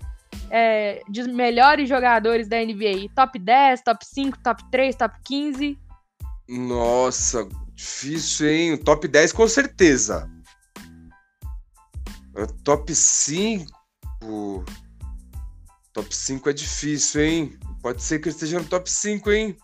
é, 0.50 1.00
de 1.08 1.22
melhores 1.24 1.88
jogadores 1.88 2.46
da 2.46 2.58
NBA? 2.58 3.08
Top 3.16 3.38
10, 3.38 3.80
top 3.82 4.04
5, 4.06 4.38
top 4.38 4.62
3, 4.70 4.94
top 4.94 5.16
15? 5.24 5.78
Nossa, 6.46 7.48
difícil, 7.74 8.48
hein? 8.48 8.76
Top 8.76 9.08
10 9.08 9.32
com 9.32 9.48
certeza. 9.48 10.30
É, 12.36 12.46
Top 12.62 12.94
5. 12.94 13.64
Top 16.00 16.16
5 16.16 16.48
é 16.48 16.52
difícil, 16.54 17.20
hein? 17.22 17.58
Pode 17.82 18.02
ser 18.02 18.18
que 18.20 18.28
ele 18.28 18.34
esteja 18.34 18.58
no 18.58 18.64
top 18.64 18.90
5, 18.90 19.30
hein? 19.32 19.54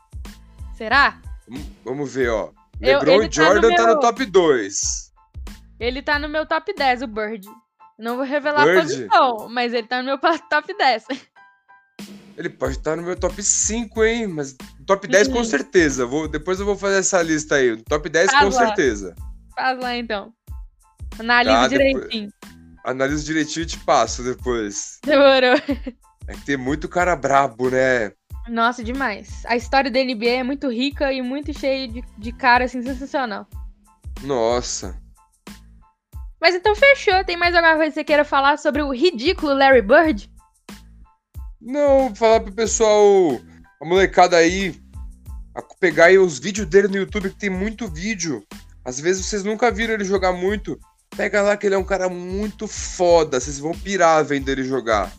Será? 0.77 1.19
Vamos- 1.83 2.13
ver, 2.13 2.29
ó. 2.29 2.51
LeBron 2.79 3.23
e 3.23 3.29
tá 3.31 3.41
no 3.41 3.51
Jordan 3.55 3.75
tá 3.75 3.85
meu- 3.87 3.95
no 3.95 4.01
top 4.01 4.27
2. 4.27 5.13
Ele 5.81 6.03
tá 6.03 6.19
no 6.19 6.29
meu 6.29 6.45
top 6.45 6.75
10, 6.75 7.01
o 7.01 7.07
Bird. 7.07 7.49
Não 7.99 8.17
vou 8.17 8.25
revelar 8.27 8.61
a 8.61 8.65
Bird? 8.67 8.83
posição, 8.83 9.49
mas 9.49 9.73
ele 9.73 9.87
tá 9.87 10.03
no 10.03 10.05
meu 10.05 10.19
top 10.51 10.77
10. 10.77 11.05
Ele 12.37 12.51
pode 12.51 12.73
estar 12.77 12.97
no 12.97 13.03
meu 13.03 13.17
top 13.17 13.43
5, 13.43 14.05
hein? 14.05 14.27
Mas 14.27 14.55
top 14.87 15.09
10 15.09 15.29
com 15.29 15.39
Uhum. 15.39 15.45
certeza. 15.45 16.05
Vou, 16.05 16.29
depois 16.29 16.61
eu 16.61 16.67
vou 16.67 16.77
fazer 16.77 16.99
essa 16.99 17.23
lista 17.23 17.55
aí. 17.55 17.83
Top 17.85 18.07
10 18.11 18.31
Faz 18.31 18.45
com 18.55 18.61
lá. 18.61 18.67
certeza. 18.67 19.15
Faz 19.55 19.79
lá 19.81 19.97
então. 19.97 20.35
Analisa 21.19 21.57
Tá, 21.63 21.69
depois- 21.69 21.93
direitinho. 21.95 22.31
Analiso 22.85 23.25
direitinho 23.25 23.63
e 23.65 23.67
te 23.67 23.79
passo 23.79 24.23
depois. 24.23 24.99
Demorou. 25.03 25.57
É 26.29 26.35
que 26.35 26.45
tem 26.45 26.57
muito 26.57 26.89
cara 26.89 27.15
brabo, 27.15 27.71
né? 27.71 28.13
Nossa, 28.49 28.83
demais. 28.83 29.43
A 29.47 29.57
história 29.57 29.91
da 29.91 30.03
NBA 30.03 30.31
é 30.31 30.43
muito 30.43 30.69
rica 30.71 31.13
e 31.13 31.21
muito 31.21 31.53
cheia 31.59 31.89
de, 31.89 32.05
de 32.17 32.33
cara, 32.33 32.65
assim, 32.65 32.83
sensacional. 32.83 33.47
Nossa. 34.23 34.97
Mas 36.41 36.55
então 36.55 36.75
fechou. 36.75 37.25
Tem 37.25 37.37
mais 37.37 37.55
alguma 37.55 37.75
coisa 37.77 37.91
que 37.91 37.95
você 37.95 38.05
queira 38.05 38.25
falar 38.25 38.59
sobre 38.59 38.83
o 38.83 38.93
ridículo 38.93 39.55
Larry 39.55 39.83
Bird? 39.83 40.31
Não, 41.61 42.15
falar 42.15 42.41
pro 42.41 42.53
pessoal, 42.53 43.41
a 43.83 43.85
molecada 43.85 44.37
aí, 44.37 44.81
a 45.55 45.63
pegar 45.81 46.07
aí 46.07 46.19
os 46.19 46.39
vídeos 46.39 46.67
dele 46.69 46.87
no 46.87 46.97
YouTube, 46.97 47.31
que 47.31 47.39
tem 47.39 47.51
muito 47.51 47.89
vídeo. 47.89 48.45
Às 48.85 49.01
vezes 49.01 49.27
vocês 49.27 49.43
nunca 49.43 49.71
viram 49.71 49.95
ele 49.95 50.05
jogar 50.05 50.33
muito. 50.33 50.79
Pega 51.17 51.43
lá 51.43 51.57
que 51.57 51.67
ele 51.67 51.75
é 51.75 51.79
um 51.79 51.85
cara 51.85 52.09
muito 52.09 52.69
foda. 52.69 53.41
Vocês 53.41 53.59
vão 53.59 53.73
pirar 53.73 54.25
vendo 54.25 54.49
ele 54.49 54.63
jogar. 54.63 55.11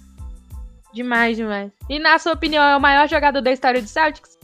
Demais, 0.98 1.38
demais. 1.38 1.72
E 1.88 2.00
na 2.00 2.18
sua 2.18 2.34
opinião, 2.34 2.64
é 2.64 2.76
o 2.76 2.82
maior 2.82 3.08
jogador 3.08 3.40
da 3.40 3.52
história 3.52 3.80
do 3.80 3.88
Celtics? 3.88 4.36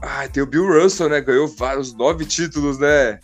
Ah, 0.00 0.26
tem 0.26 0.42
o 0.42 0.46
Bill 0.46 0.66
Russell, 0.66 1.10
né? 1.10 1.20
Ganhou 1.20 1.46
vários, 1.46 1.92
nove 1.92 2.24
títulos, 2.24 2.78
né? 2.78 3.20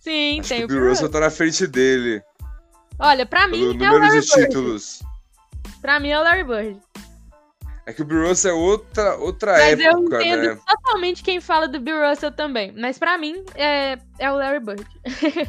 Sim, 0.00 0.40
Acho 0.40 0.48
tem 0.48 0.62
o 0.62 0.64
o 0.64 0.68
Bill 0.68 0.78
Russell 0.78 0.90
Russell. 1.06 1.10
tá 1.10 1.20
na 1.20 1.30
frente 1.30 1.66
dele. 1.66 2.22
Olha, 2.98 3.26
pra 3.26 3.46
Pelo 3.46 3.74
mim 3.74 3.84
é 3.84 3.90
o 3.90 3.98
Larry 3.98 4.20
de 4.22 4.26
Bird. 4.26 4.46
títulos. 4.48 5.02
Pra 5.82 6.00
mim 6.00 6.08
é 6.08 6.18
o 6.18 6.22
Larry 6.22 6.44
Bird. 6.44 6.80
É 7.84 7.92
que 7.92 8.00
o 8.00 8.04
Bill 8.06 8.26
Russell 8.26 8.52
é 8.52 8.54
outra, 8.54 9.16
outra 9.16 9.52
Mas 9.52 9.78
eu 9.78 9.90
época, 9.90 10.22
entendo 10.24 10.54
né? 10.54 10.60
totalmente 10.66 11.22
quem 11.22 11.40
fala 11.42 11.68
do 11.68 11.78
Bill 11.78 12.08
Russell 12.08 12.32
também. 12.32 12.72
Mas 12.72 12.98
pra 12.98 13.18
mim, 13.18 13.44
é, 13.54 13.98
é 14.18 14.32
o 14.32 14.36
Larry 14.36 14.60
Bird. 14.60 14.86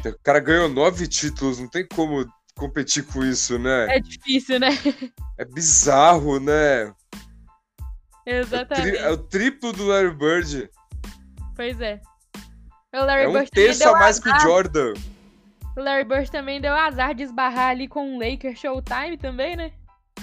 O 0.06 0.22
cara 0.22 0.40
ganhou 0.40 0.68
nove 0.68 1.06
títulos, 1.08 1.58
não 1.58 1.68
tem 1.68 1.86
como 1.88 2.26
competir 2.56 3.04
com 3.04 3.24
isso, 3.24 3.58
né? 3.58 3.96
É 3.96 4.00
difícil, 4.00 4.58
né? 4.60 4.68
É 5.38 5.44
bizarro, 5.44 6.38
né? 6.40 6.92
É 8.26 8.38
Exatamente. 8.40 8.96
é 8.96 9.10
o 9.10 9.16
triplo 9.16 9.72
do 9.72 9.84
Larry 9.86 10.14
Bird. 10.14 10.70
Pois 11.56 11.80
é. 11.80 12.00
O 12.94 13.04
Larry 13.04 13.24
É 13.24 13.28
um 13.28 13.32
Bird 13.32 13.50
também 13.50 13.66
terço 13.66 13.80
deu 13.80 13.94
a 13.94 13.98
mais 13.98 14.18
que 14.18 14.28
o 14.28 14.32
azar. 14.32 14.46
Jordan. 14.46 14.94
O 15.76 15.80
Larry 15.80 16.04
Bird 16.04 16.30
também 16.30 16.60
deu 16.60 16.72
azar 16.74 17.14
de 17.14 17.24
esbarrar 17.24 17.70
ali 17.70 17.88
com 17.88 18.16
o 18.16 18.18
Lakers 18.18 18.58
Showtime 18.60 19.18
também, 19.18 19.56
né? 19.56 19.72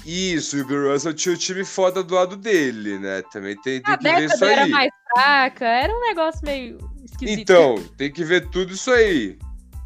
Isso, 0.05 0.57
e 0.57 0.61
o 0.61 0.65
Bill 0.65 0.91
Russell 0.91 1.13
tinha 1.13 1.35
o 1.35 1.37
time 1.37 1.63
foda 1.63 2.01
do 2.01 2.15
lado 2.15 2.35
dele, 2.35 2.97
né? 2.97 3.21
Também 3.31 3.55
tem, 3.61 3.81
tem 3.81 3.93
A 3.93 3.97
que 3.97 4.03
ver 4.03 4.23
isso 4.23 4.39
década 4.39 4.51
era 4.51 4.63
aí. 4.63 4.71
mais 4.71 4.89
fraca, 5.13 5.65
era 5.65 5.93
um 5.93 5.99
negócio 5.99 6.39
meio 6.43 6.77
esquisito. 7.03 7.39
Então, 7.39 7.75
tem 7.97 8.11
que 8.11 8.23
ver 8.23 8.49
tudo 8.49 8.73
isso 8.73 8.89
aí. 8.89 9.37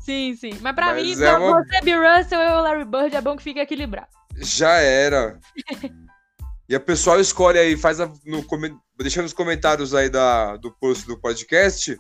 Sim, 0.06 0.36
sim. 0.36 0.52
Mas 0.62 0.76
pra 0.76 0.94
Mas 0.94 1.18
mim, 1.18 1.24
é 1.24 1.38
uma- 1.38 1.64
você, 1.64 1.82
Bill 1.82 2.00
Russell 2.00 2.40
e 2.40 2.48
o 2.48 2.62
Larry 2.62 2.86
Bird, 2.86 3.16
é 3.16 3.22
bom 3.22 3.36
que 3.36 3.42
fique 3.42 3.60
equilibrado. 3.60 4.08
Já 4.38 4.74
era. 4.74 5.40
e 6.70 6.76
a 6.76 6.80
pessoal 6.80 7.20
escolhe 7.20 7.58
aí, 7.58 7.76
faz 7.76 8.00
a, 8.00 8.06
no, 8.24 8.46
deixa 9.00 9.24
nos 9.24 9.34
comentários 9.34 9.96
aí 9.96 10.08
da, 10.08 10.58
do 10.58 10.72
post 10.72 11.08
do 11.08 11.20
podcast. 11.20 11.98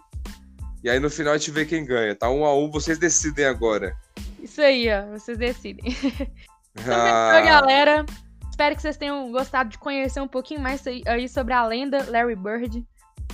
E 0.83 0.89
aí 0.89 0.99
no 0.99 1.09
final 1.09 1.33
a 1.33 1.37
gente 1.37 1.49
vê 1.49 1.65
quem 1.65 1.83
ganha, 1.83 2.13
tá? 2.15 2.29
Um 2.29 2.45
a 2.45 2.55
um, 2.55 2.69
vocês 2.69 2.99
decidem 2.99 3.45
agora. 3.45 3.95
Isso 4.39 4.61
aí, 4.61 4.87
ó. 4.91 5.07
Vocês 5.17 5.37
decidem. 5.37 5.85
Então, 6.77 6.93
Ah, 6.93 7.39
galera. 7.39 8.05
Espero 8.49 8.75
que 8.75 8.81
vocês 8.81 8.97
tenham 8.97 9.31
gostado 9.31 9.69
de 9.69 9.77
conhecer 9.77 10.19
um 10.19 10.27
pouquinho 10.27 10.59
mais 10.59 10.83
aí 10.85 11.29
sobre 11.29 11.53
a 11.53 11.65
lenda 11.65 12.05
Larry 12.09 12.35
Bird. 12.35 12.85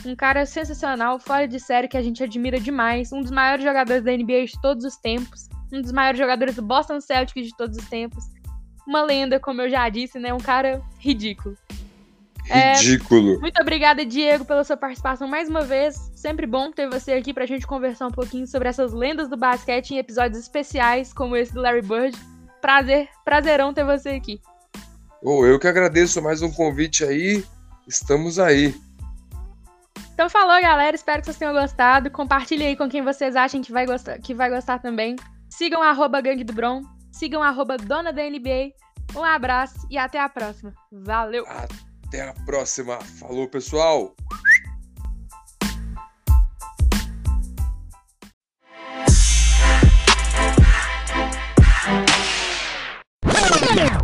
Um 0.06 0.16
cara 0.16 0.46
sensacional, 0.46 1.20
fora 1.20 1.48
de 1.48 1.60
série, 1.60 1.88
que 1.88 1.98
a 1.98 2.02
gente 2.02 2.24
admira 2.24 2.60
demais. 2.60 3.12
Um 3.12 3.22
dos 3.22 3.32
maiores 3.32 3.64
jogadores 3.64 4.04
da 4.04 4.12
NBA 4.12 4.46
de 4.46 4.62
todos 4.62 4.84
os 4.84 4.98
tempos. 4.98 5.48
Um 5.72 5.82
dos 5.82 5.92
maiores 5.92 6.20
jogadores 6.20 6.56
do 6.56 6.62
Boston 6.62 7.00
Celtics 7.00 7.48
de 7.48 7.56
todos 7.56 7.78
os 7.78 7.86
tempos. 7.88 8.24
Uma 8.88 9.04
lenda, 9.04 9.40
como 9.40 9.62
eu 9.62 9.70
já 9.70 9.88
disse, 9.90 10.18
né? 10.18 10.34
Um 10.34 10.40
cara 10.40 10.82
ridículo. 11.00 11.56
É, 12.50 12.74
ridículo. 12.76 13.40
Muito 13.40 13.62
obrigada, 13.62 14.06
Diego, 14.06 14.44
pela 14.44 14.64
sua 14.64 14.76
participação 14.76 15.28
mais 15.28 15.48
uma 15.48 15.62
vez. 15.62 16.12
Sempre 16.16 16.46
bom 16.48 16.72
ter 16.72 16.90
você 16.90 17.14
aqui 17.14 17.34
pra 17.34 17.46
gente 17.46 17.68
conversar 17.68 18.08
um 18.08 18.12
pouquinho 18.12 18.48
sobre 18.48 18.68
essas 18.68 18.94
lendas 18.94 19.30
do 19.30 19.38
basquete 19.38 19.92
em 19.92 19.98
episódios 19.98 20.40
especiais, 20.40 21.14
como 21.14 21.36
esse 21.36 21.54
do 21.54 21.62
Larry 21.62 21.82
Bird. 21.82 22.18
Prazer, 22.60 23.08
prazerão 23.24 23.74
ter 23.74 23.86
você 23.86 24.10
aqui. 24.10 24.42
Ô, 25.22 25.46
eu 25.46 25.60
que 25.60 25.68
agradeço 25.68 26.22
mais 26.22 26.42
um 26.42 26.52
convite 26.52 27.04
aí. 27.04 27.44
Estamos 27.88 28.40
aí. 28.40 28.76
Então 30.14 30.30
falou, 30.30 30.62
galera. 30.62 30.96
Espero 30.96 31.22
que 31.22 31.26
vocês 31.26 31.38
tenham 31.38 31.54
gostado. 31.54 32.12
Compartilhe 32.12 32.66
aí 32.66 32.76
com 32.76 32.90
quem 32.90 33.02
vocês 33.02 33.36
acham 33.36 33.62
que 33.62 33.72
vai 33.72 33.86
gostar, 33.86 34.20
que 34.20 34.34
vai 34.34 34.50
gostar 34.50 34.80
também. 34.80 35.16
Sigam 35.50 35.82
arroba 35.82 36.22
Gangue 36.22 36.44
do 36.44 36.54
Bron. 36.54 36.82
Sigam 37.12 37.42
arroba 37.42 37.78
Dona 37.78 38.14
da 38.14 38.22
NBA. 38.24 38.72
Um 39.16 39.24
abraço 39.24 39.88
e 39.90 39.98
até 39.98 40.20
a 40.20 40.30
próxima. 40.30 40.74
Valeu! 40.92 41.46
Até 41.48 42.30
a 42.30 42.34
próxima. 42.46 43.00
Falou, 43.20 43.48
pessoal! 43.48 44.16
Yeah. 53.76 54.01